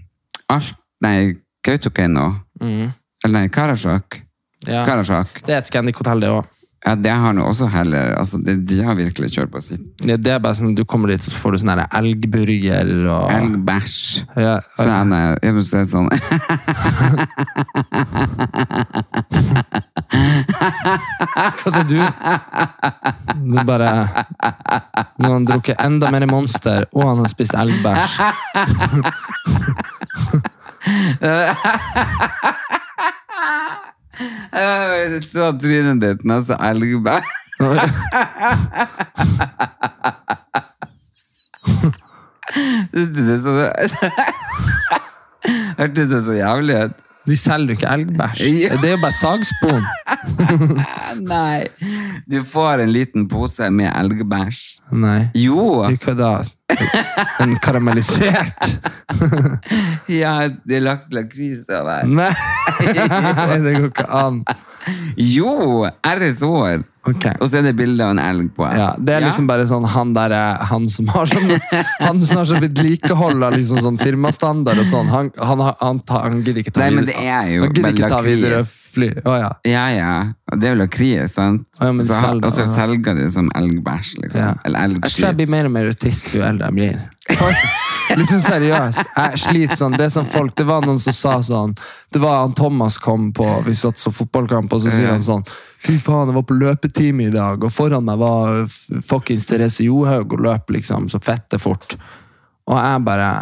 Alt... 0.49 0.75
Nei, 1.05 1.35
Kautokeino. 1.65 2.31
Mm. 2.63 2.93
Eller 3.25 3.35
nei, 3.35 3.49
Karasjok. 3.53 4.17
Ja. 4.65 4.85
Karasjok. 4.87 5.43
Det 5.45 5.53
er 5.53 5.61
et 5.61 5.69
Scandic-hotell, 5.69 6.23
det 6.25 6.31
òg. 6.33 6.49
Ja, 6.85 6.93
det 7.01 7.13
har 7.17 7.33
nå 7.33 7.47
også 7.49 7.65
heller 7.73 8.13
altså, 8.19 8.37
det, 8.45 8.59
De 8.69 8.83
har 8.85 8.95
virkelig 8.99 9.31
kjørt 9.33 9.53
på 9.55 9.61
sitt. 9.65 9.81
Det, 10.05 10.19
det 10.21 10.33
er 10.35 10.39
bare 10.43 10.55
som 10.59 10.75
du 10.77 10.85
kommer 10.85 11.09
dit, 11.15 11.23
så 11.25 11.33
får 11.33 11.55
du 11.55 11.59
sånn 11.63 11.81
elgburger 11.81 12.91
og 13.09 13.31
Elgbæsj. 13.33 14.25
ja, 14.37 14.59
Sånn, 14.77 15.15
eh, 15.17 15.33
jeg 15.47 15.57
må 15.57 15.63
si 15.65 15.85
sånn 15.89 16.09
Hva 21.55 21.69
er 21.71 21.75
det 21.79 21.85
du 21.93 22.01
Du 23.49 23.59
bare 23.65 23.91
Nå 25.17 25.25
har 25.25 25.35
han 25.39 25.49
drukket 25.49 25.81
enda 25.81 26.13
mer 26.13 26.27
Monster, 26.29 26.85
og 26.93 27.09
han 27.09 27.19
har 27.25 27.31
spist 27.33 27.55
elgbæsj. 27.57 28.13
Jeg 34.55 35.23
så 35.27 35.51
trynet 35.59 36.03
ditt 36.03 36.23
er 36.31 36.43
så 36.47 36.59
elgbæsj. 36.71 37.33
Syns 42.95 43.11
det 43.17 43.39
så 43.43 43.53
Hørtes 45.79 46.09
det 46.11 46.21
så 46.25 46.33
jævlig 46.39 46.77
ut? 46.85 47.01
De 47.25 47.37
selger 47.41 47.73
jo 47.73 47.79
ikke 47.79 47.93
elgbæsj. 47.95 48.43
Ja. 48.65 48.77
Det 48.81 48.91
er 48.91 48.95
jo 48.95 49.01
bare 49.03 49.17
sagspon. 49.17 49.85
Nei. 51.33 51.65
Du 52.31 52.39
får 52.49 52.83
en 52.85 52.93
liten 52.93 53.29
pose 53.31 53.71
med 53.73 53.89
elgbæsj. 53.93 54.61
Nei. 54.93 55.21
Jo! 55.39 55.85
Du 55.89 56.13
da? 56.19 56.35
En 57.45 57.57
karamellisert. 57.65 58.75
Ja, 60.21 60.49
det 60.67 60.77
er 60.81 60.83
lagt 60.85 61.13
lakris 61.15 61.69
over. 61.73 62.05
Nei, 62.09 62.31
det 63.65 63.77
går 63.79 63.87
ikke 63.89 64.09
an. 64.11 64.43
Jo! 65.17 65.85
RS-år. 66.05 66.83
Ok. 67.05 67.25
Og 67.37 67.49
så 67.51 67.59
er 67.59 67.67
det 67.67 67.75
bilde 67.77 68.01
av 68.01 68.15
en 68.15 68.21
elg 68.23 68.47
på. 68.57 68.65
Ja, 68.73 68.95
det 68.97 69.13
er 69.13 69.25
liksom 69.27 69.45
bare 69.51 69.67
sånn 69.69 69.85
han 69.93 70.15
der 70.17 70.33
er 70.33 70.63
Han 70.71 70.87
som 70.89 71.11
har 71.13 71.27
sånn 71.29 71.51
Han 72.07 72.23
som 72.25 72.39
har 72.41 72.47
sånn 72.49 72.63
vedlikehold 72.65 73.45
av 73.45 73.53
liksom 73.59 73.83
sånn 73.85 73.99
firmastandard 74.01 74.81
og 74.81 74.89
sånn, 74.89 75.11
han, 75.13 75.29
han, 75.37 75.65
han, 75.83 76.01
tar- 76.09 76.25
han 76.31 76.41
gidder 76.41 76.63
ikke 76.63 76.73
ta 76.79 76.81
Nei, 76.87 76.91
men 76.97 77.11
det 77.11 77.19
er 77.21 77.51
jo 77.53 77.67
Han 77.67 77.75
gidder 77.77 77.93
ikke 77.99 78.09
ta 78.15 78.23
videre 78.25 78.63
lakris. 78.63 78.73
fly. 78.97 79.11
Å 79.21 79.37
ja. 79.43 79.51
Ja, 79.69 79.85
ja. 79.93 80.15
Det 80.57 80.71
er 80.71 80.77
jo 80.77 80.81
lakris, 80.81 81.37
sant? 81.37 81.67
Ja, 81.81 81.93
men 81.93 82.07
Så 82.09 82.17
selger, 82.17 82.47
og 82.49 82.57
så 82.57 82.67
selger 82.73 83.21
de 83.21 83.29
som 83.37 83.53
elgbæsj, 83.61 84.15
liksom. 84.25 84.41
ja. 84.41 84.55
Eller 84.65 84.97
Jeg 84.97 85.13
tror 85.19 85.29
jeg 85.29 85.41
blir 85.43 85.53
mer 85.59 85.69
og 85.69 85.77
mer 85.77 85.93
autist 85.93 86.33
jo 86.35 86.45
eldre 86.47 86.71
jeg 86.73 86.79
blir. 86.81 87.05
Liksom 88.15 88.41
seriøst. 88.45 89.01
Jeg 89.17 89.39
sliter 89.41 89.79
sånn. 89.81 89.95
Det 89.99 90.11
sånn 90.13 90.27
folk, 90.29 90.53
det 90.59 90.67
var 90.69 90.85
noen 90.85 90.99
som 91.01 91.15
sa 91.17 91.39
sånn 91.43 91.73
Det 92.15 92.21
var 92.23 92.45
han 92.45 92.53
Thomas 92.55 92.95
kom 93.03 93.33
på, 93.35 93.47
vi 93.67 93.73
satt 93.75 93.99
så 93.99 94.13
fotballkamp, 94.15 94.71
og 94.73 94.83
så 94.85 94.93
sier 94.95 95.11
han 95.11 95.23
sånn 95.23 95.43
Fy 95.83 95.97
faen, 95.99 96.31
jeg 96.31 96.37
var 96.37 96.45
på 96.47 96.55
løpetime 96.57 97.27
i 97.27 97.33
dag, 97.35 97.65
og 97.67 97.73
foran 97.75 98.07
meg 98.07 98.21
var 98.21 98.61
fuckings 99.03 99.49
Therese 99.49 99.83
Johaug 99.83 100.37
og 100.37 100.45
løp 100.47 100.71
liksom 100.77 101.09
så 101.11 101.19
fette 101.19 101.59
fort. 101.59 101.97
Og 102.71 102.79
jeg 102.79 103.03
bare 103.09 103.33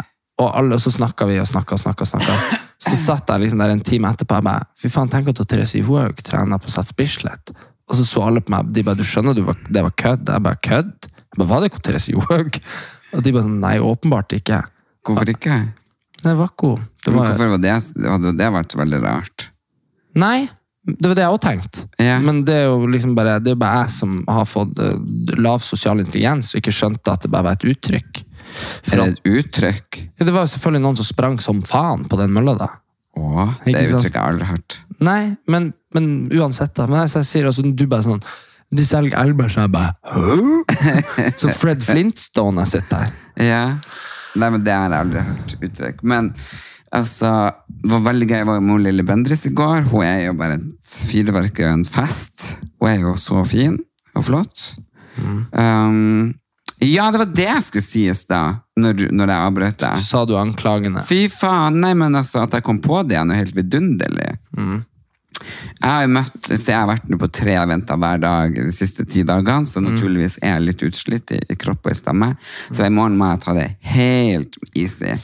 Og 0.41 0.49
alle, 0.57 0.73
og 0.73 0.81
så 0.81 0.89
snakka 0.89 1.27
vi 1.29 1.37
og 1.37 1.45
snakka 1.45 1.77
og 1.77 1.83
snakka. 1.83 2.05
snakka. 2.09 2.37
Så 2.81 2.97
satt 2.97 3.29
jeg 3.29 3.43
liksom 3.43 3.61
der 3.61 3.75
en 3.75 3.85
time 3.85 4.09
etterpå 4.09 4.39
og 4.41 4.47
bare 4.49 4.65
Fy 4.81 4.89
faen, 4.89 5.11
tenk 5.13 5.29
at 5.29 5.43
Therese 5.45 5.77
Johaug 5.77 6.25
trener 6.25 6.57
på 6.57 6.73
Sats 6.73 6.95
Bislett. 6.97 7.53
Og 7.87 7.99
så 7.99 8.07
så 8.09 8.25
alle 8.25 8.41
på 8.41 8.55
meg, 8.55 8.73
de 8.73 8.83
bare 8.83 8.97
Du 8.97 9.05
skjønner 9.05 9.37
du 9.37 9.43
var, 9.45 9.61
det 9.69 9.85
var 9.85 9.93
kødd? 9.93 10.33
Jeg 10.33 10.43
bare 10.49 10.61
kødd? 10.65 11.07
Jeg 11.13 11.37
bare, 11.37 11.49
Var 11.53 11.61
det 11.61 11.71
ikke 11.71 11.85
Therese 11.85 12.17
Johaug? 12.17 12.59
Og 13.13 13.21
de 13.21 13.37
bare 13.37 13.45
sånn 13.45 13.61
Nei, 13.61 13.77
åpenbart 13.77 14.33
ikke. 14.41 14.63
Hvorfor 15.05 15.29
ikke? 15.29 15.61
Det 16.23 16.33
var 16.39 16.51
hun. 16.61 16.83
Det 17.03 17.13
var, 17.13 17.31
Hvorfor 17.31 17.53
var 17.55 17.63
det, 17.63 17.77
hadde 18.07 18.35
det 18.39 18.51
vært 18.57 18.75
veldig 18.79 19.01
rart? 19.03 19.49
nei, 20.13 20.45
det 20.83 21.07
var 21.07 21.15
det 21.15 21.23
jeg 21.23 21.33
òg 21.33 21.41
tenkte. 21.41 21.85
Ja. 22.03 22.17
Men 22.19 22.43
det 22.45 22.57
er 22.59 22.65
jo 22.67 22.87
liksom 22.91 23.13
bare 23.15 23.37
Det 23.39 23.53
er 23.53 23.59
bare 23.59 23.85
jeg 23.85 23.93
som 23.95 24.17
har 24.27 24.43
fått 24.45 24.77
eh, 24.83 24.97
lav 25.39 25.61
sosial 25.63 26.01
intelligens 26.03 26.51
og 26.51 26.59
ikke 26.59 26.73
skjønte 26.75 27.13
at 27.13 27.23
det 27.23 27.31
bare 27.31 27.47
var 27.47 27.55
et 27.55 27.63
uttrykk. 27.71 28.23
Er 28.91 28.99
det 28.99 29.05
et 29.13 29.29
uttrykk? 29.31 29.99
ja, 30.19 30.25
det 30.27 30.33
var 30.35 30.49
selvfølgelig 30.51 30.83
noen 30.83 30.99
som 30.99 31.07
sprang 31.07 31.39
som 31.41 31.61
faen 31.65 32.03
på 32.11 32.19
den 32.19 32.35
mølla, 32.35 32.57
da. 32.59 32.67
Åh, 33.15 33.55
det 33.63 33.77
er 33.79 33.93
uttrykk 33.95 34.17
jeg 34.17 34.27
aldri 34.27 34.49
har 34.49 34.57
hørt. 34.57 34.77
Nei, 35.03 35.21
men, 35.47 35.71
men 35.95 36.09
uansett, 36.35 36.75
da. 36.75 36.85
Men 36.91 37.03
jeg, 37.03 37.13
så 37.13 37.21
jeg 37.23 37.29
sier 37.31 37.47
også, 37.49 37.63
du 37.63 37.85
bare 37.87 38.05
sånn 38.05 38.21
De 38.73 38.85
selger 38.87 39.15
elbæsj, 39.21 39.55
så 39.55 39.65
jeg 39.65 39.73
bare 39.73 39.93
Hæ? 40.11 41.31
Så 41.41 41.51
Fred 41.55 41.83
Flintstone 41.85 42.63
jeg 42.65 42.71
sitter 42.75 43.05
her. 43.05 43.15
Ja. 43.39 43.63
Nei, 44.39 44.49
men 44.49 44.63
det 44.65 44.73
har 44.73 44.89
jeg 44.89 45.05
aldri 45.05 45.23
hørt 45.27 45.55
uttrykk. 45.67 46.03
Men 46.09 46.29
altså, 46.95 47.31
det 47.69 47.91
var 47.91 48.05
veldig 48.09 48.29
gøy. 48.29 48.37
Jeg 48.41 48.49
var 48.49 48.63
med 48.65 48.85
Lille 48.87 49.05
Bendriss 49.07 49.45
i 49.49 49.53
går. 49.55 49.89
Hun 49.91 50.05
er 50.07 50.27
jo 50.27 50.37
bare 50.39 50.59
et 50.59 50.95
fyrverkeri 51.09 51.67
og 51.69 51.79
en 51.79 51.89
fest. 51.89 52.53
Hun 52.81 52.91
er 52.91 53.03
jo 53.03 53.17
så 53.21 53.43
fin 53.47 53.77
og 54.17 54.25
flott. 54.29 54.71
Um, 55.53 56.33
ja, 56.83 57.11
det 57.13 57.21
var 57.21 57.29
det 57.31 57.45
jeg 57.47 57.65
skulle 57.67 57.85
sies 57.85 58.23
da, 58.27 58.41
når, 58.79 59.05
når 59.13 59.31
jeg 59.31 59.47
avbrøt 59.49 59.77
deg. 59.83 60.01
Sa 60.03 60.23
du 60.27 60.33
anklagende. 60.39 61.03
Fy 61.07 61.27
faen, 61.31 61.77
nei, 61.83 61.93
men 61.97 62.17
altså, 62.19 62.43
at 62.43 62.57
jeg 62.57 62.65
kom 62.65 62.81
på 62.83 63.03
det 63.07 63.19
er 63.19 63.27
noe 63.29 63.39
helt 63.39 63.55
vidunderlig. 63.55 64.33
Jeg 65.79 65.89
har 65.89 66.03
jo 66.05 66.11
møtt, 66.15 66.37
så 66.49 66.59
jeg 66.71 66.77
har 66.77 66.89
vært 66.89 67.09
på 67.23 67.31
tre 67.39 67.55
eventer 67.61 67.99
hver 67.99 68.21
dag 68.23 68.59
de 68.59 68.75
siste 68.75 69.05
ti 69.09 69.25
dagene, 69.27 69.69
så 69.69 69.83
naturligvis 69.83 70.39
er 70.41 70.55
jeg 70.55 70.67
litt 70.67 70.85
utslitt 70.89 71.33
i, 71.35 71.41
i 71.49 71.57
kropp 71.59 71.87
og 71.87 71.95
i 71.95 71.99
stamme. 71.99 72.29
Så 72.71 72.87
i 72.87 72.93
morgen 72.93 73.17
må 73.19 73.31
jeg 73.31 73.43
ta 73.45 73.57
det 73.57 73.67
helt 73.93 74.57
easy. 74.73 75.15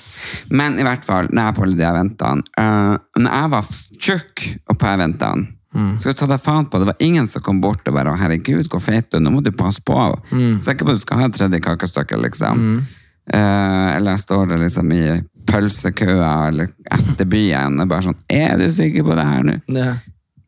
Men 0.49 0.79
i 0.79 0.87
hvert 0.87 1.07
fall, 1.07 1.31
når 1.31 1.41
jeg 1.41 1.53
er 1.53 1.57
på 1.59 1.67
alle 1.67 1.79
de 1.79 1.87
eventene 1.89 2.43
uh, 2.59 2.97
Når 3.19 3.31
jeg 3.31 3.53
var 3.53 3.71
tjukk 3.99 4.45
og 4.69 4.77
på 4.79 4.91
eventene, 4.91 5.55
så 6.01 6.13
ta 6.17 6.25
deg 6.25 6.41
faen 6.41 6.65
på, 6.65 6.79
det 6.81 6.87
var 6.89 7.03
ingen 7.03 7.27
som 7.29 7.43
kom 7.45 7.59
bort 7.61 7.87
og 7.87 7.93
bare 7.93 8.15
'herregud, 8.17 8.65
hvor 8.71 8.81
feit 8.81 9.11
du 9.11 9.17
er, 9.17 9.21
nå 9.21 9.29
må 9.29 9.41
du 9.45 9.51
passe 9.51 9.81
på'. 9.85 10.17
Mm. 10.31 10.57
ikke 10.57 10.85
på 10.85 10.91
at 10.91 10.97
du 10.97 11.03
skal 11.03 11.17
ha 11.19 11.25
et 11.25 11.35
tredje 11.35 11.59
kakestykke, 11.61 12.17
liksom. 12.17 12.87
Eh, 13.33 13.89
eller 13.95 14.15
jeg 14.15 14.23
står 14.25 14.55
liksom 14.57 14.93
i 14.95 15.03
pølsekøa 15.49 16.31
eller 16.49 16.69
etter 16.91 17.27
byen 17.29 17.79
og 17.81 17.89
bare 17.89 18.07
sånn 18.09 18.21
'Er 18.29 18.57
du 18.57 18.71
sikker 18.71 19.03
på 19.03 19.15
det 19.17 19.25
her 19.25 19.43
nå?' 19.43 19.61
Ja. 19.67 19.93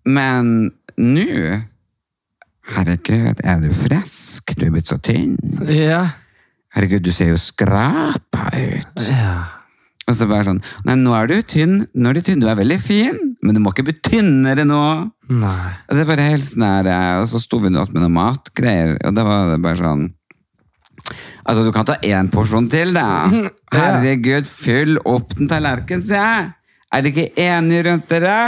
Men 0.05 0.71
nå 0.97 1.61
Herregud, 2.71 3.41
er 3.43 3.59
du 3.59 3.71
frisk? 3.73 4.53
Du 4.55 4.65
er 4.67 4.71
blitt 4.71 4.87
så 4.87 4.97
tynn. 5.01 5.35
Ja. 5.67 6.05
Herregud, 6.71 7.03
du 7.03 7.11
ser 7.11 7.33
jo 7.33 7.37
skrapa 7.37 8.45
ut. 8.53 9.07
ja. 9.09 9.61
Og 10.09 10.15
så 10.17 10.27
bare 10.27 10.43
sånn 10.43 10.61
Nei, 10.87 10.95
nå 10.99 11.13
er 11.15 11.27
du 11.29 11.35
tynn. 11.41 11.85
Nå 11.95 12.09
er 12.09 12.17
du 12.17 12.21
tynn. 12.25 12.41
Du 12.41 12.47
er 12.49 12.57
veldig 12.59 12.79
fin, 12.81 13.35
men 13.41 13.55
du 13.55 13.61
må 13.63 13.71
ikke 13.71 13.85
bli 13.87 13.93
tynnere 14.03 14.65
nå. 14.67 15.11
Nei. 15.29 15.69
Og 15.87 15.95
det 15.95 16.03
er 16.03 16.09
bare 16.09 16.25
helt 16.31 16.43
sånn 16.43 16.65
eh, 16.67 17.19
Og 17.21 17.27
så 17.31 17.39
sto 17.39 17.61
vi 17.63 17.69
nå 17.71 17.85
med 17.93 18.01
noen 18.01 18.17
matgreier, 18.17 18.97
og 19.05 19.15
da 19.15 19.23
var 19.27 19.51
det 19.53 19.61
bare 19.63 19.79
sånn 19.79 20.09
Altså, 21.45 21.65
du 21.65 21.71
kan 21.75 21.87
ta 21.87 21.97
én 22.05 22.29
porsjon 22.31 22.69
til, 22.71 22.93
da. 22.95 23.27
Herregud, 23.75 24.49
fyll 24.49 24.97
opp 25.09 25.35
den 25.37 25.49
tallerkenen, 25.51 26.03
sier 26.05 26.21
jeg. 26.21 26.49
Er 26.91 27.05
dere 27.05 27.11
ikke 27.11 27.45
enige 27.45 27.85
rundt 27.87 28.09
dere? 28.11 28.39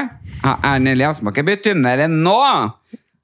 Ja, 0.43 0.57
Erlend 0.73 0.91
Elias 0.91 1.21
må 1.23 1.31
ikke 1.31 1.45
bli 1.47 1.55
tynnere 1.63 2.09
nå! 2.11 2.39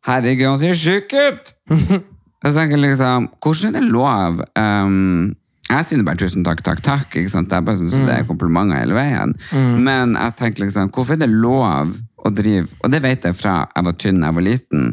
Herregud, 0.08 0.46
han 0.54 0.62
ser 0.62 0.80
sjuk 0.80 1.14
ut! 1.18 1.54
Jeg 2.40 2.56
tenker 2.56 2.80
liksom, 2.80 3.26
hvordan 3.44 3.74
er 3.76 3.82
det 3.84 3.90
lov? 3.92 4.38
Um, 4.56 5.34
jeg 5.70 5.86
sier 5.86 6.06
bare 6.08 6.18
tusen 6.18 6.46
takk, 6.48 6.62
takk, 6.66 6.80
takk. 6.86 7.18
Ikke 7.20 7.30
sant? 7.34 7.52
Jeg 7.52 7.66
bare 7.68 7.78
synes 7.78 7.98
det 8.08 8.14
er 8.16 8.24
komplimenter 8.30 8.80
hele 8.80 8.96
veien. 8.96 9.36
Men 9.52 10.16
jeg 10.16 10.38
tenker 10.40 10.64
liksom, 10.64 10.88
hvorfor 10.96 11.18
er 11.18 11.22
det 11.26 11.30
lov 11.30 11.92
å 12.20 12.32
drive 12.36 12.68
Og 12.84 12.92
det 12.92 13.00
vet 13.04 13.28
jeg 13.28 13.36
fra 13.38 13.62
jeg 13.76 13.86
var 13.86 13.98
tynn 14.00 14.24
da 14.24 14.32
jeg 14.32 14.38
var 14.40 14.48
liten. 14.48 14.88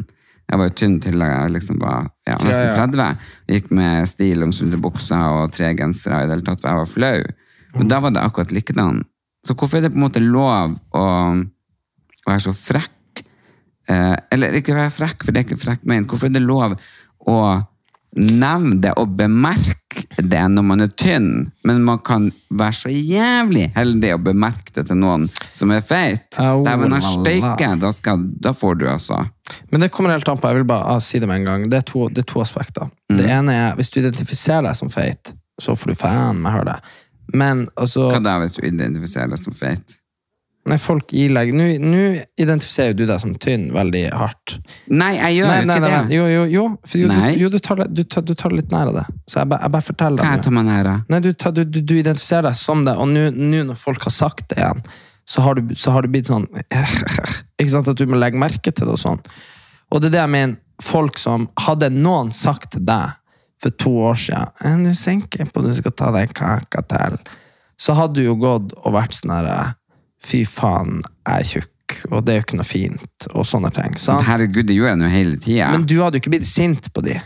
Jeg 0.47 0.59
var 0.61 0.69
jo 0.69 0.75
tynn 0.79 0.95
til 1.03 1.19
jeg 1.19 1.51
liksom 1.51 1.79
var 1.81 2.07
ja, 2.27 2.37
nesten 2.39 2.71
30. 2.77 3.25
Gikk 3.51 3.71
med 3.75 4.07
stillongs 4.07 4.61
under 4.63 4.79
buksa 4.79 5.19
og 5.35 5.51
tre 5.55 5.73
gensere 5.75 6.21
i 6.23 6.29
det 6.29 6.37
hele 6.37 6.47
tatt, 6.47 6.61
for 6.63 6.71
jeg 6.71 6.79
var 6.79 6.91
flau. 6.91 7.17
Men 7.77 7.89
da 7.91 7.99
var 8.03 8.15
det 8.15 8.23
akkurat 8.23 8.53
likedan. 8.55 9.01
Så 9.47 9.55
hvorfor 9.55 9.79
er 9.79 9.87
det 9.87 9.93
på 9.93 9.99
en 9.99 10.05
måte 10.05 10.23
lov 10.23 10.77
å, 10.95 11.03
å 11.03 12.29
være 12.31 12.45
så 12.47 12.55
frekk? 12.55 13.23
Eh, 13.91 14.15
eller 14.35 14.55
ikke 14.59 14.75
være 14.75 14.93
frekk, 14.95 15.25
for 15.25 15.35
det 15.35 15.41
er 15.41 15.49
ikke 15.49 15.59
frekk 15.65 15.83
ment. 15.87 16.07
Hvorfor 16.07 16.31
er 16.31 16.37
det 16.37 16.45
lov 16.45 16.77
å 17.27 17.37
nevne 18.15 18.77
det 18.81 18.93
og 18.97 19.15
bemerke 19.17 20.05
det 20.17 20.41
når 20.49 20.65
man 20.65 20.83
er 20.85 20.91
tynn, 20.97 21.49
men 21.67 21.83
man 21.85 21.99
kan 22.05 22.29
være 22.49 22.75
så 22.75 22.91
jævlig 22.91 23.67
heldig 23.75 24.13
å 24.15 24.19
bemerke 24.21 24.73
det 24.75 24.87
til 24.89 24.99
noen 25.01 25.27
som 25.55 25.73
er 25.73 25.83
feit? 25.85 26.29
Dæven, 26.37 26.65
han 26.65 26.95
la, 26.95 27.01
la. 27.01 27.11
steike, 27.11 27.71
da, 27.81 28.15
da 28.47 28.53
får 28.55 28.79
du 28.81 28.87
altså. 28.89 29.19
Men 29.71 29.85
det 29.85 29.91
kommer 29.93 30.15
helt 30.15 30.27
an 30.29 30.39
på. 30.41 30.49
Jeg 30.49 30.61
vil 30.61 30.69
bare 30.69 30.95
ah, 30.95 31.01
si 31.03 31.21
det 31.21 31.29
med 31.29 31.41
en 31.41 31.49
gang. 31.51 31.67
Det 31.69 31.81
er 31.81 31.87
to, 31.87 32.07
det 32.09 32.25
er 32.25 32.31
to 32.31 32.41
aspekter. 32.43 32.89
Mm. 33.11 33.19
Det 33.19 33.27
ene 33.37 33.57
er 33.57 33.77
hvis 33.79 33.91
du 33.93 34.01
identifiserer 34.01 34.69
deg 34.69 34.79
som 34.79 34.91
feit, 34.93 35.33
så 35.61 35.75
får 35.77 35.93
du 35.93 35.99
faen 35.99 36.41
meg 36.43 36.57
høre 36.57 36.73
det. 36.73 36.97
Men 37.35 37.65
altså 37.75 38.07
Hva 38.11 38.21
da 38.23 38.37
hvis 38.41 38.55
du 38.57 38.63
identifiserer 38.65 39.31
deg 39.33 39.41
som 39.41 39.55
feit? 39.57 39.97
Nei, 40.67 40.77
folk 40.81 41.13
ilegger 41.15 41.55
Nå 41.79 41.99
identifiserer 42.43 42.93
du 42.97 43.05
deg 43.07 43.21
som 43.23 43.33
tynn 43.39 43.69
veldig 43.75 44.01
hardt. 44.11 44.57
Nei, 44.91 45.13
jeg 45.15 45.37
gjør 45.39 45.47
Nei, 45.51 45.57
nei, 45.69 45.77
ikke 45.79 45.85
nei, 45.87 46.01
det. 46.09 46.15
jo, 46.17 46.25
jo, 46.33 46.43
jo. 46.51 46.65
Jo, 46.99 47.07
du, 47.11 47.21
jo 47.41 47.49
du, 47.53 47.57
tar, 47.63 47.81
du, 47.87 48.01
tar, 48.03 48.25
du 48.27 48.33
tar 48.35 48.51
det 48.51 48.59
litt 48.61 48.71
nær 48.75 48.91
av 48.91 48.97
det. 48.99 49.05
Så 49.31 49.39
jeg, 49.41 49.49
ba- 49.53 49.61
jeg 49.63 49.73
bare 49.77 49.87
forteller 49.87 50.23
Hva 50.25 50.33
deg 50.35 50.43
tar 50.47 50.55
meg 50.57 50.67
nær 50.67 50.89
av? 50.93 51.03
Nei, 51.13 51.19
du, 51.23 51.29
tar, 51.33 51.55
du, 51.57 51.79
identifiserer 51.95 52.49
deg 52.49 52.57
som 52.59 52.83
det, 52.87 52.97
og 52.99 53.07
nå 53.13 53.29
nå 53.37 53.63
når 53.71 53.79
folk 53.79 54.03
har 54.09 54.15
sagt 54.17 54.49
det 54.51 54.59
igjen, 54.59 54.83
så 55.27 55.43
har 55.43 55.59
du, 55.59 55.73
så 55.75 55.91
har 55.95 56.03
du 56.05 56.11
blitt 56.13 56.29
sånn 56.31 56.45
Ikke 57.59 57.71
sant? 57.73 57.87
At 57.91 57.97
du 57.99 58.05
må 58.07 58.19
legge 58.19 58.39
merke 58.39 58.71
til 58.71 58.87
det 58.87 58.93
og 58.95 59.01
sånn. 59.01 59.23
Og 59.91 60.01
det 60.03 60.11
er 60.11 60.17
det 60.17 60.23
jeg 60.25 60.33
mener. 60.35 60.59
Folk 60.83 61.17
som 61.17 61.47
Hadde 61.57 61.87
noen 61.95 62.29
sagt 62.35 62.73
til 62.75 62.83
deg 62.85 63.15
for 63.63 63.73
to 63.81 63.89
år 64.11 64.19
siden 64.21 64.51
«Eh, 64.67 64.75
Nå 64.83 64.91
senker 64.93 65.41
jeg 65.41 65.49
på 65.55 65.63
du 65.65 65.71
skal 65.73 65.95
ta 65.97 66.11
deg 66.13 66.27
en 66.27 66.35
kake 66.37 66.83
til, 66.91 67.15
så 67.81 67.95
hadde 67.97 68.19
du 68.19 68.27
jo 68.27 68.35
gått 68.37 68.75
og 68.83 68.93
vært 68.93 69.15
sånn 69.17 69.33
her 69.33 69.47
Fy 70.23 70.43
faen, 70.49 71.01
jeg 71.27 71.43
er 71.43 71.49
tjukk, 71.51 71.97
og 72.11 72.25
det 72.25 72.33
er 72.33 72.39
jo 72.39 72.45
ikke 72.47 72.59
noe 72.59 72.67
fint, 72.67 73.27
og 73.33 73.45
sånne 73.47 73.71
ting. 73.75 73.97
sant? 74.01 74.25
Herregud, 74.27 74.65
det 74.67 74.75
gjør 74.75 74.91
jeg 74.91 75.01
nå 75.01 75.11
hele 75.13 75.37
tida. 75.39 75.71
Men 75.71 75.85
du 75.87 75.97
hadde 76.01 76.17
jo 76.17 76.23
ikke 76.25 76.33
blitt 76.35 76.49
sint 76.49 76.89
på 76.93 77.03
de. 77.05 77.19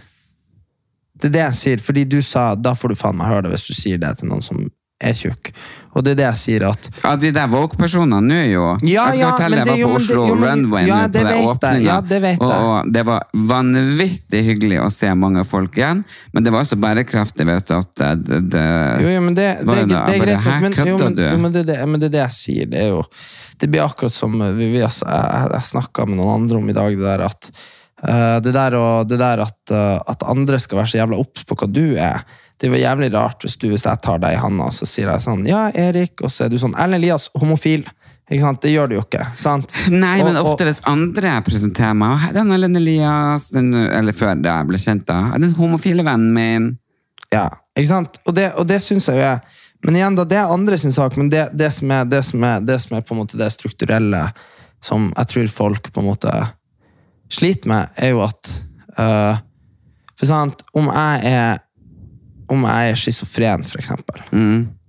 Det 1.21 1.29
er 1.29 1.33
det 1.37 1.43
jeg 1.45 1.57
sier, 1.61 1.81
fordi 1.85 2.03
du 2.09 2.19
sa 2.25 2.51
da 2.57 2.73
får 2.77 2.93
du 2.93 2.99
faen 2.99 3.17
meg 3.17 3.29
høre 3.29 3.45
det 3.45 3.55
hvis 3.55 3.67
du 3.69 3.73
sier 3.77 3.99
det 4.01 4.15
til 4.19 4.31
noen 4.31 4.41
som 4.45 4.63
er 5.01 5.15
tjukk. 5.17 5.51
Og 5.91 6.05
det 6.05 6.13
er 6.13 6.17
det 6.21 6.23
jeg 6.23 6.39
sier 6.39 6.63
at 6.69 6.85
Ja, 7.01 7.09
de 7.19 7.33
der 7.35 7.49
Vogue-personene 7.51 8.21
nå, 8.23 8.35
jo. 8.47 8.67
Ja, 8.87 9.09
jeg 9.09 9.17
skal 9.17 9.19
ja, 9.19 9.31
fortelle 9.33 9.57
men 9.57 9.65
deg, 9.65 9.71
det- 9.73 9.79
jeg 9.81 9.87
var 9.87 9.91
på 9.91 9.97
det- 9.97 10.05
Oslo 10.05 10.21
jo, 10.27 10.35
Runway 10.39 10.85
ja, 10.87 10.99
på 11.01 11.11
den 11.17 11.47
åpninga. 11.49 11.81
Ja, 11.83 11.97
det 12.11 12.19
vet 12.23 12.39
og, 12.45 12.51
og 12.51 12.93
det 12.95 13.03
var 13.09 13.25
vanvittig 13.51 14.43
hyggelig 14.47 14.79
å 14.79 14.87
se 14.93 15.09
mange 15.19 15.43
folk 15.47 15.75
igjen, 15.81 16.03
men 16.31 16.45
det 16.45 16.53
var 16.53 16.63
også 16.63 16.77
bærekraftig, 16.79 17.47
vet 17.49 17.67
du, 17.67 17.75
at 17.75 17.91
det, 17.99 18.11
det, 18.29 18.39
det 18.53 18.63
Jo, 19.03 19.09
jo, 19.17 19.25
men 19.27 19.35
det, 19.35 19.49
det, 19.59 19.65
det, 19.67 19.87
det 19.89 20.15
er 20.15 20.23
greit 20.23 20.47
men, 20.63 20.77
jo, 20.79 20.97
men, 20.97 21.19
jo, 21.25 21.37
men, 21.43 21.51
det, 21.57 21.65
det, 21.67 21.77
men 21.91 21.99
det 21.99 22.07
er 22.11 22.15
det 22.15 22.23
jeg 22.23 22.37
sier. 22.37 22.71
Det, 22.71 22.85
er 22.85 22.89
jo, 22.93 23.03
det 23.59 23.69
blir 23.73 23.83
akkurat 23.83 24.15
som 24.15 24.31
vi, 24.39 24.71
vi, 24.77 24.79
altså, 24.87 25.09
jeg, 25.11 25.51
jeg 25.57 25.69
snakka 25.73 26.07
med 26.07 26.21
noen 26.21 26.33
andre 26.43 26.61
om 26.63 26.71
i 26.71 26.77
dag, 26.77 26.95
det 26.95 27.09
der 27.09 27.25
at 27.27 27.51
uh, 28.07 28.37
det 28.47 28.55
der, 28.55 28.79
og, 28.79 29.09
det 29.11 29.19
der 29.19 29.43
at, 29.43 29.59
uh, 29.75 29.99
at 30.07 30.23
andre 30.23 30.59
skal 30.63 30.79
være 30.79 30.93
så 30.93 31.01
jævla 31.01 31.19
obs 31.19 31.43
på 31.43 31.59
hva 31.59 31.67
du 31.67 31.83
er. 31.99 32.23
Det 32.61 32.69
var 32.69 32.77
jævlig 32.77 33.09
rart 33.15 33.41
hvis, 33.45 33.55
du, 33.57 33.67
hvis 33.71 33.85
jeg 33.87 34.01
tar 34.05 34.19
deg 34.21 34.35
i 34.35 34.41
handa 34.41 34.67
og 34.69 34.75
så 34.77 34.85
sier 34.85 35.09
jeg 35.09 35.23
sånn 35.23 35.47
Ja, 35.49 35.63
Erik, 35.73 36.21
og 36.21 36.29
så 36.29 36.45
er 36.45 36.51
du 36.53 36.59
sånn 36.61 36.75
Erlend 36.77 37.01
Elias, 37.01 37.29
homofil. 37.41 37.87
Ikke 38.31 38.43
sant? 38.45 38.61
Det 38.63 38.69
gjør 38.71 38.87
du 38.91 38.93
jo 38.95 39.01
ikke. 39.03 39.25
sant? 39.35 39.73
Nei, 39.89 40.19
men 40.21 40.35
Og- 40.37 40.45
men 40.45 40.45
ofte 40.45 40.67
hvis 40.69 40.81
andre 40.87 41.33
presenterer 41.43 41.97
meg, 41.97 42.27
den 42.37 42.51
Erlend 42.53 42.77
Elias, 42.77 43.49
den, 43.49 43.73
eller 43.73 44.13
før 44.15 44.37
da 44.41 44.59
jeg 44.59 44.67
ble 44.69 44.77
kjent 44.77 45.05
da, 45.09 45.17
den 45.37 45.55
homofile 45.57 46.05
vennen 46.05 46.33
min, 46.33 46.69
Ja, 47.33 47.47
ikke 47.75 47.87
sant? 47.87 48.19
Og 48.27 48.35
det, 48.35 48.53
og 48.59 48.67
det 48.67 48.81
syns 48.83 49.07
jeg 49.07 49.15
jo 49.17 49.23
er 49.23 49.41
Men 49.83 49.95
igjen, 49.95 50.15
da, 50.15 50.23
det 50.23 50.37
er 50.37 50.51
andre 50.53 50.77
sin 50.77 50.91
sak, 50.93 51.15
men 51.17 51.29
det, 51.29 51.47
det, 51.57 51.71
som 51.73 51.89
er, 51.91 52.05
det, 52.05 52.23
som 52.23 52.43
er, 52.43 52.59
det 52.61 52.79
som 52.83 52.97
er 52.97 53.01
på 53.01 53.15
en 53.15 53.21
måte 53.23 53.37
det 53.39 53.47
strukturelle 53.51 54.31
som 54.81 55.11
jeg 55.17 55.27
tror 55.31 55.47
folk 55.47 55.91
på 55.93 56.01
en 56.03 56.07
måte 56.11 56.33
sliter 57.31 57.67
med, 57.71 57.89
er 57.97 58.11
jo 58.13 58.21
at 58.25 58.51
uh, 58.99 59.37
For 60.19 60.29
sant, 60.29 60.61
om 60.77 60.85
jeg 60.93 61.25
er 61.33 61.59
om 62.51 62.67
jeg 62.67 62.91
er 62.91 62.99
schizofren, 62.99 63.65
for 63.67 63.81
eksempel, 63.81 64.21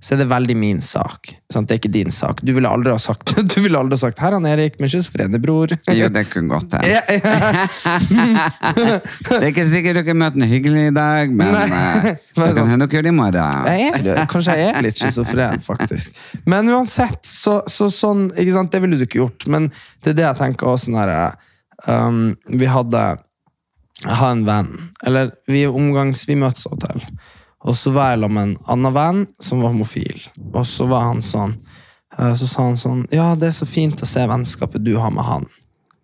så 0.02 0.16
er 0.16 0.18
det 0.18 0.26
veldig 0.32 0.54
min 0.58 0.80
sak. 0.82 1.30
Sant? 1.52 1.68
Det 1.70 1.76
er 1.76 1.78
ikke 1.78 1.90
din 1.94 2.10
sak. 2.10 2.40
Du 2.42 2.50
ville 2.56 2.66
aldri 2.66 2.90
ha 2.90 2.98
sagt 2.98 3.36
Du 3.52 3.60
ville 3.62 3.78
aldri 3.78 3.94
ha 3.94 4.00
sagt 4.00 4.18
'Her 4.18 4.34
er 4.34 4.46
Erik, 4.50 4.80
min 4.82 4.90
schizofrene 4.90 5.38
bror'. 5.38 5.76
jo, 6.00 6.08
det 6.10 6.24
kunne 6.30 6.50
godt 6.50 6.74
hende. 6.74 6.90
Ja, 6.90 7.02
ja. 7.06 7.20
Det 9.28 9.38
er 9.38 9.46
ikke 9.52 9.68
sikkert 9.70 10.00
dere 10.00 10.16
møter 10.18 10.42
ham 10.42 10.50
hyggelig 10.50 10.88
i 10.90 10.94
dag, 10.96 11.30
men 11.30 11.54
Nei. 11.54 11.66
eh, 11.70 12.08
det 12.34 12.50
kan 12.56 12.70
hende 12.72 12.88
dere 12.88 12.98
gjør 12.98 13.06
det 13.06 13.12
i 13.12 13.16
morgen. 13.20 13.68
Jeg 13.70 13.92
er, 14.02 14.26
kanskje 14.30 14.56
jeg 14.58 14.72
er 14.72 14.86
litt 14.88 14.98
schizofren, 14.98 15.62
faktisk. 15.62 16.18
Men 16.50 16.70
uansett, 16.74 17.22
så, 17.26 17.60
så 17.70 17.86
sånn 17.92 18.30
ikke 18.34 18.56
sant, 18.56 18.72
Det 18.72 18.82
ville 18.82 18.98
du 18.98 19.06
ikke 19.06 19.22
gjort. 19.22 19.46
Men 19.46 19.70
det 20.02 20.16
er 20.16 20.18
det 20.18 20.26
jeg 20.26 20.40
tenker 20.40 20.72
også 20.72 20.90
når 20.94 21.12
jeg, 21.14 21.52
um, 21.86 22.24
Vi 22.58 22.66
hadde 22.66 23.04
Jeg 24.02 24.18
har 24.18 24.34
en 24.34 24.46
venn. 24.48 24.72
Eller 25.06 25.30
vi 25.46 25.62
er 25.62 25.78
omgangs... 25.78 26.26
Vi 26.26 26.34
møtes 26.34 26.66
av 26.66 26.74
og 26.74 26.82
til. 26.88 27.06
Og 27.62 27.76
så 27.78 27.92
var 27.94 28.12
jeg 28.12 28.22
sammen 28.22 28.34
med 28.34 28.48
en 28.48 28.70
annen 28.74 28.94
venn 28.96 29.20
som 29.38 29.62
var 29.62 29.74
homofil. 29.74 30.24
Og 30.52 30.64
så 30.66 30.86
var 30.90 31.06
han 31.10 31.22
sånn 31.22 31.54
eh, 32.18 32.34
Så 32.34 32.48
sa 32.50 32.66
han 32.66 32.80
sånn 32.80 33.04
Ja, 33.14 33.32
det 33.38 33.50
er 33.50 33.58
så 33.60 33.68
fint 33.68 34.02
å 34.02 34.08
se 34.08 34.24
vennskapet 34.26 34.84
du 34.84 34.96
har 34.98 35.14
med 35.14 35.26
han. 35.26 35.46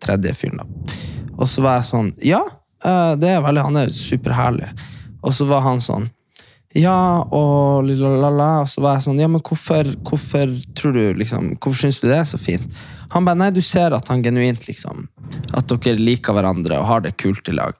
Tredje 0.02 0.34
fyren, 0.38 0.62
da. 0.62 0.94
Og 1.38 1.48
så 1.50 1.64
var 1.64 1.80
jeg 1.80 1.90
sånn 1.90 2.12
Ja, 2.22 2.44
eh, 2.84 3.16
det 3.18 3.34
er 3.34 3.42
veldig 3.42 3.66
Han 3.66 3.82
er 3.82 3.94
superherlig. 3.94 4.70
Og 5.22 5.34
så 5.34 5.48
var 5.50 5.66
han 5.66 5.82
sånn 5.82 6.08
ja, 6.76 7.24
og 7.32 7.86
la-la-la. 7.88 8.60
Og 8.62 8.68
så 8.68 8.82
var 8.84 8.98
jeg 8.98 9.06
sånn, 9.06 9.20
ja, 9.22 9.26
men 9.30 9.40
hvorfor, 9.40 9.88
hvorfor 10.04 10.52
tror 10.76 10.92
du 10.94 11.20
liksom, 11.22 11.54
hvorfor 11.56 11.80
syns 11.80 12.00
du 12.02 12.10
det 12.10 12.18
er 12.20 12.28
så 12.28 12.38
fint? 12.38 12.76
Han 13.14 13.24
bare, 13.24 13.40
nei, 13.40 13.48
du 13.56 13.62
ser 13.64 13.96
at 13.96 14.10
han 14.12 14.22
genuint 14.22 14.66
liksom, 14.68 15.06
at 15.56 15.72
dere 15.72 15.96
liker 15.96 16.36
hverandre 16.36 16.76
og 16.76 16.86
har 16.90 17.06
det 17.06 17.16
kult 17.16 17.48
i 17.48 17.56
lag. 17.56 17.72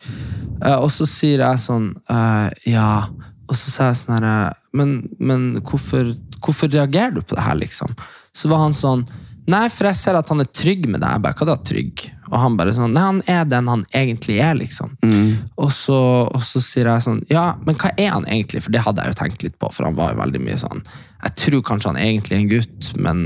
Eh, 0.64 0.78
og 0.78 0.88
så 0.94 1.06
sier 1.06 1.44
jeg 1.44 1.60
sånn, 1.60 1.90
ja, 2.64 2.88
og 3.48 3.56
så 3.56 3.72
sa 3.72 3.88
jeg 3.88 4.02
sånn 4.02 4.18
her, 4.18 4.52
men, 4.76 4.98
men 5.18 5.48
hvorfor, 5.64 6.12
hvorfor 6.44 6.70
reagerer 6.72 7.16
du 7.16 7.22
på 7.22 7.38
det 7.38 7.46
her, 7.46 7.56
liksom? 7.58 7.96
Så 8.36 8.50
var 8.52 8.60
han 8.66 8.76
sånn, 8.76 9.06
nei, 9.48 9.64
for 9.72 9.88
jeg 9.88 9.96
ser 9.96 10.18
at 10.18 10.28
han 10.28 10.44
er 10.44 10.50
trygg 10.52 10.84
med 10.90 11.00
deg. 11.00 11.16
Jeg 11.16 11.24
bare, 11.24 11.38
hva 11.40 11.48
da 11.48 11.56
trygg? 11.70 12.04
Og 12.28 12.36
han 12.42 12.58
bare 12.58 12.74
sånn, 12.76 12.92
nei, 12.92 13.04
han 13.06 13.22
er 13.24 13.46
den 13.48 13.70
han 13.72 13.84
egentlig 13.96 14.36
er, 14.44 14.52
liksom. 14.58 14.92
Og, 15.56 15.70
så, 15.72 15.98
og 16.28 16.44
så 16.44 16.60
sier 16.60 16.90
jeg 16.92 17.06
sånn, 17.06 17.22
ja, 17.32 17.54
men 17.64 17.78
hva 17.80 17.94
er 17.96 18.12
han 18.12 18.28
egentlig? 18.28 18.62
For 18.66 18.74
det 18.74 18.84
hadde 18.84 19.04
jeg 19.04 19.14
jo 19.14 19.20
tenkt 19.22 19.46
litt 19.46 19.56
på, 19.56 19.72
for 19.72 19.88
han 19.88 19.96
var 19.96 20.12
jo 20.12 20.20
veldig 20.20 20.42
mye 20.44 20.60
sånn, 20.60 20.84
jeg 21.24 21.38
tror 21.40 21.64
kanskje 21.72 21.94
han 21.94 22.02
egentlig 22.04 22.36
er 22.36 22.42
en 22.44 22.52
gutt, 22.52 22.92
men 23.00 23.24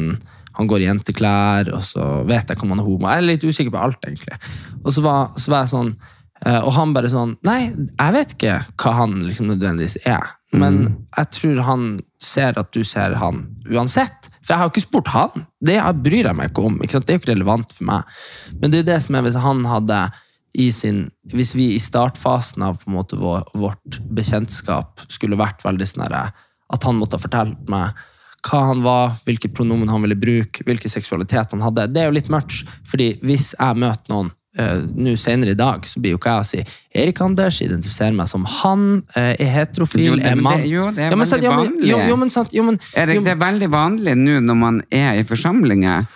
han 0.57 0.69
går 0.69 0.85
i 0.85 0.89
jenteklær, 0.89 1.73
og 1.75 1.83
så 1.89 2.07
vet 2.29 2.51
jeg 2.53 2.63
om 2.63 2.75
han 2.75 2.83
er 2.83 2.87
homo. 2.87 3.09
Jeg 3.09 3.23
er 3.23 3.31
litt 3.31 3.45
usikker 3.45 3.73
på 3.75 3.83
alt, 3.83 4.03
egentlig. 4.07 4.39
Og 4.85 4.93
så 4.95 5.05
var, 5.05 5.33
så 5.41 5.53
var 5.53 5.65
jeg 5.65 5.73
sånn 5.73 5.95
Og 6.43 6.73
han 6.75 6.91
bare 6.95 7.07
sånn 7.07 7.37
Nei, 7.47 7.71
jeg 7.71 8.15
vet 8.17 8.33
ikke 8.35 8.55
hva 8.83 8.95
han 8.99 9.21
liksom 9.23 9.53
nødvendigvis 9.53 10.01
er. 10.09 10.33
Men 10.53 10.81
jeg 11.17 11.31
tror 11.39 11.63
han 11.65 11.85
ser 12.23 12.59
at 12.61 12.73
du 12.75 12.83
ser 12.85 13.15
han 13.21 13.45
uansett. 13.71 14.29
For 14.43 14.53
jeg 14.53 14.61
har 14.61 14.69
jo 14.69 14.73
ikke 14.75 14.85
spurt 14.85 15.13
han. 15.15 15.47
Det 15.65 15.79
bryr 16.05 16.29
jeg 16.29 16.39
meg 16.39 16.51
ikke 16.51 16.67
om. 16.69 16.77
Ikke? 16.85 17.01
Det 17.01 17.15
er 17.15 17.19
jo 17.19 17.23
ikke 17.23 17.33
relevant 17.33 17.73
for 17.73 17.89
meg. 17.89 18.21
Men 18.59 18.73
det 18.73 18.79
er 18.79 18.85
jo 18.85 18.91
det 18.91 19.01
som 19.07 19.17
er 19.17 19.27
hvis 19.27 19.41
han 19.47 19.65
hadde 19.71 20.03
i 20.53 20.69
sin, 20.73 21.07
Hvis 21.33 21.55
vi 21.57 21.71
i 21.73 21.81
startfasen 21.81 22.63
av 22.63 22.77
på 22.83 22.91
en 22.91 22.97
måte 22.99 23.17
vår, 23.17 23.47
vårt 23.57 24.01
bekjentskap 24.13 25.01
skulle 25.09 25.39
vært 25.41 25.65
veldig 25.65 25.87
sånn 25.89 26.05
At 26.13 26.85
han 26.85 26.99
måtte 26.99 27.17
ha 27.17 27.23
fortalt 27.23 27.71
meg 27.73 27.97
hva 28.43 28.59
han 28.67 28.83
var, 28.83 29.13
hvilke 29.25 29.49
pronomen 29.55 29.89
han 29.89 30.03
ville 30.03 30.19
bruke, 30.19 30.65
hvilken 30.67 30.91
seksualitet 30.91 31.55
han 31.55 31.63
hadde. 31.63 31.87
Det 31.95 32.03
er 32.03 32.09
jo 32.09 32.17
litt 32.17 32.31
mørkt, 32.33 32.65
fordi 32.91 33.15
hvis 33.23 33.53
jeg 33.55 33.79
møter 33.79 34.11
noen 34.11 34.33
eh, 34.59 34.81
nå 34.95 35.15
senere 35.17 35.51
i 35.53 35.59
dag, 35.59 35.85
så 35.89 36.01
blir 36.01 36.13
jo 36.13 36.19
ikke 36.19 36.33
jeg 36.35 36.41
å 36.45 36.47
si 36.47 36.65
Erik 37.03 37.21
Anders 37.25 37.61
identifiserer 37.65 38.13
meg 38.15 38.29
som 38.29 38.45
han, 38.45 39.03
uh, 39.17 39.33
er 39.33 39.53
heterofil, 39.59 40.05
Jo, 40.11 40.17
det- 40.17 40.27
er 40.27 40.35
mann. 40.37 40.61
det- 40.61 40.69
jo, 40.69 40.91
det 40.91 40.99
er 41.07 41.11
Ja, 41.11 41.17
veldig 41.17 41.43
ja, 41.43 41.51
vanlig. 41.57 41.87
Jo, 41.89 41.99
jo, 42.09 42.17
men 42.17 42.31
sant, 42.31 42.53
men, 42.53 42.79
Erik, 42.95 43.25
det 43.25 43.33
er 43.33 43.41
veldig 43.41 43.71
vanlig 43.71 44.15
nå 44.17 44.41
når 44.43 44.57
man 44.57 44.83
er 44.93 45.15
i 45.19 45.23
forsamlinger, 45.25 46.07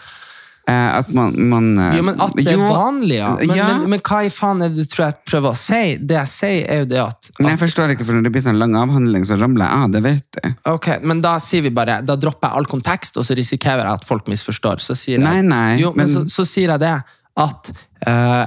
eh, 0.68 0.98
at 0.98 1.08
man, 1.14 1.32
man 1.48 1.94
Jo, 1.96 2.02
men 2.02 2.20
At 2.20 2.34
det 2.36 2.48
er 2.48 2.56
vanlig, 2.58 3.16
ja. 3.20 3.36
Men, 3.36 3.56
ja. 3.56 3.66
Men, 3.78 3.90
men 3.90 4.00
hva 4.00 4.24
i 4.26 4.28
faen 4.28 4.62
er 4.64 4.68
det 4.68 4.76
du 4.76 4.84
tror 4.84 5.06
jeg 5.06 5.14
prøver 5.30 5.50
å 5.52 5.56
si? 5.56 5.96
Det 5.96 6.16
jeg 6.16 6.26
sier, 6.32 6.68
er 6.68 6.78
jo 6.80 6.84
det 6.90 6.98
at, 7.06 7.30
Men 7.38 7.56
jeg 7.56 7.60
forstår 7.68 7.94
ikke, 7.94 8.04
for 8.04 8.12
når 8.18 8.24
det 8.24 8.32
blir 8.32 8.42
sånn 8.42 8.58
lang 8.58 8.74
avhandling, 8.74 9.24
så 9.24 9.38
ramler 9.40 9.64
jeg 9.64 9.72
av, 9.84 9.90
det 9.92 10.02
vet 10.02 10.24
du. 10.42 10.54
Ok, 10.74 10.88
men 11.04 11.20
da 11.22 11.36
sier 11.38 11.62
vi 11.62 11.70
bare 11.70 12.02
Da 12.04 12.16
dropper 12.16 12.50
jeg 12.50 12.56
all 12.58 12.66
kontekst, 12.66 13.16
og 13.16 13.24
så 13.24 13.36
risikerer 13.38 13.82
jeg 13.86 13.92
at 13.92 14.04
folk 14.04 14.26
misforstår. 14.26 14.76
Så 14.82 14.96
sier 14.98 15.16
jeg, 15.16 15.24
Nei, 15.24 15.40
nei, 15.40 15.78
jo, 15.80 15.92
men, 15.94 16.04
men- 16.06 16.26
så, 16.26 16.42
så 16.42 16.44
sier 16.46 16.68
jeg 16.74 16.80
det 16.80 17.02
at 17.40 17.72
eh, 18.06 18.44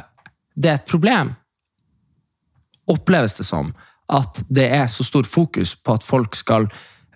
det 0.59 0.71
er 0.71 0.79
et 0.79 0.89
problem, 0.89 1.33
oppleves 2.89 3.37
det 3.37 3.45
som, 3.47 3.71
at 4.09 4.41
det 4.49 4.65
er 4.73 4.87
så 4.89 5.05
stor 5.05 5.27
fokus 5.29 5.75
på 5.77 5.95
at 5.99 6.05
folk 6.05 6.35
skal 6.37 6.65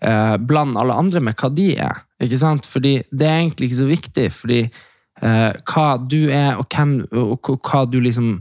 eh, 0.04 0.36
blande 0.38 0.80
alle 0.80 0.98
andre 0.98 1.24
med 1.26 1.38
hva 1.40 1.50
de 1.54 1.72
er. 1.82 2.04
Ikke 2.24 2.40
sant? 2.40 2.68
Fordi 2.70 3.00
det 3.12 3.28
er 3.28 3.40
egentlig 3.42 3.72
ikke 3.72 3.82
så 3.82 3.90
viktig, 3.90 4.28
fordi 4.36 4.60
eh, 4.64 5.52
hva 5.74 5.88
du 5.98 6.20
er, 6.30 6.60
og, 6.62 6.68
hvem, 6.70 7.00
og, 7.12 7.56
hva 7.66 7.86
du 7.90 8.00
liksom 8.04 8.36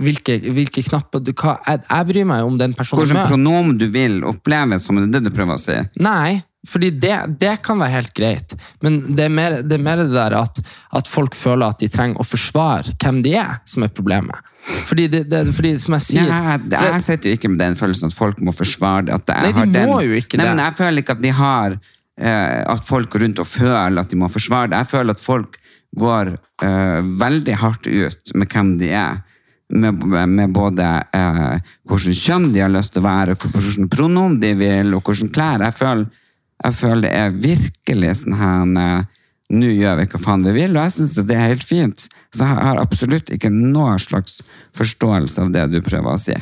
hvilke, 0.00 0.38
hvilke 0.56 0.82
knapper 0.86 1.20
du 1.20 1.34
hva, 1.34 1.58
jeg, 1.66 1.82
jeg 1.84 2.08
bryr 2.08 2.28
meg 2.30 2.46
om 2.46 2.56
den 2.60 2.72
personen 2.76 3.04
jeg 3.04 3.12
Hvilket 3.12 3.34
pronom 3.34 3.74
du 3.76 3.86
vil 3.92 4.22
oppleve 4.24 4.80
som, 4.80 4.96
det 5.02 5.10
det 5.12 5.26
du 5.28 5.34
prøver 5.34 5.58
å 5.58 5.60
si. 5.60 5.76
Nei, 6.00 6.40
fordi 6.68 6.90
det, 7.00 7.16
det 7.40 7.54
kan 7.64 7.80
være 7.80 7.94
helt 7.94 8.12
greit. 8.16 8.54
Men 8.84 9.00
det 9.16 9.26
er 9.26 9.32
mer 9.32 9.56
det, 9.62 9.78
er 9.78 9.84
mer 9.84 10.02
det 10.02 10.10
der 10.12 10.36
at, 10.36 10.60
at 10.96 11.08
folk 11.08 11.36
føler 11.38 11.72
at 11.72 11.80
de 11.80 11.88
trenger 11.92 12.20
å 12.20 12.26
forsvare 12.26 12.96
hvem 13.00 13.22
de 13.24 13.34
er, 13.40 13.60
som 13.68 13.86
er 13.86 13.92
problemet. 13.94 14.42
Fordi, 14.60 15.06
det, 15.08 15.22
det, 15.32 15.40
fordi 15.56 15.72
som 15.80 15.96
jeg 15.96 16.04
sier 16.04 16.28
Ja, 16.28 16.40
jeg, 16.52 16.68
jeg 16.84 17.04
sitter 17.06 17.32
jo 17.32 17.38
ikke 17.38 17.48
med 17.48 17.62
den 17.62 17.78
følelsen 17.80 18.10
at 18.10 18.16
folk 18.16 18.42
må 18.44 18.52
forsvare 18.52 19.06
det. 19.08 19.16
Nei, 19.16 19.54
de 19.54 19.56
har 19.56 19.72
den, 19.72 19.88
må 19.88 20.02
jo 20.04 20.18
ikke 20.18 20.36
Nei, 20.36 20.44
det. 20.44 20.52
Men 20.52 20.62
jeg 20.66 20.76
føler 20.82 21.04
ikke 21.04 21.16
at 21.16 21.24
de 21.24 21.32
har 21.38 21.78
eh, 21.78 22.60
At 22.74 22.84
folk 22.84 23.16
rundt 23.22 23.40
og 23.40 23.48
føler 23.48 24.02
at 24.02 24.12
de 24.12 24.20
må 24.20 24.28
forsvare 24.28 24.72
det. 24.72 24.82
Jeg 24.84 24.92
føler 24.92 25.16
at 25.16 25.24
folk 25.24 25.56
går 25.96 26.34
eh, 26.36 27.00
veldig 27.24 27.56
hardt 27.62 27.88
ut 27.88 28.36
med 28.36 28.52
hvem 28.52 28.76
de 28.82 28.92
er. 28.94 29.20
Med, 29.70 30.02
med 30.02 30.50
både 30.52 30.86
eh, 31.14 31.58
hvordan 31.86 32.16
kjønn 32.20 32.48
de 32.52 32.62
har 32.64 32.72
lyst 32.72 32.92
til 32.94 33.04
å 33.04 33.06
være, 33.06 33.36
hvilket 33.38 33.90
pronom 33.92 34.36
de 34.42 34.50
vil, 34.58 34.96
og 34.98 35.06
hvordan 35.06 35.30
klær. 35.32 35.62
Jeg 35.62 35.76
føler, 35.78 36.08
jeg 36.60 36.76
føler 36.76 37.06
det 37.06 37.12
er 37.16 37.40
virkelig 37.48 38.14
sånn 38.22 38.38
her 38.40 38.76
eh, 38.84 39.08
Nå 39.50 39.66
gjør 39.66 39.96
vi 39.98 40.04
hva 40.12 40.18
faen 40.22 40.44
vi 40.46 40.52
vil, 40.54 40.76
og 40.76 40.84
jeg 40.84 40.92
syns 40.94 41.16
det 41.26 41.34
er 41.34 41.48
helt 41.50 41.64
fint. 41.66 42.04
Så 42.30 42.46
jeg 42.46 42.54
har 42.54 42.78
absolutt 42.78 43.32
ikke 43.34 43.48
noe 43.50 43.96
slags 43.98 44.44
forståelse 44.78 45.42
av 45.42 45.50
det 45.56 45.64
du 45.72 45.80
prøver 45.82 46.06
å 46.12 46.20
si. 46.22 46.36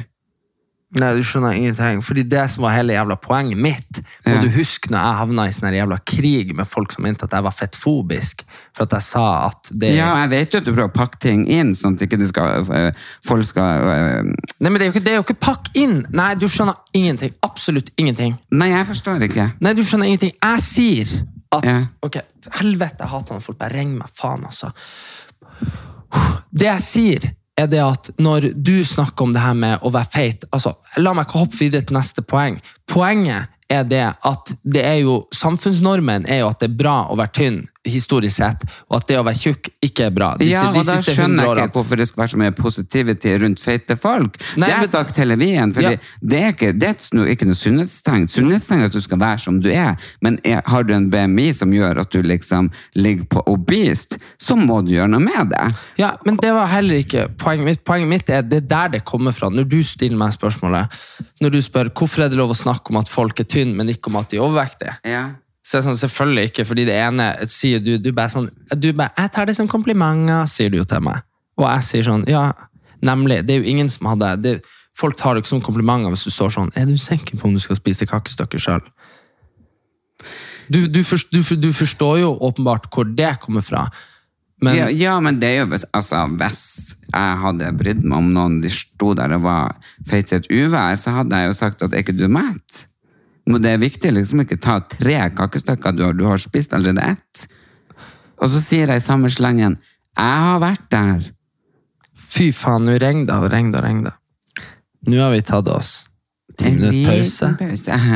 Nei, 0.97 1.11
du 1.13 1.21
skjønner 1.21 1.53
ingenting. 1.53 1.99
Fordi 2.01 2.23
det 2.25 2.47
som 2.49 2.63
var 2.65 2.73
hele 2.73 2.95
jævla 2.95 3.19
poenget 3.21 3.59
mitt 3.61 3.99
Må 4.25 4.33
Ja. 4.33 4.41
du 4.41 4.49
huske 4.55 4.89
når 4.89 5.03
jeg 5.05 5.19
havna 5.19 5.45
i 5.45 5.53
sånn 5.53 5.75
jævla 5.77 5.99
krig 6.09 6.55
med 6.57 6.65
folk 6.67 6.93
som 6.95 7.03
mente 7.05 7.25
at 7.29 7.35
jeg 7.37 7.45
var 7.45 7.53
fettfobisk, 7.53 8.45
for 8.73 8.85
at 8.85 8.95
jeg 8.97 9.03
sa 9.03 9.25
at 9.51 9.69
det 9.77 9.91
Ja, 9.99 10.15
jeg 10.23 10.31
vet 10.31 10.53
jo 10.55 10.59
at 10.63 10.65
du 10.65 10.73
prøver 10.73 10.89
å 10.89 10.95
pakke 10.97 11.19
ting 11.21 11.45
inn, 11.47 11.75
sånn 11.77 11.99
at 11.99 12.07
ikke 12.09 12.17
du 12.19 12.25
skal, 12.27 12.65
øh, 12.65 12.93
folk 13.27 13.45
skal 13.45 13.85
øh, 13.85 14.33
Nei, 14.61 14.71
men 14.71 14.79
det 14.81 14.87
er 14.87 14.93
jo 14.93 14.97
ikke, 14.97 15.11
er 15.11 15.19
jo 15.21 15.27
ikke 15.27 15.41
pakk 15.45 15.69
inn! 15.77 16.07
Nei, 16.09 16.35
du 16.41 16.47
skjønner 16.49 16.81
ingenting. 16.97 17.35
Absolutt 17.45 17.91
ingenting. 17.99 18.39
Nei, 18.51 18.71
jeg 18.73 18.87
forstår 18.89 19.21
ikke. 19.29 19.51
Nei, 19.61 19.75
du 19.77 19.83
skjønner 19.85 20.09
ingenting. 20.09 20.33
Jeg 20.41 20.61
sier 20.65 21.13
at 21.53 21.65
Ja. 21.69 21.85
Ok, 22.03 22.17
helvete, 22.63 23.05
jeg 23.05 23.09
hater 23.13 23.35
når 23.37 23.45
folk 23.45 23.59
bare 23.59 23.77
ringer 23.77 23.99
meg. 23.99 24.09
Faen, 24.17 24.45
altså. 24.45 24.73
Det 26.53 26.67
jeg 26.67 26.81
sier, 26.81 27.29
er 27.59 27.69
det 27.71 27.83
at 27.83 28.11
når 28.23 28.53
du 28.55 28.77
snakker 28.87 29.27
om 29.27 29.35
det 29.35 29.43
her 29.43 29.57
med 29.59 29.83
å 29.83 29.93
være 29.95 30.13
feit 30.13 30.45
altså, 30.55 30.77
La 31.03 31.15
meg 31.17 31.31
hoppe 31.35 31.59
videre 31.59 31.87
til 31.87 31.99
neste 31.99 32.23
poeng. 32.23 32.61
Poenget 32.91 33.51
er 33.69 33.85
det 33.85 34.05
at 34.27 34.53
det 34.65 34.85
er 34.85 35.03
jo 35.03 35.21
Samfunnsnormen 35.35 36.27
er 36.31 36.43
jo 36.43 36.53
at 36.53 36.63
det 36.63 36.71
er 36.71 36.79
bra 36.79 36.97
å 37.11 37.19
være 37.19 37.35
tynn, 37.37 37.59
historisk 37.93 38.37
sett, 38.37 38.65
og 38.91 38.97
at 39.01 39.09
det 39.09 39.19
å 39.19 39.25
være 39.27 39.39
tjukk 39.41 39.71
ikke 39.85 40.07
er 40.09 40.11
bra. 40.15 40.31
De, 40.39 40.49
Ja, 40.51 40.69
og 40.71 40.79
da 40.87 40.97
skjønner 41.03 41.45
jeg 41.57 41.69
ikke 41.69 41.79
hvorfor 41.79 41.97
det 42.01 42.09
skal 42.09 42.23
være 42.23 42.33
så 42.35 42.41
mye 42.43 42.55
positivity 42.57 43.35
rundt 43.43 43.61
feite 43.61 43.97
folk. 43.97 44.39
Nei, 44.57 44.67
det 44.69 44.75
har 44.75 44.85
jeg 44.87 44.91
sagt 44.93 45.17
hele 45.23 45.37
veien, 45.41 45.75
for 45.75 45.83
Ja. 45.83 45.95
det, 46.21 46.43
er 46.43 46.53
ikke, 46.55 46.73
det 46.79 46.89
er 46.89 47.33
ikke 47.35 47.49
noe 47.49 47.59
sunnhetstegn. 47.59 48.29
Sunnhetstegn 48.29 48.83
er 48.83 48.91
at 48.91 48.93
du 48.93 49.01
skal 49.05 49.19
være 49.21 49.39
som 49.39 49.61
du 49.65 49.71
er, 49.73 49.97
men 50.21 50.39
er, 50.45 50.63
har 50.67 50.83
du 50.85 50.95
en 50.95 51.09
BMI 51.11 51.53
som 51.55 51.73
gjør 51.73 52.01
at 52.05 52.11
du 52.13 52.23
liksom 52.23 52.71
ligger 52.95 53.25
på 53.25 53.43
obese, 53.47 54.19
så 54.39 54.57
må 54.57 54.81
du 54.87 54.93
gjøre 54.95 55.09
noe 55.15 55.21
med 55.25 55.51
det. 55.53 55.67
Ja, 55.99 56.15
men 56.25 56.37
det 56.43 56.53
var 56.55 56.67
heller 56.73 57.01
ikke 57.03 57.29
poenget 57.41 57.65
mitt. 57.65 57.85
Poenget 57.89 58.09
mitt 58.09 58.31
er 58.31 58.43
det 58.43 58.63
er 58.65 58.69
der 58.69 58.89
det 58.99 59.05
kommer 59.05 59.33
fra. 59.33 59.49
Når 59.51 59.69
du 59.69 59.83
stiller 59.83 60.17
meg 60.19 60.33
spørsmålet, 60.37 60.89
når 61.41 61.51
du 61.55 61.61
spør 61.63 61.91
hvorfor 61.95 62.25
er 62.25 62.29
det 62.33 62.39
lov 62.41 62.51
å 62.55 62.59
snakke 62.59 62.91
om 62.93 62.99
at 63.01 63.09
folk 63.09 63.41
er 63.41 63.45
tynne, 63.49 63.75
men 63.79 63.89
ikke 63.93 64.11
om 64.13 64.17
at 64.21 64.31
de 64.31 64.37
er 64.41 64.47
overvektige, 64.47 64.97
Ja. 65.05 65.27
Så 65.69 65.77
det 65.77 65.85
sånn, 65.85 65.99
selvfølgelig 66.01 66.49
ikke, 66.49 66.65
fordi 66.65 66.87
det 66.89 66.95
ene 66.97 67.27
sier 67.53 67.83
du, 67.85 67.99
du 68.01 68.09
bare 68.17 68.33
sånn, 68.33 68.47
du 68.73 68.89
bare, 68.97 69.13
jeg 69.19 69.33
tar 69.35 69.49
det 69.51 69.57
som 69.59 69.69
komplimenter, 69.69 70.47
sier 70.49 70.73
du 70.73 70.79
jo 70.79 70.87
til 70.89 71.03
meg. 71.05 71.21
Og 71.61 71.67
jeg 71.67 71.85
sier 71.85 72.07
sånn, 72.07 72.25
ja, 72.31 72.47
nemlig, 73.05 73.43
det 73.45 73.53
er 73.53 73.61
jo 73.61 73.75
ingen 73.75 73.91
som 73.93 74.09
hadde, 74.09 74.31
det, 74.47 74.55
folk 74.97 75.19
tar 75.21 75.37
det 75.37 75.45
ikke 75.45 75.53
som 75.53 75.65
komplimenter 75.67 76.15
hvis 76.15 76.25
du 76.25 76.33
står 76.33 76.55
sånn, 76.57 76.73
er 76.73 76.89
du 76.89 76.97
sikker 76.97 77.37
på 77.37 77.51
om 77.51 77.59
du 77.59 77.61
skal 77.61 77.77
spise 77.77 78.09
kakestykker 78.09 78.65
selv? 78.65 78.89
Du, 80.73 80.87
du, 80.89 81.03
du, 81.05 81.43
du 81.61 81.69
forstår 81.77 82.23
jo 82.23 82.33
åpenbart 82.49 82.89
hvor 82.93 83.05
det 83.05 83.35
kommer 83.45 83.65
fra, 83.65 83.91
men... 84.65 84.75
ja, 84.75 84.89
ja, 84.91 85.21
men 85.23 85.37
det 85.39 85.53
er 85.53 85.61
jo 85.61 85.77
altså, 85.95 86.25
hvis 86.41 86.65
jeg 87.13 87.41
hadde 87.45 87.69
brydd 87.79 88.01
meg 88.03 88.25
om 88.25 88.33
noen 88.35 88.57
de 88.65 88.73
sto 88.73 89.13
der 89.15 89.37
og 89.37 89.45
var 89.45 89.77
feit 90.09 90.33
i 90.33 90.41
et 90.41 90.49
uvær, 90.51 90.97
så 90.99 91.15
hadde 91.21 91.39
jeg 91.39 91.53
jo 91.53 91.59
sagt 91.61 91.85
at 91.85 91.93
er 91.93 92.03
ikke 92.03 92.17
du 92.17 92.27
mett? 92.33 92.87
Men 93.49 93.65
det 93.65 93.73
er 93.73 93.81
viktig 93.81 94.13
liksom 94.13 94.45
ikke 94.45 94.61
ta 94.61 94.79
tre 94.93 95.17
kakestykker, 95.37 95.97
du 95.97 96.05
har, 96.05 96.17
du 96.17 96.27
har 96.29 96.41
spist 96.43 96.75
allerede 96.77 97.15
ett. 97.15 97.47
Og 98.39 98.53
så 98.53 98.61
sier 98.63 98.91
jeg 98.93 99.01
i 99.01 99.05
samme 99.05 99.31
slengen, 99.33 99.79
jeg 100.19 100.45
har 100.45 100.61
vært 100.63 100.85
der. 100.93 101.31
Fy 102.29 102.51
faen, 102.53 102.85
nå 102.87 102.99
regner 103.01 103.31
det 103.31 103.39
og 103.39 103.49
regner 103.53 103.81
og 103.81 103.87
regner. 103.87 104.19
Nå 105.09 105.21
har 105.23 105.33
vi 105.33 105.43
tatt 105.47 105.71
oss 105.73 105.93
ti 106.59 106.67
En 106.67 106.81
minutter 106.81 107.21
pause. 107.21 107.49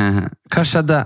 Hva 0.53 0.63
skjedde? 0.67 1.01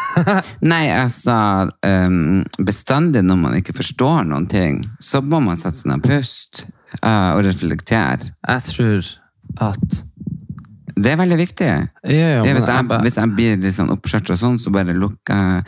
Nei, 0.70 0.84
altså, 0.92 1.36
um, 1.84 2.44
bestandig 2.64 3.24
når 3.26 3.40
man 3.40 3.58
ikke 3.58 3.76
forstår 3.76 4.26
noen 4.28 4.48
ting, 4.50 4.82
så 5.00 5.22
må 5.24 5.40
man 5.44 5.58
sette 5.60 5.80
seg 5.80 5.90
ned 5.90 6.00
og 6.00 6.08
puste 6.08 6.68
uh, 7.02 7.36
og 7.36 7.44
reflektere. 7.48 8.32
Jeg 8.46 8.66
tror 8.70 9.10
at 9.70 10.02
Det 10.96 11.12
er 11.12 11.16
veldig 11.20 11.36
viktig. 11.38 11.66
Ja, 12.08 12.28
ja, 12.38 12.42
hvis, 12.46 12.66
jeg, 12.70 12.86
bare- 12.88 13.02
hvis 13.04 13.16
jeg 13.20 13.32
blir 13.36 13.56
litt 13.60 13.74
sånn 13.76 13.90
oppskjørt 13.92 14.30
og 14.32 14.38
sånn, 14.40 14.58
så 14.62 14.70
bare 14.72 14.94
lukker 14.96 15.34
jeg 15.36 15.64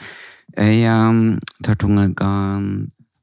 øynene, 0.88 1.38
tar 1.62 1.76
tungegann, 1.76 2.68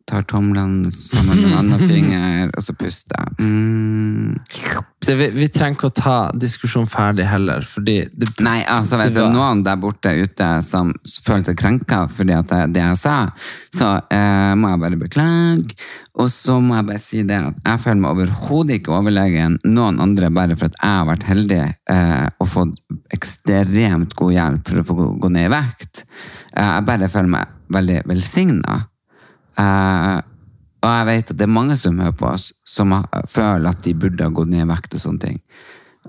tar 0.05 0.21
tomlene 0.29 0.91
sammen 0.93 1.39
med 1.41 1.51
en 1.51 1.57
annen 1.59 1.87
finger, 1.91 2.51
og 2.53 2.61
så 2.63 2.75
puster 2.77 3.17
jeg. 3.17 3.45
Mm. 3.45 4.35
det, 5.05 5.15
vi, 5.17 5.27
vi 5.33 5.47
trenger 5.53 5.79
ikke 5.79 5.89
å 5.89 5.95
ta 5.97 6.15
diskusjonen 6.37 6.89
ferdig 6.91 7.25
heller, 7.29 7.65
fordi 7.65 7.97
det, 8.13 8.29
Nei, 8.45 8.59
altså 8.69 8.99
hvis 9.01 9.17
det 9.17 9.23
var- 9.25 9.33
noen 9.33 9.63
der 9.65 9.79
borte 9.81 10.13
ute 10.13 10.49
som 10.65 10.93
føler 11.25 11.47
seg 11.49 11.57
krenka 11.57 12.03
fordi 12.11 12.37
at 12.37 12.49
det, 12.53 12.61
det 12.77 12.83
jeg 12.83 13.01
sa, 13.01 13.15
så 13.73 13.95
eh, 14.13 14.53
må 14.59 14.73
jeg 14.75 14.83
bare 14.85 15.01
beklage. 15.01 15.77
Og 16.15 16.29
så 16.31 16.61
må 16.63 16.77
jeg 16.77 16.87
bare 16.87 17.01
si 17.03 17.23
det 17.27 17.41
at 17.49 17.57
jeg 17.65 17.81
føler 17.83 17.99
meg 18.05 18.13
overhodet 18.15 18.77
ikke 18.79 18.93
overlegen 18.95 19.57
noen 19.67 19.97
andre 19.99 20.29
bare 20.31 20.55
for 20.55 20.69
at 20.69 20.77
jeg 20.79 20.99
har 21.01 21.09
vært 21.09 21.25
heldig 21.27 21.61
eh, 21.91 22.27
og 22.39 22.47
fått 22.53 22.77
ekstremt 23.17 24.15
god 24.15 24.31
hjelp 24.37 24.69
for 24.69 24.79
å 24.81 24.85
få 24.87 24.95
gå, 25.01 25.07
gå 25.25 25.31
ned 25.35 25.49
i 25.49 25.53
vekt. 25.57 26.05
Eh, 26.55 26.63
jeg 26.77 26.85
bare 26.87 27.09
føler 27.11 27.33
meg 27.35 27.51
veldig 27.75 28.03
velsigna. 28.07 28.83
Eh, 29.61 30.17
og 30.85 30.91
jeg 30.91 31.07
vet 31.09 31.31
at 31.31 31.39
det 31.39 31.47
er 31.47 31.55
mange 31.55 31.77
som 31.81 31.99
hører 31.99 32.17
på 32.19 32.27
oss, 32.29 32.51
som 32.67 32.93
føler 33.31 33.71
at 33.71 33.81
de 33.85 33.95
burde 33.97 34.27
ha 34.27 34.33
gått 34.33 34.51
ned 34.51 34.67
i 34.67 34.69
vekt 34.69 34.97
og 34.97 35.01
sånne 35.01 35.23
ting. 35.23 35.41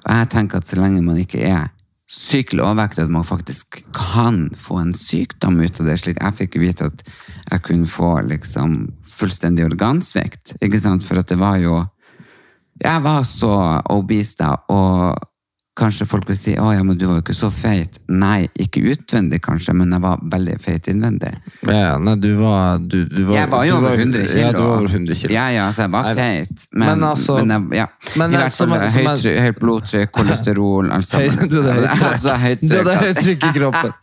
Og 0.03 0.11
jeg 0.12 0.28
tenker 0.34 0.61
at 0.61 0.68
så 0.68 0.80
lenge 0.82 1.05
man 1.05 1.20
ikke 1.20 1.40
er 1.49 1.70
sykelig 2.07 2.62
overvektig, 2.62 3.07
at 3.07 3.11
man 3.11 3.26
faktisk 3.26 3.80
kan 3.97 4.51
få 4.55 4.78
en 4.82 4.92
sykdom 4.94 5.59
ut 5.59 5.80
av 5.80 5.88
det. 5.88 5.97
slik 5.99 6.20
Jeg 6.20 6.38
fikk 6.38 6.59
vite 6.62 6.90
at 6.90 7.03
jeg 7.51 7.64
kunne 7.66 7.90
få 7.90 8.11
liksom 8.28 8.76
fullstendig 9.11 9.64
organsvikt. 9.66 10.55
Ikke 10.61 10.80
sant? 10.82 11.07
For 11.07 11.18
at 11.18 11.28
det 11.32 11.40
var 11.40 11.59
jo 11.62 11.84
Jeg 12.76 13.01
var 13.03 13.22
så 13.24 13.80
obese 13.88 14.36
da, 14.36 14.59
og 14.68 15.16
kanskje 15.76 16.06
folk 16.08 16.28
vil 16.30 16.36
si 16.40 16.54
å 16.56 16.70
ja, 16.72 16.82
men 16.86 16.96
du 16.98 17.04
var 17.08 17.18
jo 17.18 17.22
ikke 17.24 17.34
så 17.36 17.50
feit. 17.52 17.98
Nei, 18.08 18.46
ikke 18.64 18.80
utvendig 18.94 19.42
kanskje, 19.44 19.74
men 19.76 19.90
jeg 19.92 20.00
var 20.04 20.22
veldig 20.32 20.54
feit 20.64 20.88
innvendig. 20.88 21.34
Ja, 21.68 21.98
nei, 22.00 22.14
du 22.22 22.30
var, 22.38 22.78
du, 22.80 22.96
du 23.10 23.20
var 23.28 23.36
Jeg 23.36 23.50
var 23.52 23.66
jo 23.68 23.76
over 23.80 23.96
100 24.00 24.24
kilo. 24.30 24.40
Ja, 24.40 24.52
du 24.56 24.60
var 24.62 24.72
over 24.78 24.88
100 24.94 25.18
kilo. 25.20 25.34
Ja, 25.36 25.44
ja, 25.52 25.66
så 25.76 25.84
jeg 25.84 25.92
var 25.92 26.08
feit. 26.16 26.64
Men, 26.72 26.88
Men 26.88 27.04
altså- 27.10 27.38
men 27.44 27.54
jeg, 27.54 27.78
ja. 27.82 27.86
men 28.16 28.32
I 28.32 28.40
hvert 28.40 28.56
fall 28.56 28.72
er- 28.78 28.88
høyt, 28.96 29.28
høyt 29.46 29.60
blodtrykk, 29.60 30.12
kolesterol, 30.16 30.90
alt 30.96 31.08
sammen. 31.12 31.48
du 31.52 31.58
hadde 31.60 31.76
høyt 31.76 31.88
trykk. 32.00 32.10
Altså, 32.12 32.36
høyt 32.46 32.64
Du 32.66 32.76
hadde 32.80 32.96
høyt 33.04 33.22
trykk 33.22 33.48
i 33.50 33.54
kroppen. 33.60 33.96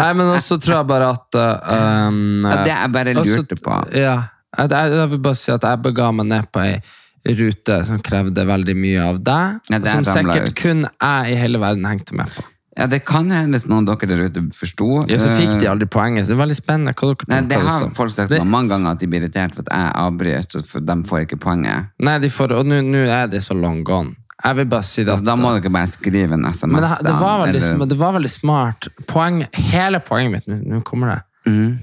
Nei, 0.00 0.10
men 0.18 0.34
også 0.38 0.60
tror 0.64 0.78
jeg 0.80 0.90
bare 0.94 1.12
at 1.14 1.40
uh, 1.44 1.78
um, 2.08 2.20
Ja, 2.48 2.56
det 2.64 2.74
jeg 2.74 2.92
bare 2.98 3.14
også- 3.20 3.38
lurte 3.44 3.60
på. 3.62 3.78
Ja, 3.92 4.16
jeg, 4.56 4.70
jeg, 4.70 4.92
jeg 5.00 5.10
vil 5.14 5.24
bare 5.28 5.34
si 5.44 5.52
at 5.52 5.62
jeg 5.68 5.82
bega 5.84 6.12
meg 6.16 6.26
ned 6.32 6.48
på 6.54 6.64
ei 6.64 6.76
rute 7.24 7.84
som 7.86 7.98
krevde 8.04 8.44
veldig 8.46 8.74
mye 8.76 9.00
av 9.02 9.22
deg, 9.24 9.60
Ja, 9.70 9.78
som 9.84 10.04
sikkert 10.04 10.48
ut. 10.50 10.54
kun 10.56 10.82
jeg 11.00 11.32
i 11.32 11.36
hele 11.40 11.58
verden 11.58 11.84
hengte 11.88 12.14
med 12.14 12.26
på. 12.34 12.42
Ja, 12.76 12.86
det 12.90 13.04
kan 13.06 13.30
hende 13.30 13.60
noen 13.70 13.84
dere 13.86 14.06
der 14.10 14.24
ute 14.28 14.42
forsto. 14.52 15.04
Ja, 15.08 15.16
så 15.16 15.30
fikk 15.38 15.60
de 15.60 15.66
Eh, 15.66 15.70
aldri 15.70 15.86
poenget. 15.86 16.26
Det 16.26 16.34
er 16.34 16.40
veldig 16.42 16.56
spennende 16.58 16.92
hva 16.92 17.14
dere 17.14 17.28
Nei, 17.28 17.40
det 17.48 17.60
har 17.62 17.90
folk 17.94 18.10
sagt 18.10 18.28
Det- 18.30 18.42
mange 18.44 18.68
ganger 18.68 18.90
at 18.90 18.98
de 18.98 19.06
blir 19.06 19.20
irritert 19.22 19.54
for 19.54 19.62
at 19.62 19.68
jeg 19.70 19.92
avbryter, 19.94 20.66
for 20.66 20.80
de 20.80 20.92
får 21.04 21.20
ikke 21.26 21.38
poenget. 21.38 21.88
Nei, 22.00 22.18
de 22.18 22.28
får, 22.28 22.50
og 22.58 22.66
nå 22.66 23.06
er 23.06 23.28
det 23.28 23.40
så 23.42 23.54
long 23.54 23.84
gone. 23.84 24.16
Jeg 24.44 24.56
vil 24.56 24.64
bare 24.66 24.82
si 24.82 25.04
det 25.04 25.14
Altså, 25.14 25.24
da 25.24 25.36
må 25.36 25.54
dere 25.62 25.70
bare 25.70 25.86
skrive 25.86 26.32
en 26.32 26.44
SMS. 26.44 26.66
men 26.72 26.82
det, 26.82 26.98
det, 27.04 27.12
var 27.12 27.46
veldig, 27.46 27.62
eller- 27.62 27.86
det 27.86 27.96
var 27.96 28.12
veldig 28.12 28.30
smart. 28.30 28.88
Poeng, 29.06 29.46
hele 29.54 30.00
poenget 30.00 30.32
mitt, 30.32 30.46
nå 30.66 30.82
kommer 30.82 31.14
det, 31.14 31.22
Mm. 31.52 31.78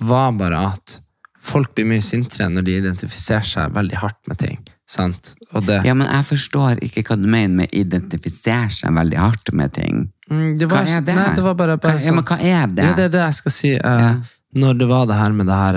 var 0.00 0.32
bare 0.32 0.66
at 0.72 1.00
folk 1.42 1.72
blir 1.74 1.88
mye 1.90 2.02
sintere 2.04 2.46
når 2.52 2.66
de 2.68 2.76
identifiserer 2.78 3.46
seg 3.48 3.72
veldig 3.74 3.98
hardt 4.02 4.28
med 4.30 4.38
ting. 4.38 4.60
Det, 4.92 5.78
Ja, 5.86 5.94
men 5.96 6.04
jeg 6.06 6.24
forstår 6.28 6.80
ikke 6.84 7.02
hva 7.08 7.16
du 7.16 7.24
mener 7.26 7.54
med 7.62 7.72
identifisere 7.72 8.68
seg 8.74 8.92
veldig 8.94 9.18
hardt 9.18 9.52
med 9.56 9.72
ting. 9.72 10.02
Mm, 10.28 10.52
var, 10.60 10.82
Hva 10.84 10.96
er 10.98 11.00
det? 11.06 11.14
Nei, 11.16 11.28
det 11.36 11.44
var 11.44 11.54
bare, 11.58 11.76
bare 11.80 11.96
Hva- 11.98 12.04
ja, 12.06 12.12
men 12.12 12.24
hva 12.28 12.36
er 12.38 12.66
det? 12.76 12.84
Ja, 12.84 12.92
det 12.98 13.04
er 13.08 13.14
det 13.14 13.22
jeg 13.24 13.34
skal 13.40 13.52
si. 13.56 13.72
Uh, 13.78 14.02
Ja. 14.02 14.12
Når 14.54 14.74
det 14.82 14.86
var 14.90 15.06
det 15.08 15.16
her 15.16 15.32
med 15.32 15.46
det 15.48 15.54
her 15.56 15.76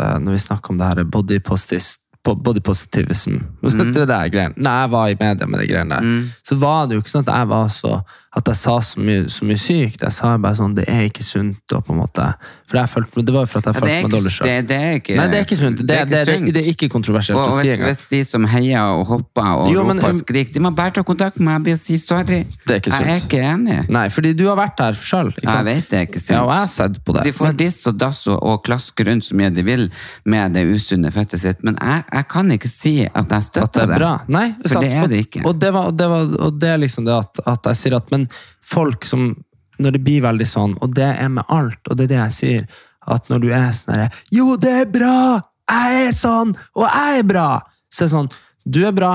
uh, 0.00 0.18
Når 0.18 0.32
vi 0.32 0.38
snakker 0.38 0.70
om 0.72 0.78
det 0.80 0.86
her 0.88 1.04
body, 1.04 1.38
postis, 1.44 1.98
po- 2.24 2.34
body 2.40 2.60
positivism 2.64 3.34
Det 3.62 3.76
var 3.76 4.06
det 4.08 4.32
greiene. 4.32 4.54
Når 4.56 4.80
jeg 4.80 4.90
var 4.94 5.08
i 5.12 5.16
media 5.20 5.46
med 5.46 5.60
de 5.60 5.66
greiene 5.68 5.98
der, 6.00 6.30
så 6.42 6.56
var 6.56 6.86
det 6.88 6.96
jo 6.96 7.02
ikke 7.04 7.12
sånn 7.12 7.28
at 7.28 7.34
jeg 7.36 7.48
var 7.52 7.68
så 7.68 7.98
At 8.34 8.48
jeg 8.50 8.56
sa 8.58 8.72
så 8.82 8.98
mye, 8.98 9.28
så 9.30 9.46
mye 9.46 9.58
sykt. 9.62 10.00
Jeg 10.02 10.10
sa 10.16 10.32
bare 10.42 10.56
sånn 10.58 10.72
Det 10.74 10.88
er 10.90 11.04
ikke 11.06 11.22
sunt 11.22 11.70
Og 11.76 11.84
på 11.86 11.92
en 11.94 12.00
måte 12.00 12.24
For 12.66 12.80
jeg 12.80 12.90
følte, 12.90 13.22
det 13.28 13.34
var 13.36 13.44
jo 13.44 13.50
for 13.52 13.60
at 13.62 13.68
jeg 13.68 13.74
Ja, 13.74 13.80
følte 13.80 13.94
er 13.94 14.02
meg 14.02 14.14
dårlig 14.14 14.32
sjøl. 14.34 14.48
det, 14.48 14.56
det 14.72 14.78
er 14.80 14.96
ikke 14.98 15.16
Nei, 15.20 15.26
det 15.30 15.38
er 15.38 15.44
ikke 15.46 15.58
sunt. 15.60 15.76
Det, 15.78 15.86
det, 15.86 15.98
det, 16.10 16.22
det, 16.26 16.34
sunt. 16.40 16.56
er 16.58 16.70
ikke 16.72 16.88
kontroversielt 16.90 17.38
Og 17.38 17.52
å 17.52 17.54
si 17.60 17.68
hvis, 17.68 17.74
engang. 17.76 17.92
hvis 17.92 18.02
de 18.10 18.20
som 18.26 18.48
heier 18.50 18.88
og 18.98 19.04
hopper 19.12 19.50
og 19.62 19.70
Jo, 19.70 19.84
men- 19.86 20.00
roper 20.02 20.16
og 20.16 20.18
skriker, 20.24 20.52
de 20.56 20.62
må 20.66 20.72
bare 20.74 20.94
ta 20.98 21.04
kontakt 21.06 21.38
med 21.38 21.62
meg 21.62 21.72
og 21.76 21.78
si 21.78 21.98
sorry. 22.02 22.40
Det 22.66 22.74
er 22.74 22.80
ikke 22.82 22.90
sunt. 22.96 23.06
Jeg 23.06 23.14
er 23.14 23.22
ikke 23.22 23.42
enig. 23.52 23.78
Nei, 23.94 24.04
fordi 24.16 24.32
du 24.34 24.44
har 24.48 24.58
vært 24.58 24.76
der 24.82 24.98
sjøl. 24.98 25.30
Jeg 25.44 25.64
vet 25.70 25.88
det 25.92 26.00
er 26.00 26.06
ikke 26.08 26.22
sunt. 26.24 26.34
Ja, 26.34 26.42
og 26.42 26.50
jeg 26.56 26.64
har 26.64 26.72
sett 26.74 26.98
på 27.06 27.14
det. 27.16 27.24
De 27.28 27.32
får 27.38 27.56
diss 27.62 27.78
og 27.92 27.98
dass 28.02 28.24
og, 28.32 28.38
og 28.42 28.64
klaske 28.66 29.06
rundt 29.06 29.28
så 29.30 29.38
mye 29.38 29.52
de 29.54 29.62
vil 29.70 29.86
med 30.26 30.58
det 30.58 30.66
usunne 30.74 31.12
fettet 31.14 31.40
sitt, 31.44 31.62
men 31.62 31.78
jeg, 31.80 32.02
jeg 32.10 32.28
kan 32.34 32.50
ikke 32.58 32.68
si 32.72 32.94
at 33.06 33.30
jeg 33.38 33.48
støtter 33.50 33.84
at 33.84 33.92
det 33.92 33.98
er 34.00 34.02
bra. 34.02 34.12
Nei, 34.28 34.46
For 34.64 34.74
sant. 34.74 34.88
det 34.88 34.92
er 35.04 35.08
det 35.14 35.22
ikke. 35.28 35.44
Og, 35.44 35.52
og, 35.54 35.60
det, 35.62 35.72
var, 35.78 35.86
og, 35.92 35.96
det, 36.02 36.08
var, 36.10 36.34
og 36.48 36.58
det 36.60 36.74
er 36.74 36.82
liksom 36.82 37.06
det 37.06 37.14
at, 37.20 37.44
at 37.54 37.70
jeg 37.70 37.82
sier 37.84 37.96
at 38.00 38.10
Men 38.14 38.23
folk 38.64 39.04
som 39.08 39.34
Når 39.74 39.90
det 39.90 40.04
blir 40.06 40.20
veldig 40.22 40.46
sånn, 40.46 40.76
og 40.86 40.92
det 40.94 41.08
er 41.18 41.30
med 41.34 41.48
alt, 41.50 41.80
og 41.90 41.96
det 41.98 42.04
er 42.04 42.10
det 42.12 42.18
jeg 42.18 42.34
sier, 42.36 42.66
at 43.10 43.24
når 43.26 43.40
du 43.42 43.48
er 43.50 43.72
sånn 43.74 43.96
herre 43.96 44.10
Jo, 44.30 44.54
det 44.54 44.70
er 44.70 44.86
bra! 44.86 45.40
Jeg 45.66 46.04
er 46.04 46.12
sånn, 46.14 46.52
og 46.78 46.84
jeg 46.86 47.24
er 47.24 47.26
bra! 47.26 47.48
Så 47.90 48.04
er 48.04 48.06
det 48.06 48.14
sånn 48.14 48.30
Du 48.64 48.78
er 48.86 48.94
bra, 48.94 49.10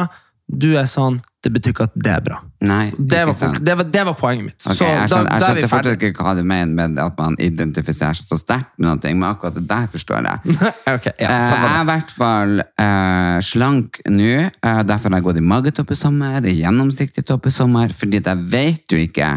du 0.49 0.73
er 0.75 0.89
sånn. 0.89 1.21
Det 1.39 1.51
betyr 1.55 1.71
ikke 1.71 1.85
at 1.87 1.93
det 1.95 2.11
er 2.11 2.23
bra. 2.23 2.37
Nei, 2.67 2.89
Det 2.97 3.21
var, 3.29 3.59
det 3.63 3.75
var, 3.79 3.85
det 3.87 4.01
var 4.09 4.15
poenget 4.19 4.45
mitt. 4.49 4.57
Okay, 4.59 4.75
Så 4.75 4.87
jeg 4.87 5.07
skjønner, 5.07 5.29
jeg 5.29 5.39
da 5.39 5.47
skjønner 5.47 5.71
fortsatt 5.71 6.03
ikke 6.09 6.25
hva 6.25 6.33
du 6.35 6.41
mener 6.43 6.73
med 6.75 6.99
at 6.99 7.15
man 7.21 7.37
identifiserer 7.39 8.17
seg 8.19 8.27
så 8.27 8.39
sterkt 8.41 8.73
med 8.75 8.89
noe, 8.89 9.13
men 9.13 9.27
akkurat 9.29 9.55
det 9.55 9.63
der 9.69 9.87
forstår 9.93 10.27
jeg. 10.27 10.57
okay, 10.95 11.13
ja, 11.15 11.29
Eh, 11.29 11.45
jeg 11.47 11.69
er 11.69 11.79
i 11.79 11.87
hvert 11.87 12.11
fall 12.11 12.63
uh, 12.65 13.37
slank 13.45 14.01
nå, 14.09 14.49
Uh, 14.59 14.81
derfor 14.83 15.13
har 15.13 15.21
jeg 15.21 15.25
gått 15.29 15.39
i 15.39 15.45
magetopp 15.45 15.91
i 15.93 15.97
sommer, 15.97 16.43
i 16.43 16.57
gjennomsiktig 16.59 17.23
topp 17.27 17.47
i 17.47 17.53
sommer, 17.53 17.93
fordi 17.95 18.19
jeg 18.19 18.43
vet 18.51 18.91
jo 18.91 18.99
ikke 18.99 19.29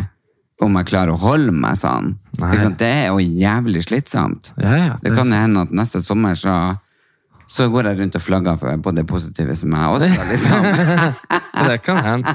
om 0.63 0.79
jeg 0.79 0.89
klarer 0.91 1.15
å 1.15 1.21
holde 1.21 1.55
meg 1.55 1.79
sånn. 1.79 2.17
Det 2.79 2.89
er 2.89 3.11
jo 3.11 3.19
jævlig 3.23 3.85
slitsomt. 3.87 4.53
Ja, 4.61 4.75
ja, 4.77 4.93
det 4.99 5.11
det 5.11 5.17
kan 5.19 5.33
hende 5.35 5.67
at 5.67 5.75
neste 5.75 6.03
sommer 6.05 6.37
så, 6.39 6.57
så 7.47 7.69
går 7.73 7.91
jeg 7.91 7.99
rundt 8.01 8.17
og 8.19 8.23
flagger 8.23 8.61
for 8.61 8.97
det 8.97 9.07
positive 9.09 9.57
som 9.59 9.75
jeg 9.77 9.97
også. 9.97 10.09
har, 10.13 10.25
Liksom. 10.33 10.59
Det 11.69 11.79
kan 11.85 11.99
hende. 12.07 12.35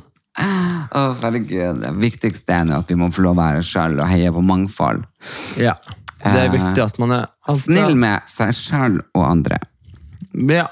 Å, 0.40 1.00
herregud. 1.20 1.80
Det 1.82 1.90
viktigste 2.00 2.54
er 2.54 2.68
nå 2.68 2.78
at 2.80 2.90
vi 2.90 2.96
må 2.98 3.10
få 3.12 3.24
lov 3.26 3.36
å 3.36 3.40
være 3.42 3.64
sjøl 3.66 3.98
og 3.98 4.06
heie 4.08 4.30
på 4.32 4.42
mangfold. 4.44 5.02
Ja. 5.60 5.74
Det 6.20 6.36
er 6.36 6.52
viktig 6.52 6.84
at 6.84 7.00
man 7.00 7.16
er 7.16 7.26
alltid... 7.48 7.64
Snill 7.64 7.98
med 7.98 8.30
seg 8.30 8.54
sjøl 8.56 9.00
og 9.16 9.24
andre. 9.24 9.60
Ja. 10.50 10.68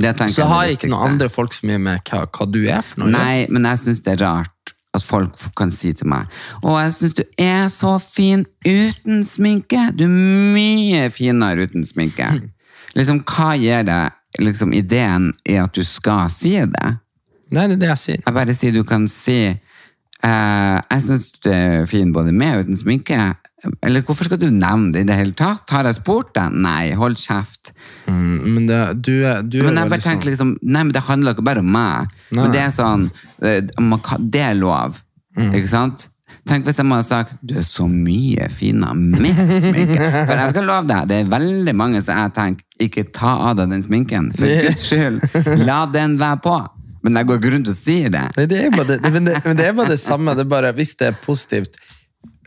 Det 0.00 0.14
Så 0.32 0.46
har 0.48 0.66
det 0.66 0.78
ikke 0.78 0.88
noen 0.88 1.14
andre 1.14 1.28
folk 1.32 1.52
så 1.52 1.66
mye 1.68 1.80
med 1.82 2.00
hva, 2.08 2.24
hva 2.24 2.46
du 2.48 2.62
er 2.62 2.80
for 2.86 3.02
noe. 3.02 3.12
Nei, 3.12 3.44
men 3.52 3.66
jeg 3.68 3.82
syns 3.84 4.00
det 4.06 4.14
er 4.16 4.22
rart 4.24 4.54
at 4.96 5.04
folk 5.06 5.36
kan 5.58 5.70
si 5.70 5.92
til 5.94 6.08
meg 6.10 6.30
Å, 6.62 6.74
jeg 6.82 6.94
syns 6.96 7.16
du 7.18 7.22
er 7.38 7.68
så 7.70 7.94
fin 8.02 8.42
uten 8.66 9.22
sminke. 9.26 9.90
Du 9.94 10.06
er 10.06 10.14
mye 10.56 11.04
finere 11.14 11.68
uten 11.68 11.86
sminke. 11.86 12.32
Liksom, 12.98 13.20
hva 13.22 13.52
gir 13.54 13.84
deg 13.86 14.42
liksom, 14.42 14.72
ideen 14.74 15.28
i 15.46 15.60
at 15.62 15.70
du 15.76 15.84
skal 15.86 16.26
si 16.32 16.56
det? 16.58 16.88
Nei, 17.54 17.68
det 17.70 17.76
er 17.76 17.82
det 17.82 17.90
jeg 17.92 18.00
sier. 18.02 18.22
Jeg 18.24 18.34
bare 18.34 18.54
sier 18.56 18.74
du 18.74 18.80
kan 18.86 19.04
si 19.10 19.36
eh, 19.46 20.78
Jeg 20.80 21.04
syns 21.04 21.28
du 21.38 21.50
er 21.54 21.86
fin 21.90 22.10
både 22.14 22.34
med 22.34 22.56
og 22.56 22.66
uten 22.66 22.80
sminke. 22.80 23.20
Eller 23.84 24.04
hvorfor 24.06 24.24
skal 24.24 24.38
du 24.40 24.46
nevne 24.50 24.92
det 24.94 25.02
i 25.04 25.08
det 25.08 25.16
hele 25.18 25.34
tatt? 25.36 25.68
Har 25.74 25.84
jeg 25.88 25.98
spurt 25.98 26.30
deg? 26.36 26.54
Nei, 26.64 26.92
hold 26.96 27.18
kjeft. 27.20 27.72
Mm, 28.06 28.38
men 28.54 28.68
det, 28.70 28.78
du 29.04 29.12
du 29.52 29.58
Men 29.66 29.76
jeg 29.82 29.90
bare 29.92 30.00
tenker 30.00 30.30
sånn- 30.30 30.30
liksom 30.30 30.54
Nei, 30.62 30.82
men 30.86 30.92
det 30.96 31.02
handler 31.08 31.34
ikke 31.36 31.44
bare 31.44 31.64
om 31.64 31.68
meg. 31.72 32.08
Nei. 32.30 32.42
Men 32.42 32.54
det 32.54 32.62
er 32.64 32.72
sånn 32.74 33.10
eh, 33.42 33.60
Det 34.30 34.40
er 34.46 34.56
lov. 34.56 35.02
Mm. 35.36 35.52
Ikke 35.54 35.68
sant? 35.68 36.08
Tenk 36.48 36.64
hvis 36.64 36.78
jeg 36.80 36.86
må 36.88 36.96
ha 36.96 37.04
sagt 37.04 37.36
Du 37.44 37.52
er 37.58 37.66
så 37.66 37.84
mye 37.90 38.48
finere 38.54 38.94
med 38.96 39.36
sminke. 39.60 40.08
For 40.26 40.34
jeg 40.40 40.54
skal 40.54 40.64
love 40.66 40.88
deg, 40.88 41.08
det 41.10 41.20
er 41.20 41.30
veldig 41.36 41.74
mange 41.76 42.00
som 42.02 42.16
jeg 42.16 42.32
tenker 42.38 42.64
ikke 42.80 43.04
ta 43.12 43.34
av 43.50 43.58
deg 43.58 43.68
den 43.74 43.82
sminken. 43.84 44.30
For 44.38 44.48
guds 44.64 44.86
skyld, 44.88 45.20
la 45.68 45.82
den 45.92 46.16
være 46.20 46.40
på. 46.46 46.56
Men 47.04 47.16
jeg 47.16 47.28
går 47.28 47.38
ikke 47.40 47.50
rundt 47.54 47.68
og 47.72 47.76
sier 47.76 48.08
det. 48.12 48.24
Nei, 48.38 48.46
det 48.48 48.58
er 48.64 48.72
bare 48.72 48.96
det, 48.96 49.12
men 49.12 49.28
det, 49.28 49.36
men 49.44 49.56
det 49.58 49.66
er 49.68 49.76
bare 49.76 49.92
det 49.92 50.00
samme. 50.00 50.32
Det 50.36 50.46
er 50.46 50.50
bare, 50.52 50.72
hvis 50.76 50.94
det 51.00 51.10
er 51.10 51.18
positivt 51.24 51.76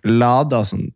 lada 0.04 0.64
sånn 0.68 0.88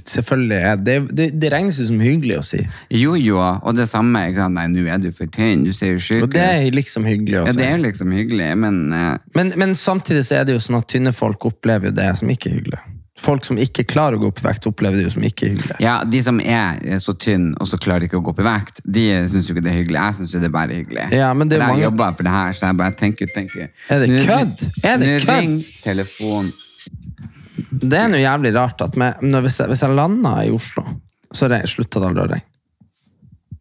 Selvfølgelig 0.00 0.58
er 0.58 0.76
det, 0.80 0.96
det 1.12 1.26
Det 1.42 1.50
regnes 1.52 1.78
jo 1.80 1.86
som 1.90 2.00
hyggelig 2.02 2.38
å 2.38 2.44
si. 2.46 2.62
Jo, 2.96 3.16
jo, 3.18 3.40
og 3.40 3.76
det 3.76 3.88
samme. 3.90 4.24
Ikke 4.30 4.44
sant? 4.44 4.56
Nei, 4.56 4.68
nå 4.72 4.86
er 4.88 5.02
du 5.02 5.10
for 5.14 5.30
tynn, 5.32 5.66
du 5.66 5.72
ser 5.76 5.94
jo 5.94 6.02
sjuk 6.02 6.26
Og 6.26 6.32
det 6.32 6.46
er 6.46 6.64
liksom 6.74 7.06
hyggelig 7.08 7.42
å 7.42 7.44
Ja, 7.50 7.56
det 7.58 7.68
er 7.68 7.76
jo 7.76 7.84
liksom 7.86 8.14
hyggelig, 8.16 8.48
men 8.62 8.80
uh... 8.94 9.14
Men, 9.36 9.52
men 9.60 9.76
samtidig 9.78 10.24
så 10.28 10.40
er 10.40 10.48
det 10.48 10.56
jo 10.56 10.62
sånn 10.62 10.80
at 10.80 10.88
tynne 10.92 11.12
folk 11.16 11.46
opplever 11.48 11.90
jo 11.90 11.96
det 11.96 12.08
som 12.20 12.30
ikke 12.32 12.50
er 12.50 12.58
hyggelig. 12.60 12.82
Folk 13.22 13.44
som 13.44 13.58
ikke 13.60 13.84
klarer 13.86 14.16
å 14.16 14.22
gå 14.22 14.30
opp 14.32 14.40
i 14.40 14.44
vekt, 14.46 14.66
opplever 14.70 14.98
det 14.98 15.04
jo 15.04 15.12
som 15.14 15.24
ikke 15.26 15.50
hyggelig. 15.52 15.76
Ja, 15.84 15.98
de 16.08 16.22
som 16.24 16.40
er 16.40 16.80
så 17.02 17.12
tynne 17.12 17.52
og 17.60 17.68
så 17.68 17.78
klarer 17.80 18.08
ikke 18.08 18.18
å 18.18 18.24
gå 18.24 18.32
opp 18.32 18.40
i 18.40 18.46
vekt, 18.46 18.80
de 18.96 19.04
syns 19.30 19.50
jo 19.50 19.54
ikke 19.54 19.66
det 19.66 19.72
er 19.74 19.78
hyggelig. 19.82 20.00
Jeg 20.00 20.18
syns 20.18 20.34
det 20.34 20.48
er 20.48 20.54
bare 20.56 20.78
hyggelig. 20.80 21.06
Ja, 21.14 21.28
men 21.36 21.50
det 21.50 21.58
er 21.58 21.66
mange... 21.66 21.82
jeg 21.82 21.90
jobber 21.90 22.16
for 22.16 22.28
det 22.28 22.34
her, 22.34 22.56
så 22.56 22.70
jeg 22.70 22.78
bare 22.80 22.96
tenker, 22.98 23.32
tenker 23.36 23.68
Er 23.68 24.02
det 24.02 24.24
kødd? 24.24 24.66
Er 24.82 25.02
det 25.02 25.12
kødd? 25.20 25.32
ring 25.36 25.56
telefon. 25.84 26.50
Det 27.56 27.98
er 27.98 28.08
noe 28.08 28.22
jævlig 28.22 28.54
rart 28.56 28.80
at 28.84 28.96
med, 28.96 29.20
når, 29.24 29.46
hvis, 29.46 29.60
jeg, 29.60 29.72
hvis 29.72 29.82
jeg 29.84 29.96
lander 29.96 30.42
i 30.46 30.52
Oslo, 30.54 30.84
så 31.32 31.46
slutter 31.46 31.68
slutta 31.70 32.00
det 32.00 32.10
aldri 32.10 32.24
å 32.24 32.30
ringe. 32.32 32.48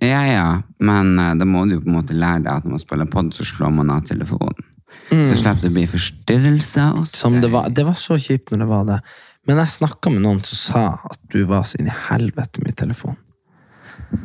Ja, 0.02 0.22
ja, 0.26 0.46
men 0.82 1.14
eh, 1.22 1.34
da 1.38 1.46
må 1.46 1.66
du 1.70 1.76
jo 1.76 1.84
på 1.84 1.92
en 1.92 1.98
måte 2.00 2.16
lære 2.18 2.42
deg 2.42 2.54
at 2.56 2.66
når 2.66 2.74
man 2.74 2.82
spiller 2.82 3.10
pod, 3.12 3.34
så 3.38 3.46
slår 3.46 3.74
man 3.76 3.92
av 3.94 4.06
telefonen. 4.08 4.68
Så 5.12 5.36
slipper 5.36 5.66
det 5.66 5.70
å 5.72 5.76
bli 5.76 5.84
forstyrrelser. 5.92 6.94
og 6.96 7.04
Mm. 7.04 7.10
Som 7.12 7.42
det, 7.44 7.52
var, 7.52 7.68
det 7.70 7.84
var 7.86 7.98
så 8.00 8.16
kjipt 8.18 8.52
når 8.52 8.64
det 8.64 8.68
var 8.70 8.86
det. 8.88 9.00
Men 9.48 9.60
jeg 9.62 9.74
snakka 9.76 10.12
med 10.14 10.24
noen 10.24 10.40
som 10.46 10.58
sa 10.58 10.84
at 11.10 11.20
du 11.34 11.44
var 11.50 11.68
så 11.68 11.80
inn 11.82 11.90
i 11.92 11.98
helvete 12.08 12.64
mye 12.64 12.78
telefon. 12.78 13.18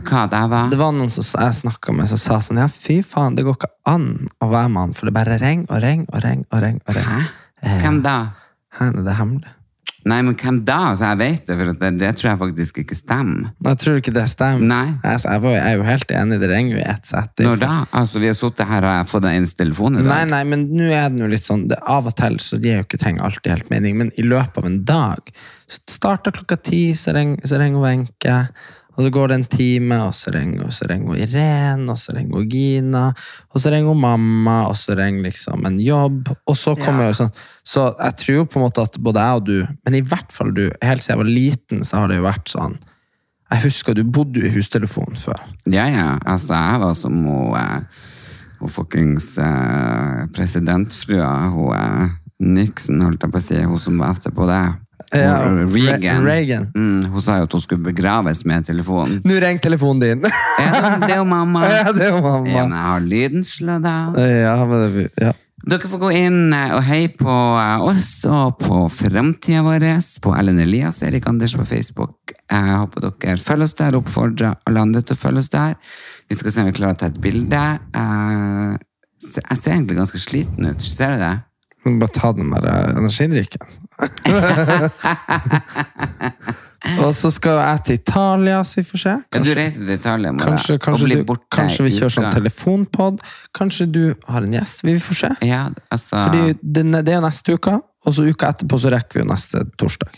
Hva 0.07 0.25
det 0.31 0.43
var? 0.51 0.71
Det 0.71 0.79
var 0.79 0.95
noen 0.95 1.12
som 1.14 1.27
jeg 1.27 1.59
snakka 1.61 1.95
med 1.95 2.09
som 2.11 2.19
sa 2.19 2.39
sånn 2.43 2.59
Ja, 2.59 2.67
fy 2.71 2.99
faen, 3.07 3.37
det 3.39 3.45
går 3.47 3.59
ikke 3.59 3.71
an 3.87 4.29
å 4.43 4.49
være 4.51 4.71
med 4.73 4.81
han, 4.83 4.97
for 4.97 5.09
det 5.09 5.14
bare 5.14 5.39
ringer 5.43 5.69
og 5.71 5.83
ringer 5.83 6.09
og 6.11 6.25
ringer. 6.25 6.47
og 6.51 6.64
ring, 6.64 6.81
og 6.87 6.97
ring. 6.97 7.07
Hæ? 7.07 7.79
Hvem 7.83 8.01
da? 8.07 8.17
Hæ, 8.79 8.91
nei, 8.93 9.05
det 9.07 9.12
er 9.12 9.21
hemmelig. 9.21 9.55
Nei, 10.07 10.20
men 10.22 10.36
hvem 10.38 10.61
da? 10.66 10.92
Så 10.94 11.02
jeg 11.02 11.18
vet 11.18 11.48
det, 11.48 11.57
for 11.59 11.70
det, 11.80 11.88
det 11.98 12.11
tror 12.18 12.28
jeg 12.30 12.38
faktisk 12.42 12.78
ikke 12.82 12.98
stemmer. 12.98 13.48
Nei, 13.66 13.72
tror 13.82 13.96
du 13.96 14.02
ikke 14.04 14.14
det 14.14 14.26
stemmer. 14.30 14.62
Nei. 14.70 14.84
Altså, 15.02 15.32
jeg, 15.32 15.42
var, 15.42 15.57
jeg 15.57 15.66
er 15.66 15.80
jo 15.80 15.86
helt 15.88 16.14
enig, 16.20 16.38
det 16.42 16.50
ringer 16.52 16.76
jo 16.76 16.78
i 16.78 16.86
ett 16.92 17.11
sett. 17.11 17.42
Når 17.42 17.59
da? 17.64 17.72
Altså, 18.00 18.22
vi 18.22 18.30
har 18.30 18.38
sittet 18.38 18.70
her, 18.70 18.86
og 18.86 18.94
jeg 18.94 19.11
fått 19.11 19.28
en 19.32 19.50
telefon 19.62 19.98
i 19.98 20.04
dag? 20.04 20.12
Nei, 20.12 20.22
nei, 20.30 20.42
men 20.52 20.64
nå 20.70 20.88
er 20.94 21.11
det 21.11 21.24
jo 21.24 21.30
litt 21.34 21.48
sånn 21.48 21.66
det, 21.72 21.80
Av 21.90 22.07
og 22.07 22.14
til 22.18 22.38
så 22.42 22.61
gir 22.62 22.80
jo 22.80 22.86
ikke 22.86 23.02
ting 23.02 23.18
alltid 23.18 23.57
helt 23.57 23.72
mening, 23.74 23.98
men 23.98 24.14
i 24.14 24.26
løpet 24.26 24.62
av 24.62 24.70
en 24.70 24.80
dag 24.86 25.34
Så 25.66 25.82
starter 25.90 26.34
klokka 26.36 26.61
ti, 26.70 26.82
så 26.94 27.16
ringer, 27.16 27.42
hun 27.66 27.82
Wenche. 27.82 28.36
Og 28.97 29.05
så 29.05 29.11
går 29.12 29.28
det 29.28 29.36
en 29.36 29.49
time, 29.53 29.99
og 30.09 30.14
så 30.16 30.32
ringer, 30.32 30.70
så 30.72 30.86
ringer 30.88 31.18
Irene, 31.20 31.92
og 31.92 31.99
så 32.01 32.14
ringer 32.16 32.47
Gina, 32.49 33.05
og 33.53 33.61
så 33.61 33.72
ringer 33.72 33.99
mamma, 34.01 34.57
og 34.70 34.76
så 34.80 34.97
ringer 34.97 35.28
liksom 35.28 35.68
en 35.68 35.76
jobb. 35.82 36.32
Og 36.49 36.57
så 36.57 36.72
kommer 36.80 37.11
jo 37.11 37.18
sånn 37.20 37.32
Så 37.66 37.90
jeg 37.92 38.16
tror 38.22 38.38
jo 38.38 38.49
på 38.49 38.61
en 38.61 38.64
måte 38.64 38.84
at 38.88 38.97
både 39.03 39.24
jeg 39.26 39.40
og 39.40 39.47
du, 39.51 39.57
men 39.84 39.99
i 39.99 40.05
hvert 40.07 40.32
fall 40.32 40.55
du, 40.57 40.64
helt 40.80 41.05
siden 41.05 41.16
jeg 41.16 41.22
var 41.24 41.32
liten, 41.32 41.84
så 41.84 42.03
har 42.03 42.09
det 42.11 42.20
jo 42.20 42.28
vært 42.28 42.53
sånn 42.53 42.76
Jeg 43.53 43.64
husker 43.66 43.94
du 43.94 44.03
bodde 44.03 44.42
i 44.42 44.53
hustelefon 44.55 45.18
før. 45.20 45.42
Ja, 45.70 45.84
ja. 45.92 46.09
Altså, 46.24 46.57
jeg 46.57 46.80
var 46.82 46.97
som 46.99 47.20
hun, 47.20 47.53
eh, 47.61 48.07
hun 48.62 48.72
fuckings 48.72 49.34
eh, 49.38 50.24
presidentfrua, 50.34 51.34
hun 51.53 51.76
eh, 51.76 52.16
Nixon, 52.42 53.05
holdt 53.05 53.22
jeg 53.22 53.32
på 53.32 53.40
å 53.40 53.44
si, 53.44 53.61
hun 53.61 53.80
som 53.80 54.01
var 54.01 54.16
etterpå 54.16 54.49
det. 54.49 54.64
Ja, 55.14 55.36
Reagan. 55.70 56.22
Re- 56.24 56.26
Reagan. 56.26 56.68
Mm, 56.74 57.07
hun 57.12 57.22
sa 57.22 57.36
jo 57.38 57.46
at 57.46 57.52
hun 57.54 57.62
skulle 57.62 57.84
begraves 57.86 58.44
med 58.48 58.66
telefonen. 58.66 59.20
Nå 59.24 59.36
ringer 59.42 59.62
telefonen 59.62 60.00
din! 60.02 60.26
Ja, 60.26 60.96
det 61.02 61.11
er 61.12 61.18
jo 61.20 61.26
mamma. 61.30 61.62
ja, 61.70 61.92
det 61.94 62.09
er 62.09 62.14
jo 62.16 62.22
mamma. 62.24 62.48
Ja, 62.50 62.64
men 62.66 62.76
jeg 62.78 62.86
har 62.90 63.04
lyden 63.12 63.44
slått 63.46 63.86
av. 63.90 64.16
Ja, 64.18 64.57
men 64.66 64.86
det, 64.96 65.07
ja. 65.22 65.32
Dere 65.66 65.88
får 65.90 65.98
gå 65.98 66.11
inn 66.14 66.52
eh, 66.54 66.74
og 66.76 66.82
heie 66.86 67.09
på 67.16 67.32
eh, 67.59 67.80
oss 67.88 68.11
og 68.30 68.59
på 68.61 68.82
framtida 68.92 69.64
vår 69.66 69.86
på 70.22 70.34
Ellen 70.38 70.61
Elias 70.62 71.00
Erik 71.02 71.26
Anders 71.26 71.57
på 71.59 71.64
Facebook. 71.66 72.34
Jeg 72.52 72.76
håper 72.76 73.07
dere 73.09 73.36
følger 73.42 73.64
oss 73.66 73.74
der, 73.74 73.96
oppfordrer 73.98 74.54
alle 74.68 74.84
andre 74.84 75.02
til 75.02 75.16
å 75.16 75.22
følge 75.24 75.42
oss 75.42 75.50
der. 75.50 75.74
Vi 76.30 76.38
skal 76.38 76.52
se 76.54 76.62
om 76.62 76.68
vi 76.70 76.76
klarer 76.76 76.94
å 76.94 77.00
ta 77.00 77.09
et 77.11 77.18
bilde. 77.24 77.64
Eh, 77.96 78.76
Jeg 79.26 79.59
ser 79.59 79.72
egentlig 79.72 79.96
ganske 79.98 80.20
sliten 80.22 80.68
ut. 80.70 80.82
Ser 80.86 81.16
du 81.16 81.22
det? 81.24 81.34
Men 81.87 82.01
Bare 82.03 82.14
ta 82.14 82.32
den 82.34 82.51
der 82.51 82.64
eh, 82.66 82.99
energidrikken. 82.99 83.62
Og 87.03 87.11
så 87.16 87.30
skal 87.34 87.57
jeg 87.59 87.80
til 87.87 87.95
Italia, 87.99 88.61
så 88.64 88.80
vi 88.80 88.84
får 88.87 88.99
se. 89.01 89.14
Ja, 89.34 89.41
du 89.43 89.49
reiser 89.59 89.80
til 89.82 89.95
Italia 89.97 90.30
morgen 90.32 90.53
kanskje, 90.53 90.76
kanskje, 90.82 91.09
blir 91.09 91.24
du, 91.26 91.32
kanskje 91.53 91.87
vi 91.87 91.91
kjører 91.97 92.14
sånn 92.14 92.28
telefonpod. 92.34 93.14
Kanskje 93.57 93.84
du 93.91 94.03
har 94.28 94.47
en 94.47 94.55
gjest. 94.55 94.84
Vi 94.87 94.95
får 95.03 95.16
se. 95.22 95.30
Ja, 95.49 95.64
altså 95.95 96.20
Fordi 96.20 96.55
det, 96.61 96.84
det 97.01 97.14
er 97.14 97.18
jo 97.18 97.24
neste 97.26 97.57
uke, 97.57 97.74
og 98.07 98.14
så 98.14 98.26
uka 98.28 98.53
etterpå 98.55 98.78
så 98.82 98.93
rekker 98.95 99.18
vi 99.18 99.24
jo 99.24 99.28
neste 99.32 99.64
torsdag. 99.80 100.12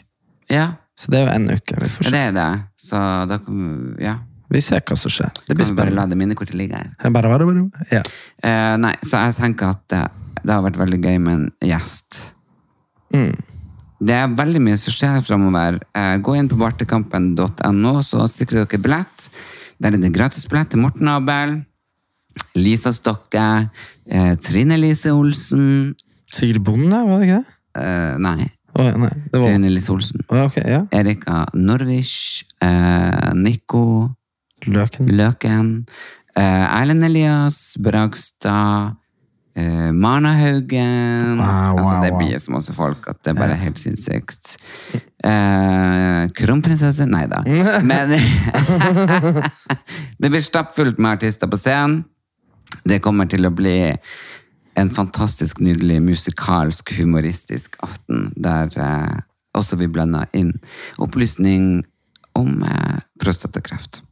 Ja, 0.53 0.66
Så 0.99 1.12
det 1.14 1.21
er 1.21 1.29
jo 1.29 1.35
en 1.37 1.47
uke. 1.47 1.77
Vi 1.79 1.89
får 1.95 2.09
se. 2.09 2.11
det 2.11 2.21
er 2.27 2.33
det. 2.37 2.49
Så 2.89 2.97
da 3.31 3.37
kan 3.39 3.59
ja. 4.03 4.16
Vi 4.49 4.61
ser 4.64 4.81
hva 4.81 4.97
som 4.97 5.12
skjer. 5.12 5.29
Det 5.47 5.55
blir 5.55 5.66
Kan 5.66 5.75
vi 5.75 5.81
bare 5.83 5.93
la 5.95 6.07
det 6.09 6.16
minnekortet 6.16 6.57
ligge 6.57 6.79
her. 6.81 7.11
Bare, 7.12 7.29
bare, 7.29 7.45
bare. 7.45 7.66
Ja. 7.93 8.01
Uh, 8.41 8.77
nei, 8.81 8.95
så 9.05 9.21
jeg 9.27 9.37
tenker 9.37 9.75
at 9.77 9.83
det, 9.93 10.01
det 10.45 10.55
har 10.55 10.64
vært 10.64 10.78
veldig 10.80 10.99
gøy 11.05 11.18
med 11.22 11.34
en 11.34 11.47
gjest. 11.68 12.32
Mm. 13.14 13.32
Det 13.99 14.14
er 14.14 14.34
veldig 14.39 14.61
mye 14.62 14.78
som 14.78 14.95
skjer 14.95 15.22
fremover. 15.26 15.80
Eh, 15.99 16.16
gå 16.22 16.36
inn 16.39 16.49
på 16.51 16.59
bartekampen.no, 16.61 17.95
så 18.07 18.28
sikrer 18.30 18.64
dere 18.66 18.82
billett. 18.84 19.28
Der 19.82 19.95
er 19.95 20.03
det 20.03 20.12
gratisbillett 20.14 20.70
til 20.74 20.82
Morten 20.82 21.09
Abel, 21.11 21.57
Lisa 22.59 22.93
Stokke, 22.95 23.47
eh, 24.07 24.34
Trine 24.43 24.78
Lise 24.78 25.11
Olsen 25.14 25.95
Sigrid 26.32 26.62
Bonde, 26.62 27.01
var 27.09 27.18
det 27.22 27.28
ikke 27.28 27.41
det? 27.41 27.57
eh, 27.82 28.14
Nei, 28.22 28.47
Å, 28.78 28.84
nei, 29.01 29.11
det 29.32 29.41
var 29.41 29.49
Trine 29.49 29.70
Lise 29.72 29.91
Olsen. 29.95 30.22
Å, 30.28 30.45
okay, 30.47 30.62
ja. 30.70 30.82
Erika 30.95 31.47
Norwich. 31.55 32.45
eh, 32.62 33.32
Nico 33.34 34.14
Løken. 34.66 35.09
Løken, 35.18 35.86
eh, 36.36 36.66
Erlend 36.80 37.05
Elias, 37.07 37.76
Bragstad, 37.82 38.95
eh, 39.59 39.91
Marnahaugen 39.93 40.39
Haugen 40.39 41.39
Wow, 41.39 41.79
altså, 41.79 41.95
wow, 41.95 42.03
Det 42.03 42.13
wow. 42.13 42.19
blir 42.23 42.39
så 42.39 42.55
masse 42.55 42.75
folk 42.77 43.09
at 43.11 43.21
det 43.25 43.33
er 43.33 43.39
bare 43.39 43.59
helt 43.59 43.79
sinnssykt. 43.81 44.55
Eh, 45.25 46.23
Kronprinsesse 46.39 47.07
Nei 47.11 47.25
da. 47.31 47.43
Men 47.91 48.15
det 50.21 50.31
blir 50.31 50.45
stappfullt 50.45 50.99
med 50.99 51.19
artister 51.19 51.51
på 51.51 51.59
scenen. 51.61 52.05
Det 52.85 53.01
kommer 53.05 53.29
til 53.31 53.49
å 53.49 53.55
bli 53.55 53.79
en 54.79 54.91
fantastisk 54.95 55.61
nydelig 55.65 55.99
musikalsk, 56.05 56.93
humoristisk 57.01 57.77
aften, 57.83 58.29
der 58.37 58.71
eh, 58.79 59.17
også 59.59 59.79
vi 59.81 59.89
blander 59.91 60.29
inn 60.37 60.53
opplysning 61.03 61.83
om 62.39 62.63
eh, 62.63 63.01
prostatakreft. 63.21 64.03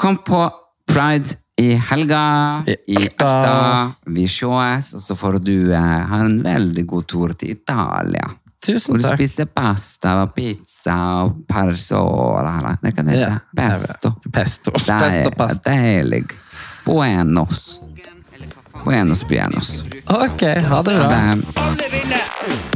Kom 0.00 0.18
på 0.24 0.46
Pride 0.88 1.36
i 1.58 1.70
helga 1.90 2.20
I. 2.66 2.96
Alta. 2.96 3.92
Vi 4.06 4.26
sees, 4.28 4.90
og 4.94 5.00
så 5.02 5.14
får 5.16 5.38
du 5.44 5.72
eh, 5.72 5.80
ha 6.10 6.18
en 6.26 6.42
veldig 6.44 6.84
god 6.86 7.06
tur 7.08 7.32
til 7.32 7.54
Italia. 7.56 8.28
Tusen 8.66 8.92
Hvor 8.94 8.98
du 9.00 9.04
takk. 9.06 9.18
spiste 9.20 9.46
pasta 9.46 10.14
og 10.24 10.34
pizza 10.34 10.96
og 11.24 11.42
persola. 11.48 12.76
Det 12.82 12.94
kan 12.96 13.06
det 13.06 13.16
hete. 13.18 13.30
Ja, 13.30 13.38
Pesto. 13.56 14.08
jeg 14.08 14.24
vet. 14.24 14.32
Pesto. 14.40 14.70
Det 14.76 14.86
Pesto, 15.00 15.28
er 15.30 15.36
pasta. 15.38 15.70
deilig. 15.70 16.24
Buenos. 16.84 17.80
Buenos, 18.84 19.24
buenos. 19.28 19.82
Ok, 20.06 20.42
ha 20.68 20.82
det 20.82 20.96
bra. 20.98 21.08
Det, 21.08 21.44
Alle 21.56 21.92
vinner! 21.92 22.75